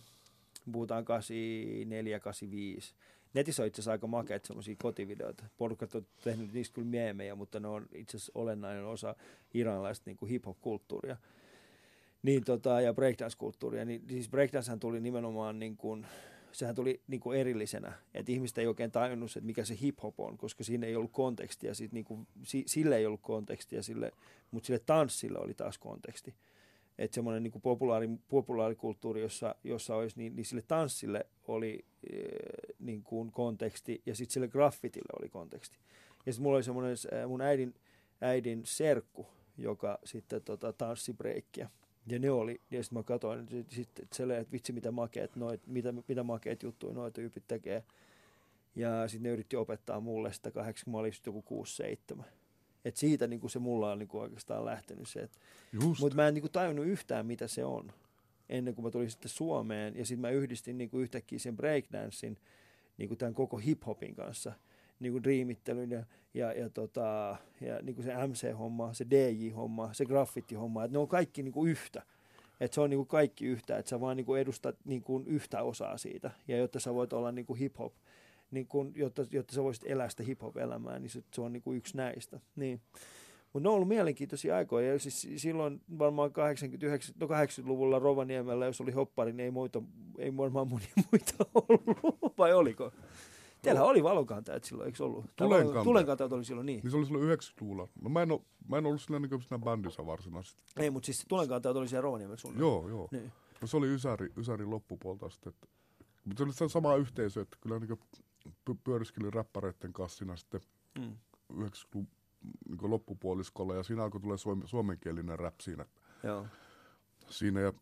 puhutaan 0.72 1.04
84, 1.04 2.20
85, 2.20 2.94
Netissä 3.34 3.62
on 3.62 3.66
itse 3.66 3.80
asiassa 3.80 3.92
aika 3.92 4.06
makeat 4.06 4.44
semmoisia 4.44 4.76
kotivideoita. 4.82 5.44
Porukat 5.56 5.94
on 5.94 6.06
tehnyt 6.24 6.52
niistä 6.52 6.74
kyllä 6.74 6.88
meemejä, 6.88 7.34
mutta 7.34 7.60
ne 7.60 7.68
on 7.68 7.86
itse 7.94 8.16
asiassa 8.16 8.32
olennainen 8.34 8.84
osa 8.84 9.14
iranlaista 9.54 10.10
niin 10.10 10.28
hip-hop-kulttuuria. 10.30 11.16
Niin, 12.26 12.44
tota, 12.44 12.80
ja 12.80 12.94
breakdance-kulttuuria. 12.94 13.84
Niin, 13.84 14.02
siis 14.08 14.28
breakdancehan 14.28 14.80
tuli 14.80 15.00
nimenomaan 15.00 15.58
niin 15.58 15.76
kuin, 15.76 16.06
sehän 16.52 16.74
tuli 16.74 17.00
niin 17.06 17.20
kuin 17.20 17.38
erillisenä. 17.38 17.92
Että 18.14 18.32
ihmiset 18.32 18.58
ei 18.58 18.66
oikein 18.66 18.90
tajunnut, 18.90 19.30
että 19.36 19.46
mikä 19.46 19.64
se 19.64 19.74
hip-hop 19.74 20.14
on, 20.18 20.36
koska 20.36 20.64
siinä 20.64 20.86
ei 20.86 20.96
ollut 20.96 21.12
kontekstia. 21.12 21.74
Sit 21.74 21.92
niin 21.92 22.04
kuin, 22.04 22.26
si, 22.42 22.64
sille 22.66 22.96
ei 22.96 23.06
ollut 23.06 23.20
kontekstia, 23.22 23.82
sille, 23.82 24.12
mutta 24.50 24.66
sille 24.66 24.78
tanssille 24.86 25.38
oli 25.38 25.54
taas 25.54 25.78
konteksti. 25.78 26.34
Että 26.98 27.14
semmoinen 27.14 27.42
niin 27.42 27.62
populaari, 27.62 28.08
populaarikulttuuri, 28.28 29.20
jossa, 29.20 29.54
jossa 29.64 29.96
olisi, 29.96 30.18
niin, 30.18 30.36
niin 30.36 30.44
sille 30.44 30.62
tanssille 30.68 31.26
oli 31.48 31.84
e, 32.10 32.16
niin 32.78 33.02
kuin 33.02 33.32
konteksti 33.32 34.02
ja 34.06 34.14
sitten 34.14 34.32
sille 34.32 34.48
graffitille 34.48 35.12
oli 35.20 35.28
konteksti. 35.28 35.78
Ja 36.26 36.32
sitten 36.32 36.42
mulla 36.42 36.56
oli 36.56 36.64
semmoinen 36.64 36.96
äh, 37.12 37.28
mun 37.28 37.40
äidin, 37.40 37.74
äidin 38.20 38.60
serkku, 38.64 39.26
joka 39.58 39.98
sitten 40.04 40.42
tota, 40.42 40.72
tanssi 40.72 41.12
breikkiä. 41.12 41.70
Ja 42.06 42.18
ne 42.18 42.30
oli, 42.30 42.60
ja 42.70 42.82
sitten 42.82 42.98
mä 42.98 43.02
katsoin 43.02 43.48
sitten 43.68 44.04
et 44.04 44.12
silleen, 44.12 44.40
että 44.40 44.52
vitsi 44.52 44.72
mitä 44.72 44.90
makeet, 44.90 45.36
noit, 45.36 45.66
mitä, 45.66 45.94
mitä 46.08 46.22
makeet 46.22 46.62
juttuja 46.62 46.94
noita 46.94 47.14
tyypit 47.14 47.44
tekee. 47.48 47.84
Ja 48.74 49.08
sitten 49.08 49.22
ne 49.22 49.28
yritti 49.28 49.56
opettaa 49.56 50.00
mulle 50.00 50.32
sitä 50.32 50.50
kahdeksi, 50.50 50.84
kun 50.84 50.92
mä 50.92 50.98
olin 50.98 51.12
joku 51.26 51.64
6-7. 52.18 52.22
Et 52.84 52.96
siitä 52.96 53.26
niin 53.26 53.50
se 53.50 53.58
mulla 53.58 53.92
on 53.92 53.98
niin 53.98 54.08
oikeastaan 54.12 54.64
lähtenyt 54.64 55.08
se, 55.08 55.28
mutta 56.00 56.16
mä 56.16 56.28
en 56.28 56.34
niinku 56.34 56.48
tajunnut 56.48 56.86
yhtään, 56.86 57.26
mitä 57.26 57.46
se 57.46 57.64
on, 57.64 57.92
ennen 58.48 58.74
kuin 58.74 58.84
mä 58.84 58.90
tulin 58.90 59.10
sitten 59.10 59.28
Suomeen. 59.28 59.96
Ja 59.96 60.06
sitten 60.06 60.20
mä 60.20 60.30
yhdistin 60.30 60.78
niinku 60.78 60.98
yhtäkkiä 60.98 61.38
sen 61.38 61.56
breakdancein 61.56 62.38
niinku 62.98 63.16
tämän 63.16 63.34
koko 63.34 63.56
hip-hopin 63.56 64.14
kanssa. 64.14 64.52
Niinku 65.00 65.22
dreamittelyn 65.22 65.90
ja, 65.90 66.04
ja, 66.34 66.52
ja, 66.52 66.70
tota, 66.70 67.36
ja 67.60 67.82
niinku 67.82 68.02
se 68.02 68.26
MC-homma, 68.26 68.92
se 68.92 69.06
DJ-homma, 69.10 69.92
se 69.92 70.04
graffiti-homma. 70.04 70.84
Että 70.84 70.92
ne 70.92 70.98
on 70.98 71.08
kaikki 71.08 71.42
niinku 71.42 71.66
yhtä. 71.66 72.02
Että 72.60 72.74
se 72.74 72.80
on 72.80 72.90
niinku 72.90 73.04
kaikki 73.04 73.46
yhtä, 73.46 73.78
että 73.78 73.88
sä 73.88 74.00
vaan 74.00 74.16
niinku 74.16 74.34
edustat 74.34 74.76
niinku 74.84 75.22
yhtä 75.26 75.62
osaa 75.62 75.98
siitä. 75.98 76.30
Ja 76.48 76.56
jotta 76.56 76.80
sä 76.80 76.94
voit 76.94 77.12
olla 77.12 77.32
niinku 77.32 77.54
hip-hop, 77.54 77.92
niin 78.50 78.66
kun, 78.66 78.92
jotta, 78.94 79.26
jotta 79.30 79.54
sä 79.54 79.62
voisit 79.62 79.84
elää 79.86 80.08
sitä 80.08 80.22
hip-hop-elämää, 80.22 80.98
niin 80.98 81.10
se, 81.10 81.22
se 81.32 81.40
on 81.40 81.52
niinku 81.52 81.72
yksi 81.72 81.96
näistä. 81.96 82.40
Niin. 82.56 82.80
Mutta 83.52 83.66
ne 83.66 83.68
on 83.68 83.74
ollut 83.74 83.88
mielenkiintoisia 83.88 84.56
aikoja. 84.56 84.92
Ja 84.92 84.98
siis 84.98 85.28
silloin 85.36 85.80
varmaan 85.98 86.32
89, 86.32 87.14
no 87.20 87.26
80-luvulla 87.26 87.98
Rovaniemellä, 87.98 88.66
jos 88.66 88.80
oli 88.80 88.92
hoppari, 88.92 89.32
niin 89.32 89.44
ei, 89.44 89.50
muita, 89.50 89.82
ei 90.18 90.36
varmaan 90.36 90.68
monia 90.68 90.88
muita 91.12 91.46
ollut. 91.68 92.38
Vai 92.38 92.54
oliko? 92.54 92.92
Teillä 93.66 93.84
oli 93.84 94.02
valonkantajat 94.02 94.64
silloin, 94.64 94.86
eikö 94.86 95.04
ollut? 95.04 95.24
Tulenkantajat. 95.36 95.84
Tulenkantajat 95.84 96.32
oli 96.32 96.44
silloin, 96.44 96.66
niin. 96.66 96.80
Niin 96.82 96.90
se 96.90 96.96
oli 96.96 97.06
silloin 97.06 97.38
90-luvulla. 97.38 97.88
No 98.02 98.08
mä 98.10 98.22
en, 98.22 98.32
oo, 98.32 98.44
mä 98.68 98.78
en 98.78 98.86
ollut 98.86 99.00
siinä, 99.02 99.18
niin 99.18 99.42
siinä 99.42 99.58
bändissä 99.58 100.06
varsinaisesti. 100.06 100.62
Ei, 100.76 100.90
mutta 100.90 101.06
siis 101.06 101.24
tulenkantajat 101.28 101.76
oli 101.76 101.88
siellä 101.88 102.02
Rovaniemellä 102.02 102.36
sulle. 102.36 102.58
Joo, 102.58 102.88
joo. 102.88 103.08
Niin. 103.12 103.32
No 103.60 103.66
se 103.66 103.76
oli 103.76 103.94
Ysäri, 103.94 104.32
Ysärin 104.36 104.70
loppupuolta 104.70 105.28
sitten. 105.28 105.52
Että, 105.52 105.66
mutta 106.24 106.44
se 106.52 106.64
oli 106.64 106.70
sama 106.70 106.94
yhteisö, 106.96 107.40
että 107.40 107.56
kyllä 107.60 107.78
niin 107.78 107.98
py- 108.70 108.76
pyöriskeli 108.84 109.30
räppäreiden 109.30 109.92
kanssa 109.92 110.18
siinä 110.18 110.36
sitten 110.36 110.60
Mm. 110.98 111.16
90-luvun 111.52 112.08
niin 112.68 112.90
loppupuoliskolla 112.90 113.74
ja 113.74 113.82
siinä 113.82 114.02
alkoi 114.04 114.20
tulee 114.20 114.36
suom- 114.36 114.62
suomenkielinen 114.66 115.38
rap 115.38 115.54
siinä. 115.60 115.86
Joo. 116.22 116.46
siinä 117.28 117.60
ja 117.60 117.72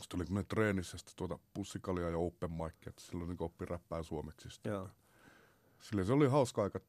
sitten 0.00 0.20
oli 0.20 0.26
kun 0.26 0.46
treenissä 0.46 0.98
sitten 0.98 1.16
tuota 1.16 1.38
pussikalia 1.54 2.10
ja 2.10 2.18
open 2.18 2.52
mic, 2.52 2.86
että 2.86 3.02
silloin 3.02 3.28
niin 3.28 3.42
oppi 3.42 3.64
räppää 3.64 4.02
suomeksi. 4.02 4.50
Sitten. 4.50 4.72
Joo. 4.72 4.88
Silleen 5.80 6.06
se 6.06 6.12
oli 6.12 6.28
hauska 6.28 6.62
aika. 6.62 6.80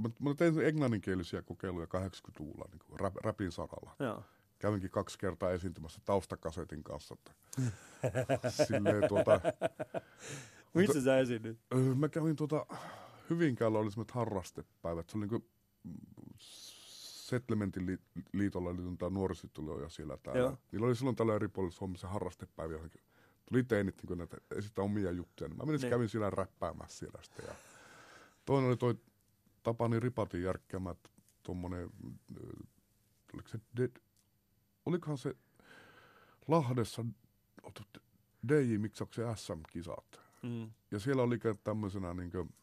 Mä, 0.00 0.10
mä 0.18 0.34
tein 0.34 0.60
englanninkielisiä 0.60 1.42
kokeiluja 1.42 1.86
80-luvulla 1.86 2.68
niin 2.72 3.00
rap, 3.00 3.16
rapin 3.16 3.52
saralla. 3.52 3.96
Joo. 3.98 4.22
Kävinkin 4.58 4.90
kaksi 4.90 5.18
kertaa 5.18 5.50
esiintymässä 5.50 6.00
taustakasetin 6.04 6.84
kanssa. 6.84 7.14
Että 7.14 7.32
silleen, 8.66 9.08
tuota, 9.08 9.40
Missä 10.74 11.00
sä 11.00 11.18
esiinnyt? 11.18 11.58
mä 11.96 12.08
kävin 12.08 12.36
tuota, 12.36 12.66
Hyvinkäällä 13.30 13.78
oli 13.78 13.90
semmoiset 13.90 14.14
harrastepäivät. 14.14 15.10
Se 15.10 15.18
oli 15.18 15.26
niin 15.26 15.48
Settlementin 17.28 17.86
li- 17.86 17.98
liitolla 18.32 18.70
oli 18.70 18.96
tämä 18.98 19.10
nuorisotyöjä 19.10 19.88
siellä 19.88 20.16
täällä. 20.16 20.40
Joo. 20.40 20.58
Niillä 20.72 20.86
oli 20.86 20.96
silloin 20.96 21.16
tällä 21.16 21.34
eri 21.34 21.48
puolilla 21.48 21.76
Suomessa 21.76 22.08
harrastepäiviä. 22.08 22.76
johonkin 22.76 23.00
Tuli 23.48 23.64
teinit 23.64 24.02
niin 24.08 24.18
näitä, 24.18 24.36
esittää 24.56 24.84
omia 24.84 25.10
juttuja. 25.10 25.48
Niin 25.48 25.56
mä 25.58 25.64
menin 25.64 25.80
Niin. 25.80 25.90
kävin 25.90 26.08
siellä 26.08 26.30
räppäämässä 26.30 26.98
siellä 26.98 27.22
sitten. 27.22 27.44
Ja 27.48 27.54
toinen 28.44 28.68
oli 28.68 28.76
toi 28.76 28.94
Tapani 29.62 30.00
Ripatin 30.00 30.42
järkkäämä 30.42 30.94
tuommoinen, 31.42 31.90
oliko 33.34 33.48
se 33.48 33.58
Dead, 33.76 33.90
olikohan 34.86 35.18
se 35.18 35.34
Lahdessa 36.48 37.04
DJ-miksauksen 38.48 39.36
SM-kisat. 39.36 40.20
Mm. 40.42 40.70
Ja 40.90 40.98
siellä 41.00 41.22
oli 41.22 41.38
tämmöisenä 41.64 42.14
niin 42.14 42.30
kuin, 42.30 42.54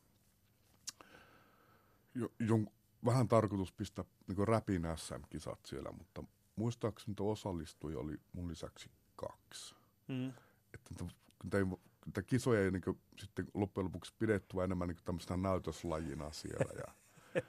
jo, 2.16 2.32
jon, 2.40 2.68
vähän 3.06 3.28
tarkoitus 3.28 3.72
pistää 3.74 4.06
niin 4.28 4.48
räpin 4.48 4.84
SM-kisat 4.96 5.60
siellä, 5.66 5.92
mutta 5.92 6.24
muistaakseni 6.56 7.16
osallistujia 7.20 8.00
oli 8.00 8.18
mun 8.34 8.48
lisäksi 8.48 8.90
kaksi. 9.16 9.76
Mm. 10.08 10.30
Että 10.74 11.04
niitä, 11.44 12.22
kisoja 12.22 12.62
ei 12.62 12.72
niin 12.72 12.82
kuin, 12.82 13.00
sitten 13.20 13.48
loppujen 13.54 13.86
lopuksi 13.86 14.14
pidetty 14.20 14.64
enemmän 14.64 14.88
niin 14.88 14.98
tämmöisenä 15.06 15.38
näytöslajina 15.38 16.32
siellä. 16.32 16.74
Ja 16.88 16.94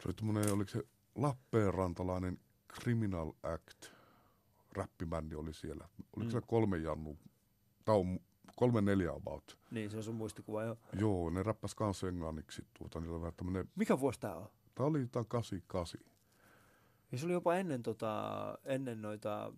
se 0.00 0.08
oli 0.08 0.14
tämmöinen, 0.14 0.52
oliko 0.52 0.70
se 0.70 0.82
Lappeenrantalainen 1.14 2.40
Criminal 2.80 3.32
Act, 3.42 3.84
räppibändi 4.72 5.34
oli 5.34 5.54
siellä. 5.54 5.88
Oliko 5.98 6.20
Mm. 6.26 6.30
siellä 6.30 6.46
kolme 6.46 6.76
jannu, 6.78 7.18
tai 7.84 7.96
on 7.96 8.20
kolme 8.56 8.80
neljä 8.80 9.12
about. 9.12 9.58
Niin, 9.70 9.90
se 9.90 9.96
on 9.96 10.02
sun 10.02 10.14
muistikuva 10.14 10.62
jo. 10.62 10.78
Joo, 10.92 11.30
ne 11.30 11.42
räppäs 11.42 11.74
kanssa 11.74 12.08
englanniksi. 12.08 12.66
Tuota, 12.78 13.00
niillä 13.00 13.20
vähän 13.20 13.34
tämmönen, 13.36 13.68
Mikä 13.76 14.00
vuosi 14.00 14.20
tää 14.20 14.36
on? 14.36 14.48
Tää 14.74 14.86
oli 14.86 15.00
jotain 15.00 15.26
88. 15.26 16.00
Ja 17.12 17.18
se 17.18 17.24
oli 17.24 17.32
jopa 17.32 17.54
ennen, 17.54 17.82
tota, 17.82 18.58
ennen 18.64 19.02
noita 19.02 19.52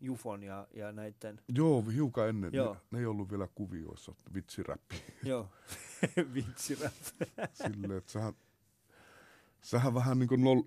Jufon 0.00 0.42
ja, 0.42 0.66
ja 0.74 0.92
näiden, 0.92 1.40
Joo, 1.54 1.82
hiukan 1.94 2.28
ennen. 2.28 2.50
Joo. 2.52 2.74
Ne, 2.74 2.80
ne 2.90 2.98
ei 2.98 3.06
ollut 3.06 3.30
vielä 3.30 3.48
kuvioissa, 3.54 4.14
vitsiräppi. 4.34 4.96
joo, 5.22 5.48
vitsirät. 6.34 7.14
Silleen, 7.52 7.98
että 7.98 8.12
sehän, 8.12 8.32
sehän 9.60 9.94
vähän 9.94 10.18
niin 10.18 10.28
kuin 10.28 10.44
nol, 10.44 10.62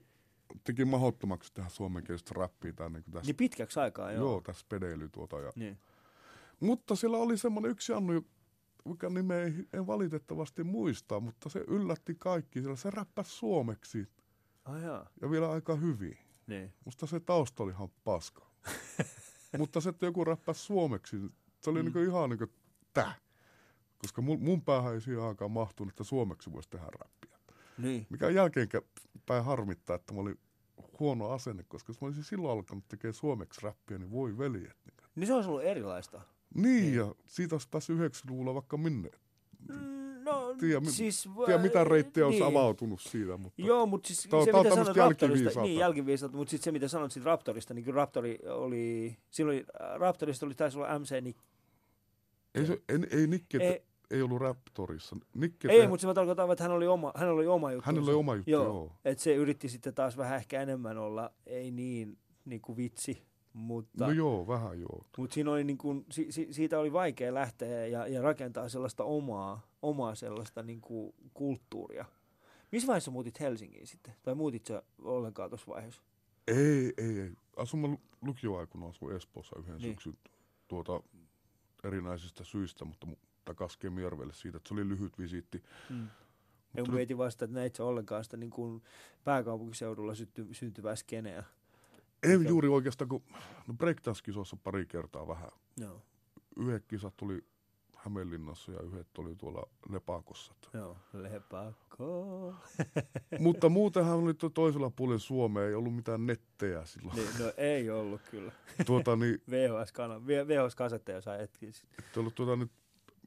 teki 0.63 0.85
mahdottomaksi 0.85 1.53
tehdä 1.53 1.69
suomenkielistä 1.69 2.31
räppiä. 2.35 2.73
Tai 2.73 2.89
niin 2.89 3.03
kuin 3.03 3.13
tässä, 3.13 3.27
Niin 3.27 3.35
pitkäksi 3.35 3.79
aikaa, 3.79 4.11
joo. 4.11 4.23
joo, 4.23 4.41
tässä 4.41 4.65
pedeily 4.69 5.09
tuota. 5.09 5.39
Ja, 5.39 5.51
Niin. 5.55 5.77
Mutta 6.59 6.95
siellä 6.95 7.17
oli 7.17 7.37
semmoinen 7.37 7.71
yksi 7.71 7.93
Annu, 7.93 8.25
mikä 8.85 9.09
nimeä 9.09 9.43
ei, 9.43 9.67
en 9.73 9.87
valitettavasti 9.87 10.63
muista, 10.63 11.19
mutta 11.19 11.49
se 11.49 11.63
yllätti 11.67 12.15
kaikki. 12.15 12.61
Siellä 12.61 12.75
se 12.75 12.89
räppäsi 12.91 13.31
suomeksi 13.31 14.07
jaa. 14.83 15.09
ja 15.21 15.31
vielä 15.31 15.51
aika 15.51 15.75
hyvin. 15.75 16.17
Niin. 16.47 16.73
Musta 16.85 17.07
se 17.07 17.19
tausta 17.19 17.63
oli 17.63 17.71
ihan 17.71 17.89
paska. 18.03 18.45
mutta 19.57 19.81
se, 19.81 19.89
että 19.89 20.05
joku 20.05 20.25
räppäsi 20.25 20.59
suomeksi, 20.59 21.17
se 21.59 21.69
oli 21.69 21.79
mm. 21.79 21.85
niinku 21.85 21.99
ihan 21.99 22.29
niinku 22.29 22.47
tää. 22.93 23.15
Koska 23.97 24.21
mun, 24.21 24.43
mun 24.43 24.61
päähän 24.61 24.93
ei 24.93 25.01
siihen 25.01 25.23
aikaan 25.23 25.51
mahtunut, 25.51 25.91
että 25.91 26.03
suomeksi 26.03 26.51
voisi 26.51 26.69
tehdä 26.69 26.85
räppiä. 26.85 27.39
Niin. 27.77 28.07
Mikä 28.09 28.29
jälkeenpäin 28.29 29.43
harmittaa, 29.43 29.95
että 29.95 30.13
mä 30.13 30.21
olin 30.21 30.39
huono 30.99 31.29
asenne, 31.29 31.63
koska 31.63 31.89
jos 31.89 32.01
mä 32.01 32.05
olisin 32.05 32.23
silloin 32.23 32.57
alkanut 32.57 32.87
tekemään 32.87 33.13
suomeksi 33.13 33.61
räppiä, 33.63 33.97
niin 33.97 34.11
voi 34.11 34.37
veljet. 34.37 34.77
Niin, 34.85 35.09
Niin 35.15 35.27
se 35.27 35.33
olisi 35.33 35.49
ollut 35.49 35.63
erilaista. 35.63 36.21
Niin 36.55 36.95
ja 36.95 37.15
siitä 37.27 37.55
olisi 37.55 37.67
päässyt 37.71 37.97
90-luvulla 37.99 38.53
vaikka 38.53 38.77
minne. 38.77 39.09
Mm, 39.69 40.23
no, 40.23 40.55
Tiedä, 40.59 40.81
siis... 40.89 41.29
Tiedä 41.45 41.61
mitä 41.61 41.83
reittejä 41.83 42.25
olisi 42.25 42.39
niin. 42.39 42.49
avautunut 42.57 43.01
siitä, 43.01 43.37
mutta 43.37 43.61
Joo, 43.61 43.85
mutta 43.85 44.07
siis 44.07 44.27
Tää 44.29 44.39
on- 44.39 44.45
se 44.45 44.51
tää 44.51 44.59
on 44.59 44.65
mitä 44.65 44.75
sanoit 44.75 44.97
Raptorista, 44.97 45.61
niin 45.61 45.79
jälkiviisautta, 45.79 46.37
mutta 46.37 46.51
sitten 46.51 46.63
se 46.63 46.71
mitä 46.71 46.87
sanoit 46.87 47.11
siitä 47.11 47.25
Raptorista, 47.25 47.73
niin 47.73 47.85
kyllä 47.85 47.95
Raptori 47.97 48.39
oli, 48.49 49.17
silloin 49.29 49.57
äh, 49.81 49.99
Raptorista 49.99 50.45
oli, 50.45 50.55
taisi 50.55 50.77
olla 50.77 50.99
MC 50.99 51.21
Nick. 51.21 51.39
ei, 52.55 52.65
se, 52.65 52.81
ei, 52.89 52.99
ei 53.11 53.27
Nikke 53.27 53.57
Ei, 53.57 53.83
ei, 54.11 54.21
ollut 54.21 54.41
Raptorissa. 54.41 55.15
Nikke 55.35 55.67
ei 55.71 55.79
te- 55.81 55.87
mutta 55.87 56.01
se 56.01 56.07
mä 56.07 56.13
tarkoitan, 56.13 56.51
että 56.51 56.63
hän 56.63 56.71
oli 56.71 56.87
oma, 56.87 57.11
hän 57.15 57.29
oli 57.29 57.47
oma 57.47 57.71
juttu. 57.71 57.85
hänellä 57.85 58.09
oli 58.09 58.15
oma 58.17 58.35
juttu. 58.35 58.51
Joo, 58.51 58.63
joo. 58.65 58.91
että 59.05 59.23
se 59.23 59.35
yritti 59.35 59.69
sitten 59.69 59.93
taas 59.93 60.17
vähän 60.17 60.37
ehkä 60.37 60.61
enemmän 60.61 60.97
olla, 60.97 61.31
ei 61.45 61.71
niin, 61.71 62.17
niin 62.45 62.61
kuin 62.61 62.77
vitsi, 62.77 63.23
mutta... 63.53 64.05
No 64.05 64.11
joo, 64.11 64.47
vähän 64.47 64.79
joo. 64.79 65.05
Mutta 65.17 65.33
siinä 65.33 65.51
oli 65.51 65.63
niin 65.63 65.77
kuin, 65.77 66.05
si, 66.11 66.31
si, 66.31 66.47
siitä 66.51 66.79
oli 66.79 66.93
vaikea 66.93 67.33
lähteä 67.33 67.87
ja, 67.87 68.07
ja 68.07 68.21
rakentaa 68.21 68.69
sellaista 68.69 69.03
omaa, 69.03 69.67
omaa 69.81 70.15
sellaista 70.15 70.63
niin 70.63 70.81
kuin 70.81 71.13
kulttuuria. 71.33 72.05
Missä 72.71 72.87
vaiheessa 72.87 73.11
muutit 73.11 73.39
Helsingiin 73.39 73.87
sitten? 73.87 74.13
Tai 74.23 74.35
muutit 74.35 74.65
sä 74.65 74.83
ollenkaan 75.01 75.49
tuossa 75.49 75.67
vaiheessa? 75.71 76.01
Ei, 76.47 76.93
ei, 76.97 77.19
ei. 77.19 77.31
Asuin 77.57 77.81
mä 77.81 77.87
lu- 77.87 78.01
lukioaikana 78.21 78.87
asuin 78.87 79.15
Espoossa 79.15 79.55
yhden 79.59 79.77
Niin. 79.77 79.91
syksyn 79.91 80.17
tuota, 80.67 81.03
erinäisistä 81.83 82.43
syistä, 82.43 82.85
mutta 82.85 83.07
mu- 83.07 83.27
takaisin 83.45 83.79
Kemijärvelle 83.79 84.33
siitä, 84.33 84.57
että 84.57 84.67
se 84.67 84.73
oli 84.73 84.87
lyhyt 84.89 85.19
visiitti. 85.19 85.63
Mm. 85.89 86.07
Tuli- 86.77 86.95
mietin 86.95 87.17
vasta, 87.17 87.45
että 87.45 87.55
näit 87.59 87.75
sä 87.75 87.85
ollenkaan 87.85 88.23
sitä 88.23 88.37
niin 88.37 88.49
kuin 88.49 88.81
pääkaupunkiseudulla 89.23 90.15
synty, 90.15 90.47
syntyvää 90.51 90.95
skeneä. 90.95 91.43
Ei 92.23 92.37
Mikä- 92.37 92.49
juuri 92.49 92.67
oikeastaan, 92.67 93.09
kun 93.09 93.23
no 93.67 93.73
breakdance-kisoissa 93.73 94.57
pari 94.63 94.85
kertaa 94.85 95.27
vähän. 95.27 95.51
Joo, 95.77 96.01
Yhdet 96.57 96.85
kisat 96.87 97.17
tuli 97.17 97.45
Hämeenlinnassa 97.97 98.71
ja 98.71 98.79
yhdet 98.81 99.17
oli 99.17 99.35
tuolla 99.35 99.67
Lepakossa. 99.89 100.53
joo. 100.73 100.97
Lepakko. 101.13 102.55
mutta 103.39 103.69
muutenhan 103.69 104.17
oli 104.17 104.33
to- 104.33 104.49
toisella 104.49 104.89
puolella 104.89 105.19
Suomea, 105.19 105.67
ei 105.67 105.73
ollut 105.73 105.95
mitään 105.95 106.25
nettejä 106.25 106.85
silloin. 106.85 107.15
niin, 107.15 107.29
no 107.39 107.53
ei 107.57 107.89
ollut 107.89 108.21
kyllä. 108.31 108.51
tuota, 108.85 109.15
niin, 109.15 109.41
VHS-kasetteja 110.47 111.21
sai 111.21 111.39
hetki 111.39 111.71
sitten. 111.71 112.05
ei 112.05 112.19
ollut 112.19 112.35
tuota, 112.35 112.55
nyt 112.55 112.71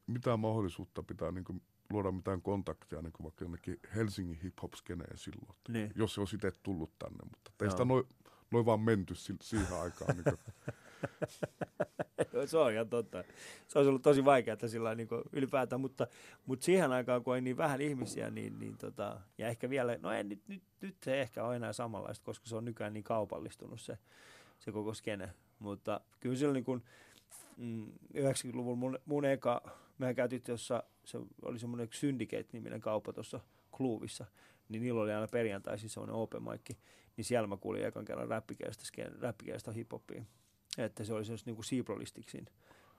mitään 0.07 0.40
mahdollisuutta 0.40 1.03
pitää 1.03 1.30
niin 1.30 1.45
kuin, 1.45 1.62
luoda 1.90 2.12
mitään 2.12 2.42
kontakteja 2.42 3.03
niin 3.03 3.12
kuin 3.12 3.24
vaikka 3.24 3.45
jonnekin 3.45 3.80
Helsingin 3.95 4.38
hip-hop-skeneen 4.42 5.18
silloin. 5.18 5.57
Niin. 5.68 5.92
jos 5.95 6.14
se 6.14 6.20
olisi 6.20 6.36
itse 6.36 6.53
tullut 6.62 6.90
tänne, 6.99 7.18
mutta 7.30 7.51
ei 7.61 7.68
Joo. 7.88 8.05
Noin 8.51 8.61
noi 8.61 8.66
vaan 8.66 8.80
menty 8.80 9.14
si- 9.14 9.36
siihen 9.40 9.72
aikaan. 9.80 10.16
Niin 10.16 10.38
se 12.47 12.59
on 12.59 12.72
ihan 12.72 12.88
totta. 12.88 13.24
Se 13.68 13.78
olisi 13.78 13.88
ollut 13.88 14.03
tosi 14.03 14.24
vaikeaa 14.24 14.57
sillä 14.66 14.95
niin 14.95 15.09
ylipäätään, 15.32 15.80
mutta, 15.80 16.07
mutta 16.47 16.64
siihen 16.64 16.92
aikaan, 16.92 17.24
kun 17.24 17.32
oli 17.32 17.40
niin 17.40 17.57
vähän 17.57 17.80
ihmisiä, 17.80 18.30
niin, 18.30 18.59
niin 18.59 18.78
tota, 18.78 19.20
ja 19.38 19.49
ehkä 19.49 19.70
vielä, 19.70 19.99
no 20.01 20.12
ei, 20.12 20.24
nyt, 20.24 20.49
nyt, 20.49 20.62
nyt 20.80 20.97
se 21.03 21.20
ehkä 21.20 21.45
ole 21.45 21.57
enää 21.57 21.72
samanlaista, 21.72 22.24
koska 22.24 22.47
se 22.47 22.57
on 22.57 22.64
nykyään 22.64 22.92
niin 22.92 23.05
kaupallistunut 23.05 23.80
se, 23.80 23.99
se 24.59 24.72
koko 24.72 24.95
skene. 24.95 25.34
Mutta 25.59 26.01
kyllä 26.20 26.36
silloin 26.36 26.55
niin 26.55 26.64
kuin, 26.64 26.82
mm, 27.57 27.86
90-luvulla 28.16 28.76
mun, 28.76 28.99
mun 29.05 29.24
eka, 29.24 29.62
mehän 29.99 30.14
käytiin 30.14 30.42
jossa 30.49 30.82
se 31.05 31.18
oli 31.42 31.59
semmoinen 31.59 31.88
Syndicate-niminen 31.92 32.80
kauppa 32.80 33.12
tuossa 33.12 33.40
Kluuvissa, 33.70 34.24
niin 34.68 34.82
niillä 34.82 35.01
oli 35.01 35.12
aina 35.12 35.28
perjantaisin 35.28 35.90
semmoinen 35.90 36.16
open 36.16 36.42
mic, 36.42 36.76
niin 37.16 37.24
siellä 37.24 37.46
mä 37.46 37.56
kuulin 37.56 37.84
ekan 37.84 38.04
kerran 38.04 38.28
räppikielestä, 38.28 38.84
sken- 38.84 39.22
räppikielestä 39.22 39.72
hip-hopia. 39.72 40.22
Että 40.78 41.04
se 41.04 41.14
oli 41.14 41.24
semmoista 41.24 41.48
niin 41.48 41.54
kuin 41.56 41.64
Seaprolistiksin 41.64 42.46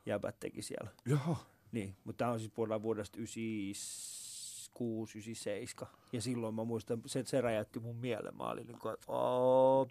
jäbät 0.06 0.40
teki 0.40 0.62
siellä. 0.62 0.90
jaha, 1.06 1.36
Niin, 1.72 1.96
mutta 2.04 2.18
tämä 2.18 2.32
on 2.32 2.40
siis 2.40 2.52
puhutaan 2.52 2.82
vuodesta 2.82 3.18
96, 3.18 5.18
97. 5.18 5.94
Ja 6.14 6.22
silloin 6.22 6.56
mä 6.56 6.64
muistan, 6.64 7.02
se, 7.06 7.24
se 7.26 7.42
räjäytti 7.42 7.80
mun 7.80 7.96
mieleen. 7.96 8.38
Mä 8.38 8.44
olin 8.44 8.68
niin 8.68 8.80
kuin, 8.80 8.94
että 8.94 9.08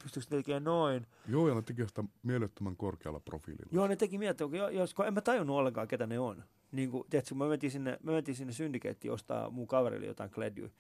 pystyykö 0.03 0.29
tekemään 0.37 0.64
noin? 0.64 1.07
joo, 1.29 1.49
ja 1.49 1.55
ne 1.55 1.62
teki 1.62 1.87
sitä 1.87 2.05
mielettömän 2.22 2.77
korkealla 2.77 3.20
profiililla. 3.20 3.68
Joo, 3.72 3.87
ne 3.87 3.97
teki 3.97 4.18
mieltä, 4.18 4.45
jos, 4.72 4.95
kun 4.95 5.07
en 5.07 5.14
mä 5.14 5.20
tajunnut 5.20 5.57
ollenkaan, 5.57 5.89
ketä 5.89 6.07
ne 6.07 6.18
on. 6.18 6.45
Niin 6.72 6.91
kuin, 6.91 7.05
tiedätkö, 7.11 7.35
mä 7.35 7.49
mentiin 7.49 7.70
sinne, 7.70 7.99
mä 8.03 8.12
mentiin 8.12 8.37
sinne 8.37 8.53
syndikeettiin 8.53 9.12
ostaa 9.12 9.51
mun 9.51 9.66
kaverille 9.66 10.07
jotain 10.07 10.31
kledjuja. 10.31 10.70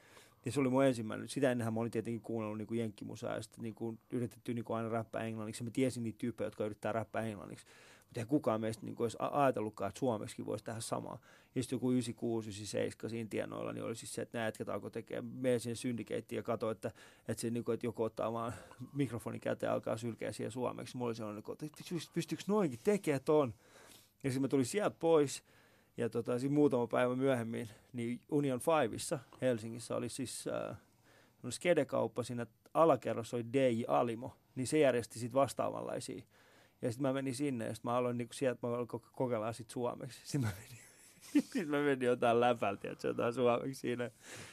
Ja 0.44 0.52
se 0.52 0.60
oli 0.60 0.68
mun 0.68 0.84
ensimmäinen. 0.84 1.28
Sitä 1.28 1.50
ennenhän 1.50 1.74
mä 1.74 1.80
olin 1.80 1.92
tietenkin 1.92 2.20
kuunnellut 2.20 2.58
niin 2.58 2.66
kuin 2.66 2.80
jenkkimusaa 2.80 3.34
ja 3.34 3.42
sitten 3.42 3.62
niin 3.62 3.74
kuin 3.74 3.98
yritetty 4.10 4.54
niin 4.54 4.64
kuin 4.64 4.76
aina 4.76 4.88
räppää 4.88 5.22
englanniksi. 5.22 5.62
Ja 5.62 5.64
mä 5.64 5.70
tiesin 5.70 6.02
niitä 6.02 6.18
tyyppejä, 6.18 6.46
jotka 6.46 6.64
yrittää 6.64 6.92
räppää 6.92 7.22
englanniksi. 7.22 7.66
Mutta 8.04 8.20
ei 8.20 8.26
kukaan 8.26 8.60
meistä 8.60 8.86
niin 8.86 8.94
kuin 8.94 9.04
olisi 9.04 9.16
ajatellutkaan, 9.20 9.88
että 9.88 9.98
suomeksi 9.98 10.46
voisi 10.46 10.64
tehdä 10.64 10.80
samaa. 10.80 11.18
Ja 11.54 11.62
sitten 11.62 11.76
joku 11.76 11.90
96, 11.90 12.48
97 12.48 13.10
siinä 13.10 13.28
tienoilla, 13.30 13.72
niin 13.72 13.84
oli 13.84 13.96
siis 13.96 14.14
se, 14.14 14.22
että 14.22 14.38
nämä 14.38 14.46
jätkät 14.46 14.68
alkoi 14.68 14.90
tekemään, 14.90 15.34
mene 15.34 15.58
sinne 15.58 15.74
syndikeittiin 15.74 16.36
ja 16.36 16.42
katso, 16.42 16.70
että, 16.70 16.90
että, 17.28 17.40
se, 17.40 17.50
niin 17.50 17.64
kuin, 17.64 17.74
että 17.74 17.86
joku 17.86 18.02
ottaa 18.02 18.32
vaan 18.32 18.52
mikrofonin 18.92 19.40
käteen 19.40 19.68
ja 19.68 19.74
alkaa 19.74 19.96
sylkeä 19.96 20.32
siihen 20.32 20.52
suomeksi. 20.52 20.96
Mulla 20.96 21.08
oli 21.08 21.14
sellainen, 21.14 21.42
että 21.62 22.10
pystyykö 22.14 22.44
noinkin 22.46 22.80
tekemään 22.84 23.24
ton? 23.24 23.54
Ja 24.24 24.30
sitten 24.30 24.42
mä 24.42 24.48
tulin 24.48 24.66
sieltä 24.66 24.96
pois. 25.00 25.42
Ja 25.96 26.08
tota, 26.08 26.38
sitten 26.38 26.54
muutama 26.54 26.86
päivä 26.86 27.16
myöhemmin, 27.16 27.68
niin 27.92 28.20
Union 28.30 28.60
Fiveissa 28.60 29.18
Helsingissä 29.40 29.96
oli 29.96 30.08
siis 30.08 30.48
äh, 30.48 30.76
skedekauppa, 31.50 32.22
siinä 32.22 32.46
alakerrassa 32.74 33.36
oli 33.36 33.44
DJ 33.52 33.82
Alimo, 33.88 34.36
niin 34.54 34.66
se 34.66 34.78
järjesti 34.78 35.18
sitten 35.18 35.40
vastaavanlaisia. 35.40 36.22
Ja 36.82 36.92
sitten 36.92 37.02
mä 37.02 37.12
menin 37.12 37.34
sinne, 37.34 37.64
ja 37.66 37.74
sitten 37.74 37.90
mä 37.90 37.96
aloin 37.96 38.18
niinku 38.18 38.34
sieltä, 38.34 38.58
mä 38.62 38.68
aloin 38.68 38.88
ko- 38.94 39.10
kokeilla 39.12 39.52
sit 39.52 39.70
suomeksi. 39.70 40.20
Sitten 40.24 40.40
mä 40.40 40.50
menin, 40.62 40.83
sitten 41.34 41.68
mä 41.70 41.82
menin 41.82 42.06
jotain 42.06 42.40
läpältä, 42.40 42.90
että 42.90 43.02
se 43.02 43.08
jotain 43.08 43.34
suomeksi 43.34 43.80
siinä. 43.80 44.10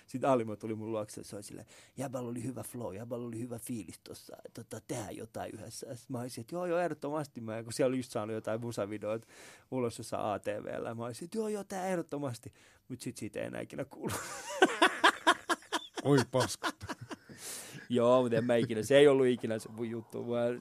Sitten 0.08 0.30
Alimo 0.30 0.56
tuli 0.56 0.76
mun 0.76 0.92
luokse, 0.92 1.22
ja 1.22 1.26
se 1.26 1.36
oli 1.36 1.44
silleen, 1.44 1.68
jäbällä 1.98 2.30
oli 2.30 2.44
hyvä 2.44 2.64
flow, 2.64 2.96
jäbällä 2.96 3.28
oli 3.28 3.40
hyvä 3.40 3.60
fiilis 3.60 4.00
tossa, 4.04 4.38
tota, 4.54 4.82
tehdään 4.88 5.18
jotain 5.18 5.52
yhdessä. 5.54 5.96
Sitten 5.96 6.14
mä 6.14 6.20
olisin, 6.20 6.42
että 6.42 6.56
joo, 6.56 6.66
joo, 6.66 6.80
ehdottomasti. 6.80 7.42
Mä, 7.42 7.64
kun 7.64 7.74
siellä 7.74 7.90
oli 7.90 7.98
just 7.98 8.12
saanut 8.12 8.34
jotain 8.34 8.62
musavideoita 8.62 9.28
ulos 9.72 9.98
jossain 9.98 10.26
ATVllä. 10.26 10.96
Mä 10.96 11.06
olisin, 11.06 11.26
että 11.26 11.38
joo, 11.38 11.48
joo, 11.48 11.64
tää 11.64 11.88
ehdottomasti. 11.88 12.54
Mutta 12.88 13.04
sitten 13.04 13.20
siitä 13.20 13.40
ei 13.40 13.46
enää 13.46 13.62
ikinä 13.62 13.86
kuulu. 13.86 14.14
Oi 16.04 16.18
paska. 16.32 16.72
joo, 17.90 18.22
mutta 18.22 18.38
en 18.38 18.46
mä 18.46 18.56
ikinä, 18.56 18.84
se 18.84 18.98
ei 18.98 19.08
ollut 19.08 19.28
ikinä 19.28 19.60
se 19.60 19.70
mun 19.70 19.90
juttu. 19.90 20.24
Mä, 20.24 20.60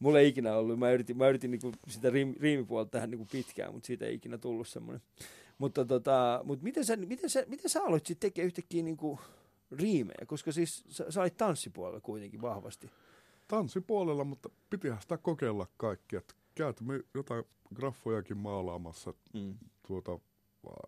mulla 0.00 0.18
ei 0.18 0.28
ikinä 0.28 0.54
ollut, 0.54 0.78
mä 0.78 0.90
yritin, 0.90 1.16
mä 1.16 1.28
yritin 1.28 1.50
niinku 1.50 1.72
sitä 1.88 2.10
riim, 2.10 2.34
riimipuolta 2.40 2.90
tähän 2.90 3.10
niinku 3.10 3.26
pitkään, 3.32 3.72
mutta 3.72 3.86
siitä 3.86 4.06
ei 4.06 4.14
ikinä 4.14 4.38
tullut 4.38 4.68
semmoinen. 4.68 5.02
Mutta 5.60 5.84
tota, 5.84 6.40
mut 6.44 6.62
miten, 6.62 6.84
sä, 6.84 6.96
miten, 6.96 7.30
sä, 7.30 7.44
miten 7.48 7.70
sä 7.70 7.82
aloit 7.82 8.06
sitten 8.06 8.30
tekemään 8.30 8.46
yhtäkkiä 8.46 8.82
niinku 8.82 9.20
riimejä? 9.72 10.26
Koska 10.26 10.52
siis 10.52 10.84
sä, 10.88 11.10
sä 11.10 11.20
olit 11.20 11.36
tanssipuolella 11.36 12.00
kuitenkin 12.00 12.42
vahvasti. 12.42 12.90
Tanssipuolella, 13.48 14.24
mutta 14.24 14.48
pitihän 14.70 15.02
sitä 15.02 15.18
kokeilla 15.18 15.66
kaikki. 15.76 16.16
Että 16.16 16.34
käytämme 16.54 17.00
jotain 17.14 17.44
graffojakin 17.74 18.36
maalaamassa 18.36 19.14
Mm. 19.34 19.54
tuota 19.86 20.18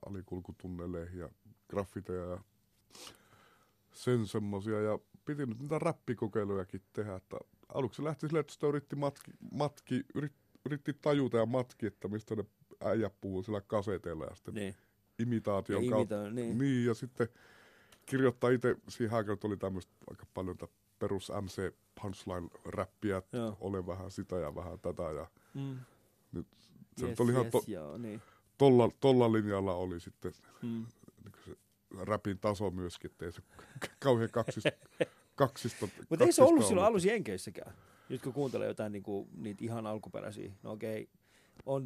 alikulkutunneleihin 0.06 1.18
ja 1.18 1.28
graffiteja 1.68 2.24
ja 2.24 2.38
sen 3.92 4.26
semmosia. 4.26 4.80
Ja 4.80 4.98
piti 5.24 5.46
nyt 5.46 5.58
niitä 5.58 5.78
räppikokeilujakin 5.78 6.82
tehdä. 6.92 7.16
Että 7.16 7.36
aluksi 7.74 8.04
lähti 8.04 8.26
silleen, 8.26 8.40
että 8.40 8.52
sitä 8.52 8.66
yritti, 8.66 8.96
matki, 8.96 9.30
matki, 9.52 10.04
yrit, 10.14 10.32
yritti 10.66 10.94
tajuta 11.02 11.36
ja 11.36 11.46
matki, 11.46 11.86
että 11.86 12.08
mistä 12.08 12.36
ne 12.36 12.44
äijät 12.84 13.12
puhuu 13.20 13.42
sillä 13.42 13.60
kaseteilla 13.60 14.24
ja 14.24 14.34
sitten 14.34 14.54
Niin. 14.54 14.74
imitaation 15.18 15.84
Ja 15.84 15.90
kautta. 15.90 16.30
niin. 16.30 16.58
Niin, 16.58 16.86
ja 16.86 16.94
sitten 16.94 17.28
kirjoittaa 18.06 18.50
itse, 18.50 18.76
siihen 18.88 19.16
aikaan 19.16 19.38
oli 19.44 19.56
tämmöistä 19.56 19.92
aika 20.10 20.26
paljon 20.34 20.56
perus 20.98 21.32
MC 21.42 21.72
punchline-räppiä, 22.00 23.16
että 23.18 23.36
Joo. 23.36 23.56
ole 23.60 23.86
vähän 23.86 24.10
sitä 24.10 24.36
ja 24.36 24.54
vähän 24.54 24.78
tätä. 24.80 25.02
Ja 25.02 25.26
Mm. 25.54 25.78
se 26.96 27.06
Yes, 27.06 27.20
oli 27.20 27.32
ihan 27.32 27.44
yes, 27.44 27.52
to, 27.52 27.62
joo, 27.66 27.98
niin. 27.98 28.22
tolla, 28.58 28.90
tolla 29.00 29.32
linjalla 29.32 29.74
oli 29.74 30.00
sitten 30.00 30.32
Mm. 30.62 30.86
niin 31.24 31.32
se 31.44 31.56
räpin 32.00 32.38
taso 32.38 32.70
myöskin, 32.70 33.10
ettei 33.10 33.32
se 33.32 33.42
kauhean 33.98 34.30
kaksista, 34.30 34.70
kaksista 35.34 35.88
Mutta 36.08 36.24
ei 36.24 36.32
se 36.32 36.42
ollut 36.42 36.64
silloin 36.66 36.86
alussa 36.86 37.08
Jenkeissäkään. 37.08 37.74
Nyt 38.08 38.22
kun 38.22 38.32
kuuntelee 38.32 38.68
jotain 38.68 38.92
niin 38.92 39.02
kuin, 39.02 39.28
niitä 39.36 39.64
ihan 39.64 39.86
alkuperäisiä, 39.86 40.52
no 40.62 40.72
okei, 40.72 41.00
on 41.02 41.08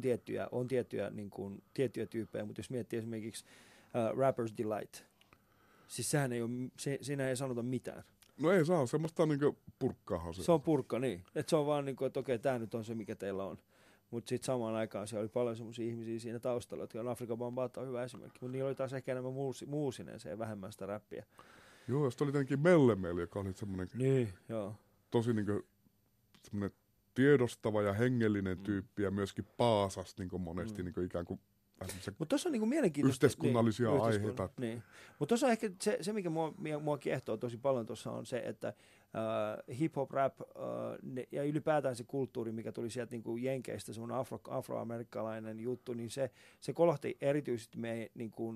tiettyjä, 0.01 0.47
on 0.51 0.67
tiettyjä, 0.67 1.09
niin 1.09 1.29
kuin, 1.29 1.63
tiettyjä 1.73 2.05
tyyppejä, 2.05 2.45
mutta 2.45 2.59
jos 2.59 2.69
miettii 2.69 2.99
esimerkiksi 2.99 3.45
uh, 3.45 4.17
Rapper's 4.17 4.53
Delight, 4.57 5.03
siis 5.87 6.11
sehän 6.11 6.33
ei 6.33 6.41
ole, 6.41 6.49
se, 6.79 6.97
siinä 7.01 7.29
ei 7.29 7.35
sanota 7.35 7.63
mitään. 7.63 8.03
No 8.41 8.51
ei 8.51 8.65
saa, 8.65 8.85
semmoista 8.85 9.25
niinku 9.25 9.57
purkkaahan 9.79 10.33
se. 10.33 10.43
Se 10.43 10.51
on 10.51 10.61
purkka, 10.61 10.99
niin. 10.99 11.23
Et 11.35 11.49
se 11.49 11.55
on 11.55 11.65
vaan 11.65 11.85
niin 11.85 11.95
kuin, 11.95 12.07
että 12.07 12.19
okei, 12.19 12.39
tämä 12.39 12.59
nyt 12.59 12.75
on 12.75 12.85
se, 12.85 12.95
mikä 12.95 13.15
teillä 13.15 13.43
on. 13.43 13.57
Mutta 14.11 14.29
sitten 14.29 14.45
samaan 14.45 14.75
aikaan 14.75 15.07
siellä 15.07 15.21
oli 15.21 15.29
paljon 15.29 15.55
semmoisia 15.55 15.85
ihmisiä 15.85 16.19
siinä 16.19 16.39
taustalla, 16.39 16.83
jotka 16.83 16.99
on 16.99 17.07
Afrikan 17.07 17.37
Bambata 17.37 17.81
on 17.81 17.87
hyvä 17.87 18.03
esimerkki. 18.03 18.37
Mutta 18.41 18.51
niillä 18.51 18.67
oli 18.67 18.75
taas 18.75 18.93
ehkä 18.93 19.11
enemmän 19.11 19.33
muusi, 19.33 19.65
muusinen 19.65 20.19
se 20.19 20.29
ja 20.29 20.39
vähemmän 20.39 20.71
sitä 20.71 20.85
räppiä. 20.85 21.25
Joo, 21.87 22.05
ja 22.05 22.09
sitten 22.09 22.25
oli 22.25 22.31
tietenkin 22.31 22.59
Mellemel, 22.59 23.17
joka 23.17 23.39
oli 23.39 23.53
semmoinen 23.53 23.87
Niin, 23.93 24.33
joo. 24.49 24.75
tosi 25.11 25.33
niinku, 25.33 25.65
semmoinen 26.43 26.77
tiedostava 27.17 27.81
ja 27.81 27.93
hengellinen 27.93 28.57
Mm. 28.57 28.63
tyyppi 28.63 29.03
ja 29.03 29.11
myöskin 29.11 29.45
paasas 29.57 30.17
niinku 30.17 30.39
monesti 30.39 30.83
Mm. 30.83 31.05
ikään 31.05 31.25
kuin 31.25 31.39
vähän 31.79 31.89
semmoisen 31.89 32.15
Mutta 32.19 32.29
tuossa 32.29 32.49
on 32.49 32.53
niinku 32.53 32.65
mielenkiintoista. 32.65 33.15
Yhteiskunnallisia 33.25 33.89
niin, 33.89 34.01
aiheita. 34.01 34.49
Niin. 34.59 34.83
Mutta 35.19 35.29
tuossa 35.29 35.45
on 35.47 35.51
ehkä 35.51 35.69
se, 35.81 35.97
se 36.01 36.13
mikä 36.13 36.29
mua, 36.29 36.53
mua 36.81 36.97
kiehtoo 36.97 37.37
tosi 37.37 37.57
paljon 37.57 37.85
tuossa 37.85 38.11
on 38.11 38.25
se, 38.25 38.37
että 38.45 38.67
äh, 38.67 39.77
hip-hop, 39.79 40.11
rap 40.11 40.41
äh, 40.41 40.47
ne, 41.03 41.27
ja 41.31 41.43
ylipäätään 41.43 41.95
se 41.95 42.03
kulttuuri, 42.03 42.51
mikä 42.51 42.71
tuli 42.71 42.89
sieltä 42.89 43.11
niinku 43.11 43.37
Jenkeistä, 43.37 43.93
semmoinen 43.93 44.17
afro, 44.17 44.39
afroamerikkalainen 44.49 45.59
juttu, 45.59 45.93
niin 45.93 46.09
se, 46.09 46.31
se 46.59 46.73
kolahti 46.73 47.17
erityisesti 47.21 47.77
me, 47.77 48.11
niinku, 48.15 48.55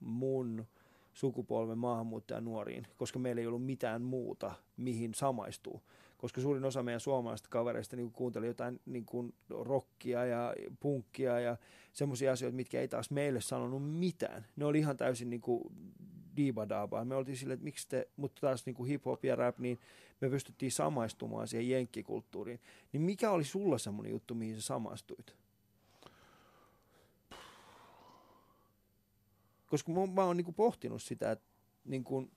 mun 0.00 0.66
sukupolven 1.12 1.78
maahanmuuttajanuoriin, 1.78 2.86
koska 2.96 3.18
meillä 3.18 3.40
ei 3.40 3.46
ollut 3.46 3.64
mitään 3.64 4.02
muuta, 4.02 4.54
mihin 4.76 5.14
samaistuu. 5.14 5.82
Koska 6.24 6.40
suurin 6.40 6.64
osa 6.64 6.82
meidän 6.82 7.00
suomalaisista 7.00 7.48
kavereista 7.48 7.96
niin 7.96 8.12
kuunteli 8.12 8.46
jotain 8.46 8.80
niin 8.86 9.04
kuin 9.04 9.34
rockia 9.50 10.24
ja 10.24 10.54
punkkia 10.80 11.40
ja 11.40 11.56
semmoisia 11.92 12.32
asioita, 12.32 12.56
mitkä 12.56 12.80
ei 12.80 12.88
taas 12.88 13.10
meille 13.10 13.40
sanonut 13.40 13.90
mitään. 13.90 14.46
Ne 14.56 14.64
oli 14.64 14.78
ihan 14.78 14.96
täysin 14.96 15.30
niin 15.30 15.40
kuin 15.40 15.62
diibadaabaa. 16.36 17.04
Me 17.04 17.14
oltiin 17.14 17.36
silleen, 17.36 17.54
että 17.54 17.64
miksi 17.64 17.88
te, 17.88 18.08
mutta 18.16 18.40
taas 18.40 18.66
niin 18.66 18.74
kuin 18.74 18.90
hip-hop 18.90 19.24
ja 19.26 19.36
rap, 19.36 19.58
niin 19.58 19.78
me 20.20 20.30
pystyttiin 20.30 20.72
samaistumaan 20.72 21.48
siihen 21.48 21.70
jenkkikulttuuriin. 21.70 22.60
Niin 22.92 23.02
mikä 23.02 23.30
oli 23.30 23.44
sulla 23.44 23.78
semmoinen 23.78 24.12
juttu, 24.12 24.34
mihin 24.34 24.54
sä 24.54 24.60
samastuit? 24.60 25.36
Koska 29.66 29.92
mä, 29.92 30.06
mä 30.06 30.24
oon 30.24 30.36
niin 30.36 30.44
kuin 30.44 30.54
pohtinut 30.54 31.02
sitä, 31.02 31.30
että 31.30 31.46
niin 31.84 32.04
kuin, 32.04 32.30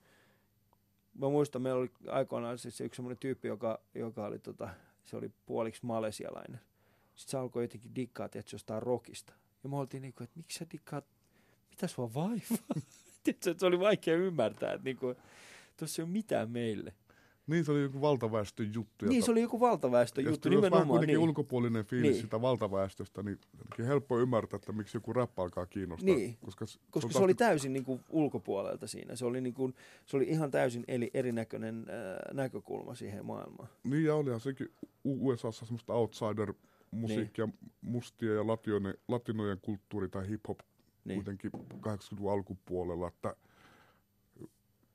mä 1.17 1.29
muistan, 1.29 1.61
meillä 1.61 1.79
oli 1.79 1.91
aikoinaan 2.07 2.57
siis 2.57 2.81
yksi 2.81 2.95
semmoinen 2.95 3.17
tyyppi, 3.17 3.47
joka, 3.47 3.79
joka 3.95 4.25
oli 4.25 4.39
tota, 4.39 4.69
se 5.05 5.17
oli 5.17 5.31
puoliksi 5.45 5.85
malesialainen. 5.85 6.61
Sitten 7.15 7.31
se 7.31 7.37
alkoi 7.37 7.63
jotenkin 7.63 7.95
dikkaa, 7.95 8.25
että 8.25 8.43
jostain 8.53 8.83
rockista. 8.83 9.33
Ja 9.63 9.69
me 9.69 9.75
oltiin 9.75 10.01
niinku, 10.01 10.23
että 10.23 10.37
miksi 10.37 10.59
sä 10.59 10.65
dikkaat, 10.71 11.05
mitä 11.69 11.87
sua 11.87 12.13
vaivaa? 12.13 12.81
Se 13.57 13.65
oli 13.65 13.79
vaikea 13.79 14.15
ymmärtää, 14.15 14.73
että 14.73 14.83
niinku, 14.83 15.15
tuossa 15.77 16.01
ei 16.01 16.03
ole 16.03 16.11
mitään 16.11 16.51
meille. 16.51 16.93
Niin, 17.47 17.65
se 17.65 17.71
oli 17.71 17.81
joku 17.81 18.01
valtaväestön 18.01 18.73
juttu. 18.73 19.05
Niin, 19.05 19.15
jota- 19.15 19.25
se 19.25 19.31
oli 19.31 19.41
joku 19.41 19.59
valtaväestön 19.59 20.23
ja 20.23 20.29
juttu 20.29 20.35
sitten 20.35 20.51
jos 20.51 20.61
nimenomaan. 20.61 20.87
kuitenkin 20.87 21.13
Niin. 21.17 21.23
ulkopuolinen 21.29 21.85
fiilis 21.85 22.11
Niin. 22.11 22.21
sitä 22.21 22.41
valtaväestöstä, 22.41 23.23
niin 23.23 23.39
helppo 23.87 24.19
ymmärtää, 24.19 24.57
että 24.57 24.71
miksi 24.71 24.97
joku 24.97 25.13
räppä 25.13 25.41
alkaa 25.41 25.65
kiinnostaa. 25.65 26.15
Niin. 26.15 26.37
Koska, 26.45 26.65
Koska 26.91 27.11
se 27.13 27.19
oli 27.19 27.33
täysin 27.33 27.73
niin 27.73 27.85
kuin 27.85 27.99
ulkopuolelta 28.09 28.87
siinä. 28.87 29.15
Se 29.15 29.25
oli, 29.25 29.41
niin 29.41 29.53
kuin, 29.53 29.75
se 30.05 30.17
oli 30.17 30.25
ihan 30.25 30.51
täysin 30.51 30.83
eli, 30.87 31.11
erinäköinen 31.13 31.85
äh, 31.89 32.33
näkökulma 32.35 32.95
siihen 32.95 33.25
maailmaan. 33.25 33.69
Niin, 33.83 34.05
ja 34.05 34.15
olihan 34.15 34.39
sekin 34.39 34.67
USAssa 35.03 35.65
semmoista 35.65 35.93
outsider-musiikkia, 35.93 37.45
niin. 37.45 37.57
mustia 37.81 38.33
ja 38.33 38.47
latinojen, 38.47 38.97
latinojen 39.07 39.57
kulttuuri 39.61 40.09
tai 40.09 40.27
hip-hop 40.27 40.59
Niin. 41.05 41.15
kuitenkin 41.17 41.51
80-luvun 41.81 42.31
alkupuolella, 42.33 43.07
että 43.07 43.35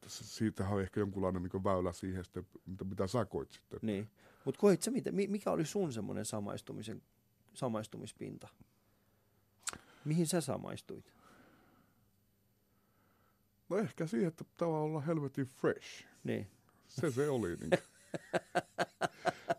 siitähän 0.09 0.74
on 0.74 0.82
ehkä 0.82 1.00
jonkunlainen 1.00 1.42
niin 1.42 1.64
väylä 1.64 1.92
siihen, 1.92 2.24
sitten, 2.24 2.46
mitä, 2.66 2.84
mitä 2.84 3.07
sä 3.07 3.24
koit 3.24 3.53
sitten. 3.53 3.78
Niin. 3.82 4.11
Mutta 4.44 4.61
koit 4.61 4.82
sä, 4.82 4.90
mitä, 4.90 5.12
mi- 5.12 5.26
mikä 5.26 5.50
oli 5.50 5.64
sun 5.64 5.92
semmoinen 5.92 6.24
samaistumisen, 6.24 7.03
samaistumispinta? 7.55 8.48
Mihin 10.05 10.26
sä 10.26 10.40
samaistuit? 10.40 11.12
No 13.68 13.76
ehkä 13.78 14.07
siihen, 14.07 14.28
että 14.28 14.44
pitää 14.44 14.68
olla 14.68 15.00
helvetin 15.00 15.46
fresh. 15.46 16.05
Niin. 16.24 16.46
Se 16.88 17.11
se 17.11 17.28
oli. 17.28 17.57
Niin. 17.57 17.70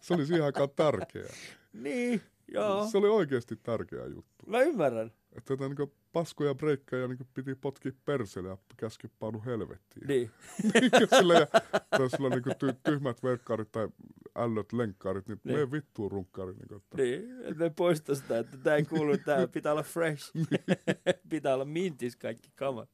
se 0.01 0.13
oli 0.13 0.25
siihen 0.25 0.45
aikaan 0.45 0.69
tärkeää. 0.69 1.33
Niin, 1.73 2.21
joo. 2.53 2.87
Se 2.87 2.97
oli 2.97 3.07
oikeasti 3.07 3.55
tärkeä 3.55 4.05
juttu. 4.05 4.45
Mä 4.47 4.61
ymmärrän. 4.61 5.11
Että 5.37 5.57
tätä 5.57 5.69
niin 5.69 5.91
paskoja 6.13 6.55
breikkejä 6.55 7.07
niin 7.07 7.27
piti 7.33 7.55
potkia 7.55 7.91
perselle 8.05 8.49
ja 8.49 8.57
käsky 8.77 9.09
painu 9.19 9.43
helvettiin. 9.45 10.07
Niin. 10.07 10.31
sillä, 11.19 11.33
ja, 11.33 11.47
tai 11.89 12.09
sillä 12.09 12.29
niin 12.29 12.43
ty, 12.59 12.73
tyhmät 12.83 13.23
verkkarit 13.23 13.71
tai 13.71 13.87
ällöt 14.35 14.73
lenkkaarit, 14.73 15.27
niin, 15.27 15.39
Niin. 15.43 15.55
niin. 15.55 15.59
mene 15.59 15.71
vittuun 15.71 16.11
runkkaari. 16.11 16.53
Niin, 16.53 16.77
että, 16.77 16.97
Niin, 16.97 17.41
että 17.43 17.63
ne 17.63 17.69
poista 17.69 18.15
sitä, 18.15 18.39
että 18.39 18.57
tää 18.57 18.75
ei 18.75 18.85
kuulu, 18.85 19.17
tää 19.17 19.47
pitää 19.47 19.71
olla 19.71 19.83
fresh. 19.83 20.33
pitää 21.29 21.53
olla 21.53 21.65
mintis 21.65 22.15
kaikki 22.15 22.51
kamat. 22.55 22.89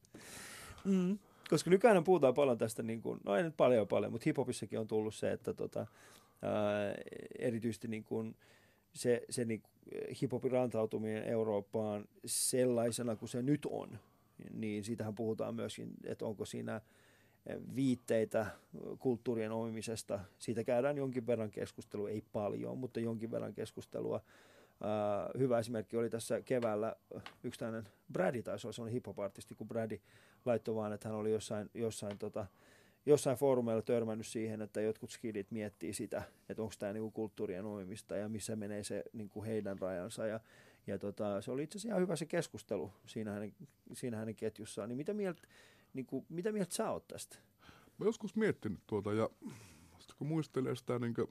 Mm. 0.84 1.18
Koska 1.50 1.70
nykyään 1.70 2.04
puhutaan 2.04 2.34
paljon 2.34 2.58
tästä, 2.58 2.82
niin 2.82 3.02
kuin, 3.02 3.20
no 3.24 3.36
ei 3.36 3.42
nyt 3.42 3.56
paljon 3.56 3.88
paljon, 3.88 4.12
mutta 4.12 4.24
hiphopissakin 4.26 4.78
on 4.78 4.86
tullut 4.86 5.14
se, 5.14 5.32
että 5.32 5.54
tota, 5.54 5.86
ää, 6.42 6.94
erityisesti 7.38 7.88
niin 7.88 8.04
kuin 8.04 8.36
se, 8.92 9.22
se 9.30 9.44
niin, 9.44 9.62
hiphopin 10.20 10.52
rantautuminen 10.52 11.24
Eurooppaan 11.24 12.04
sellaisena 12.26 13.16
kuin 13.16 13.28
se 13.28 13.42
nyt 13.42 13.66
on, 13.70 13.98
niin 14.52 14.84
siitähän 14.84 15.14
puhutaan 15.14 15.54
myöskin, 15.54 15.90
että 16.04 16.24
onko 16.24 16.44
siinä 16.44 16.80
viitteitä 17.76 18.46
kulttuurien 18.98 19.52
omimisesta. 19.52 20.20
Siitä 20.38 20.64
käydään 20.64 20.96
jonkin 20.96 21.26
verran 21.26 21.50
keskustelua, 21.50 22.10
ei 22.10 22.22
paljon, 22.32 22.78
mutta 22.78 23.00
jonkin 23.00 23.30
verran 23.30 23.54
keskustelua. 23.54 24.20
Uh, 24.80 25.40
hyvä 25.40 25.58
esimerkki 25.58 25.96
oli 25.96 26.10
tässä 26.10 26.42
keväällä 26.42 26.96
yksi 27.44 27.60
tämmöinen 27.60 27.92
Brady 28.12 28.42
taisi 28.42 28.66
olla 28.66 28.72
sellainen 28.72 28.94
hip-hop-artisti, 28.94 29.54
kun 29.54 29.68
Brady 29.68 30.00
laittoi 30.44 30.74
vaan, 30.74 30.92
että 30.92 31.08
hän 31.08 31.18
oli 31.18 31.32
jossain, 31.32 31.70
jossain, 31.74 32.18
tota, 32.18 32.46
jossain 33.06 33.36
foorumeilla 33.36 33.82
törmännyt 33.82 34.26
siihen, 34.26 34.62
että 34.62 34.80
jotkut 34.80 35.10
skidit 35.10 35.50
miettii 35.50 35.92
sitä, 35.92 36.22
että 36.48 36.62
onko 36.62 36.74
tämä 36.78 36.92
niinku 36.92 37.10
kulttuurien 37.10 37.64
omimista 37.64 38.16
ja 38.16 38.28
missä 38.28 38.56
menee 38.56 38.84
se 38.84 39.04
niinku 39.12 39.44
heidän 39.44 39.78
rajansa. 39.78 40.26
Ja, 40.26 40.40
ja 40.86 40.98
tota, 40.98 41.40
se 41.40 41.50
oli 41.50 41.62
itse 41.62 41.78
asiassa 41.78 41.88
ihan 41.88 42.02
hyvä 42.02 42.16
se 42.16 42.26
keskustelu 42.26 42.92
siinä 43.06 43.32
hänen, 43.32 43.54
siinä 43.92 44.16
hänen 44.16 44.34
ketjussaan. 44.36 44.88
Niin 44.88 44.96
mitä 44.96 45.14
mieltä, 45.14 45.42
niinku, 45.94 46.26
mitä 46.28 46.52
mieltä 46.52 46.74
sä 46.74 46.90
oot 46.90 47.08
tästä? 47.08 47.38
Mä 47.98 48.06
joskus 48.06 48.36
miettinyt 48.36 48.80
tuota 48.86 49.12
ja 49.12 49.30
sitten 49.98 50.16
kun 50.18 50.26
muistelee 50.26 50.76
sitä, 50.76 50.98
niin 50.98 51.14
kuin, 51.14 51.28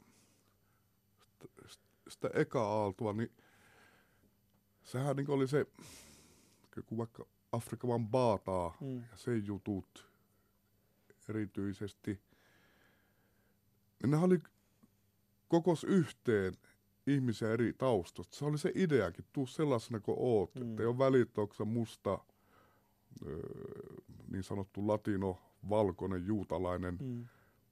sitä, 1.68 1.84
sitä 2.10 2.30
eka 2.34 2.68
aaltoa, 2.68 3.14
niin 3.14 3.32
sehän 4.84 5.16
niin 5.16 5.30
oli 5.30 5.48
se, 5.48 5.66
kun 6.86 6.98
vaikka 6.98 7.26
Afrikan 7.52 8.08
baataa 8.08 8.78
Mm. 8.82 8.98
ja 8.98 9.18
sen 9.18 9.46
jutut 9.46 10.09
erityisesti, 11.30 12.20
niin 14.04 14.12
ne 14.12 14.18
oli 14.18 14.40
kokos 15.48 15.84
yhteen 15.84 16.54
ihmisiä 17.08 17.52
eri 17.54 17.74
taustoista. 17.78 18.38
Se 18.38 18.46
oli 18.46 18.58
se 18.58 18.72
ideakin, 18.76 19.26
tuu 19.34 19.48
sellaisena 19.48 20.00
kuin 20.00 20.18
oot, 20.20 20.56
Mm. 20.56 20.62
että 20.70 20.84
ei 20.84 20.88
ole 20.88 20.98
väliä, 20.98 21.22
että 21.22 21.42
onko 21.42 21.66
musta, 21.66 22.20
öö, 23.28 23.40
niin 24.32 24.44
sanottu 24.44 24.88
latino, 24.88 25.42
valkoinen, 25.70 26.26
juutalainen, 26.26 26.98
mm. 27.02 27.26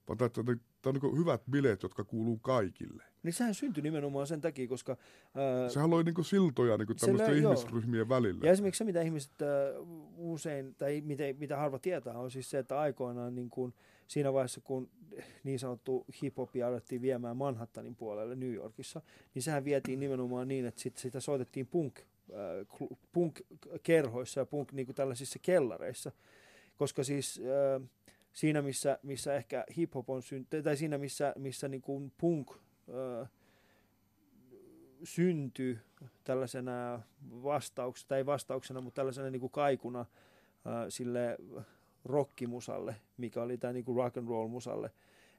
Vaan 0.08 0.18
tämä, 0.18 0.30
tämä, 0.30 0.58
tämä 0.82 0.94
on 0.96 0.96
niin 1.02 1.18
hyvät 1.18 1.42
bileet, 1.52 1.84
jotka 1.84 2.04
kuuluu 2.04 2.38
kaikille. 2.38 3.04
Niin 3.24 3.34
sehän 3.34 3.54
syntyi 3.54 3.84
nimenomaan 3.84 4.28
sen 4.28 4.42
takia, 4.42 4.68
koska... 4.68 4.98
Ää, 5.36 5.70
Sehän 5.70 5.90
loi 5.90 6.04
niin 6.04 6.26
siltoja 6.26 6.78
niin 6.78 6.88
tämmöisten 6.88 7.34
löi- 7.34 7.42
joo. 7.42 7.54
ihmisryhmien 7.54 8.10
välille. 8.10 8.46
Ja 8.46 8.52
esimerkiksi 8.52 8.78
se, 8.78 8.84
mitä 8.84 9.02
ihmiset 9.02 9.42
äh, 9.42 9.48
usein, 10.18 10.76
tai 10.76 11.02
mitä, 11.02 11.24
mitä 11.40 11.58
harva 11.58 11.80
tietää, 11.80 12.20
on 12.20 12.32
siis 12.32 12.50
se, 12.50 12.60
että 12.60 12.80
aikoinaan 12.80 13.36
niin 13.36 13.50
kuin, 13.50 13.74
siinä 14.08 14.34
vaiheessa, 14.34 14.62
kun 14.62 14.90
niin 15.44 15.60
sanottu 15.60 16.06
hip-hopia 16.22 16.68
alettiin 16.68 17.02
viemään 17.02 17.38
Manhattanin 17.38 17.96
puolelle 17.96 18.36
New 18.36 18.54
Yorkissa, 18.54 19.02
niin 19.34 19.44
sehän 19.44 19.66
vietiin 19.66 20.00
nimenomaan 20.00 20.48
niin, 20.48 20.66
että 20.66 20.82
sit, 20.82 20.98
sitä 20.98 21.20
soitettiin 21.20 21.68
punk, 21.68 22.00
äh, 22.00 22.80
punk-kerhoissa 23.12 24.40
ja 24.40 24.46
punk 24.46 24.72
niin 24.72 24.86
kuin 24.86 24.96
tällaisissa 24.96 25.40
kellareissa. 25.42 26.12
Koska 26.78 27.04
siis 27.04 27.42
äh, 27.42 27.90
siinä 28.38 28.62
missä, 28.62 29.00
missä 29.04 29.36
ehkä 29.36 29.66
hip-hop 29.78 30.04
on 30.08 30.22
synty, 30.22 30.64
tai 30.64 30.78
siinä 30.78 30.98
missä, 30.98 31.34
missä 31.38 31.68
niin 31.68 31.82
kuin 31.82 32.12
punk 32.18 32.52
ö, 32.90 33.26
syntyi 35.04 35.78
tällaisena 36.24 37.02
vastauksena, 37.44 38.08
tai 38.08 38.18
ei 38.18 38.26
vastauksena, 38.26 38.82
mutta 38.82 38.96
tällaisena 38.96 39.30
niin 39.30 39.40
kuin 39.40 39.52
kaikuna 39.52 40.00
ö, 40.00 40.92
sille 40.92 41.38
rockimusalle, 42.06 42.96
mikä 43.18 43.42
oli 43.42 43.58
tämä 43.58 43.74
niin 43.74 43.86
kuin 43.86 43.96
rock 43.96 44.18
and 44.18 44.28
roll 44.28 44.48
musalle, 44.48 44.92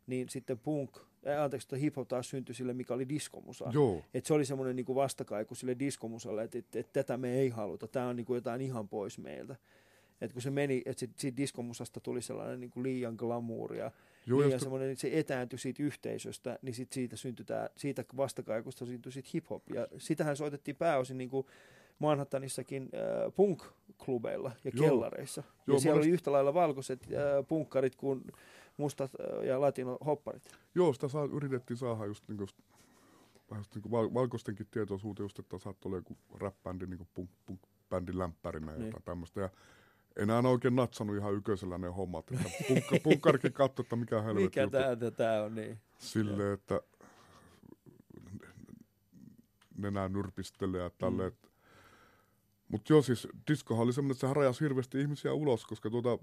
niin 0.06 0.28
sitten 0.28 0.58
punk, 0.58 0.96
äh, 1.26 1.42
anteeksi, 1.42 1.80
hip 1.80 1.96
hop 1.96 2.08
taas 2.08 2.30
syntyi 2.30 2.54
sille, 2.54 2.72
mikä 2.74 2.94
oli 2.94 3.08
diskomusa. 3.08 3.70
Joo, 3.72 4.02
Et 4.14 4.26
se 4.26 4.34
oli 4.34 4.44
semmoinen 4.44 4.76
niinku 4.76 4.94
vastakaiku 4.94 5.54
sille 5.54 5.78
diskomusalle, 5.78 6.42
että 6.42 6.58
et, 6.58 6.76
et 6.76 6.92
tätä 6.92 7.16
me 7.16 7.34
ei 7.34 7.48
haluta, 7.48 7.88
tämä 7.88 8.08
on 8.08 8.16
niinku 8.16 8.34
jotain 8.34 8.60
ihan 8.60 8.88
pois 8.88 9.18
meiltä. 9.18 9.56
Et 10.20 10.32
kun 10.32 10.42
se 10.42 10.50
meni, 10.50 10.82
että 10.86 11.00
sit, 11.00 11.10
siitä 11.18 11.36
diskomusasta 11.36 12.00
tuli 12.00 12.22
sellainen 12.22 12.60
niinku 12.60 12.82
liian 12.82 13.14
glamouria, 13.18 13.90
joo, 14.26 14.38
liian 14.38 14.50
sitten- 14.50 14.60
semmoinen, 14.60 14.90
että 14.90 15.00
se 15.02 15.18
etääntyi 15.18 15.58
siitä 15.58 15.82
yhteisöstä, 15.82 16.58
niin 16.62 16.74
sit 16.74 16.92
siitä 16.92 17.16
syntyi 17.16 17.44
tää, 17.44 17.70
siitä 17.76 18.04
vastakaikusta 18.16 18.86
syntyi 18.86 19.12
sit 19.12 19.26
hip-hop. 19.34 19.74
Ja 19.74 19.86
sitähän 19.98 20.36
soitettiin 20.36 20.76
pääosin 20.76 21.18
niinku 21.18 21.46
Manhattanissakin 21.98 22.82
äh, 22.82 23.32
punk-klubeilla 23.34 24.52
ja 24.64 24.70
Joo. 24.74 24.84
kellareissa. 24.88 25.42
Joo, 25.66 25.76
ja 25.76 25.80
siellä 25.80 25.98
oli 25.98 26.08
yhtä 26.08 26.32
lailla 26.32 26.54
valkoiset 26.54 27.02
äh, 27.12 27.46
punkkarit 27.48 27.96
kuin 27.96 28.24
mustat 28.76 29.10
äh, 29.20 29.44
ja 29.44 29.60
latino-hopparit. 29.60 30.42
Joo, 30.74 30.92
sitä 30.92 31.08
saa, 31.08 31.24
yritettiin 31.24 31.76
saada 31.76 32.06
just 32.06 32.28
niinku, 32.28 32.46
vähän 33.50 33.60
just 33.60 33.74
niinku 33.74 33.90
val, 33.90 34.14
valkoistenkin 34.14 34.66
tietoisuuteen 34.70 35.24
just, 35.24 35.38
että 35.38 35.58
saattoi 35.58 35.90
olla 35.90 35.98
joku 35.98 36.16
rap-bändi 36.34 36.86
niinku 36.86 37.06
punk, 37.14 37.30
punk 37.46 37.60
bändin 37.90 38.18
lämpärinä 38.18 38.72
ja 38.72 38.78
Niin. 38.78 38.86
jotain 38.86 39.02
tämmöistä. 39.04 39.40
Ja 39.40 39.48
enää 40.18 40.38
oikein 40.38 40.76
natsannut 40.76 41.16
ihan 41.16 41.34
yköisellä 41.34 41.78
ne 41.78 41.88
hommat. 41.88 42.26
Punkka, 42.68 42.96
punkkarikin 43.04 43.52
katsoi, 43.52 43.82
että 43.82 43.96
mikä 43.96 44.22
helvetti 44.22 44.60
Mikä 44.60 44.68
tää, 44.70 45.10
tää 45.10 45.42
on, 45.42 45.54
niin. 45.54 45.78
Silleen, 45.98 46.52
että 46.52 46.80
nenää 49.78 50.08
nyrpistelee 50.08 50.82
ja 50.82 50.90
tälleen. 50.90 51.32
Mm. 51.32 51.48
Mutta 52.68 52.92
joo, 52.92 53.02
siis 53.02 53.28
diskohan 53.50 53.84
oli 53.84 53.92
semmoinen, 53.92 54.12
että 54.12 54.20
sehän 54.20 54.36
rajasi 54.36 54.60
hirveästi 54.60 55.00
ihmisiä 55.00 55.32
ulos, 55.32 55.66
koska 55.66 55.90
tuota, 55.90 56.18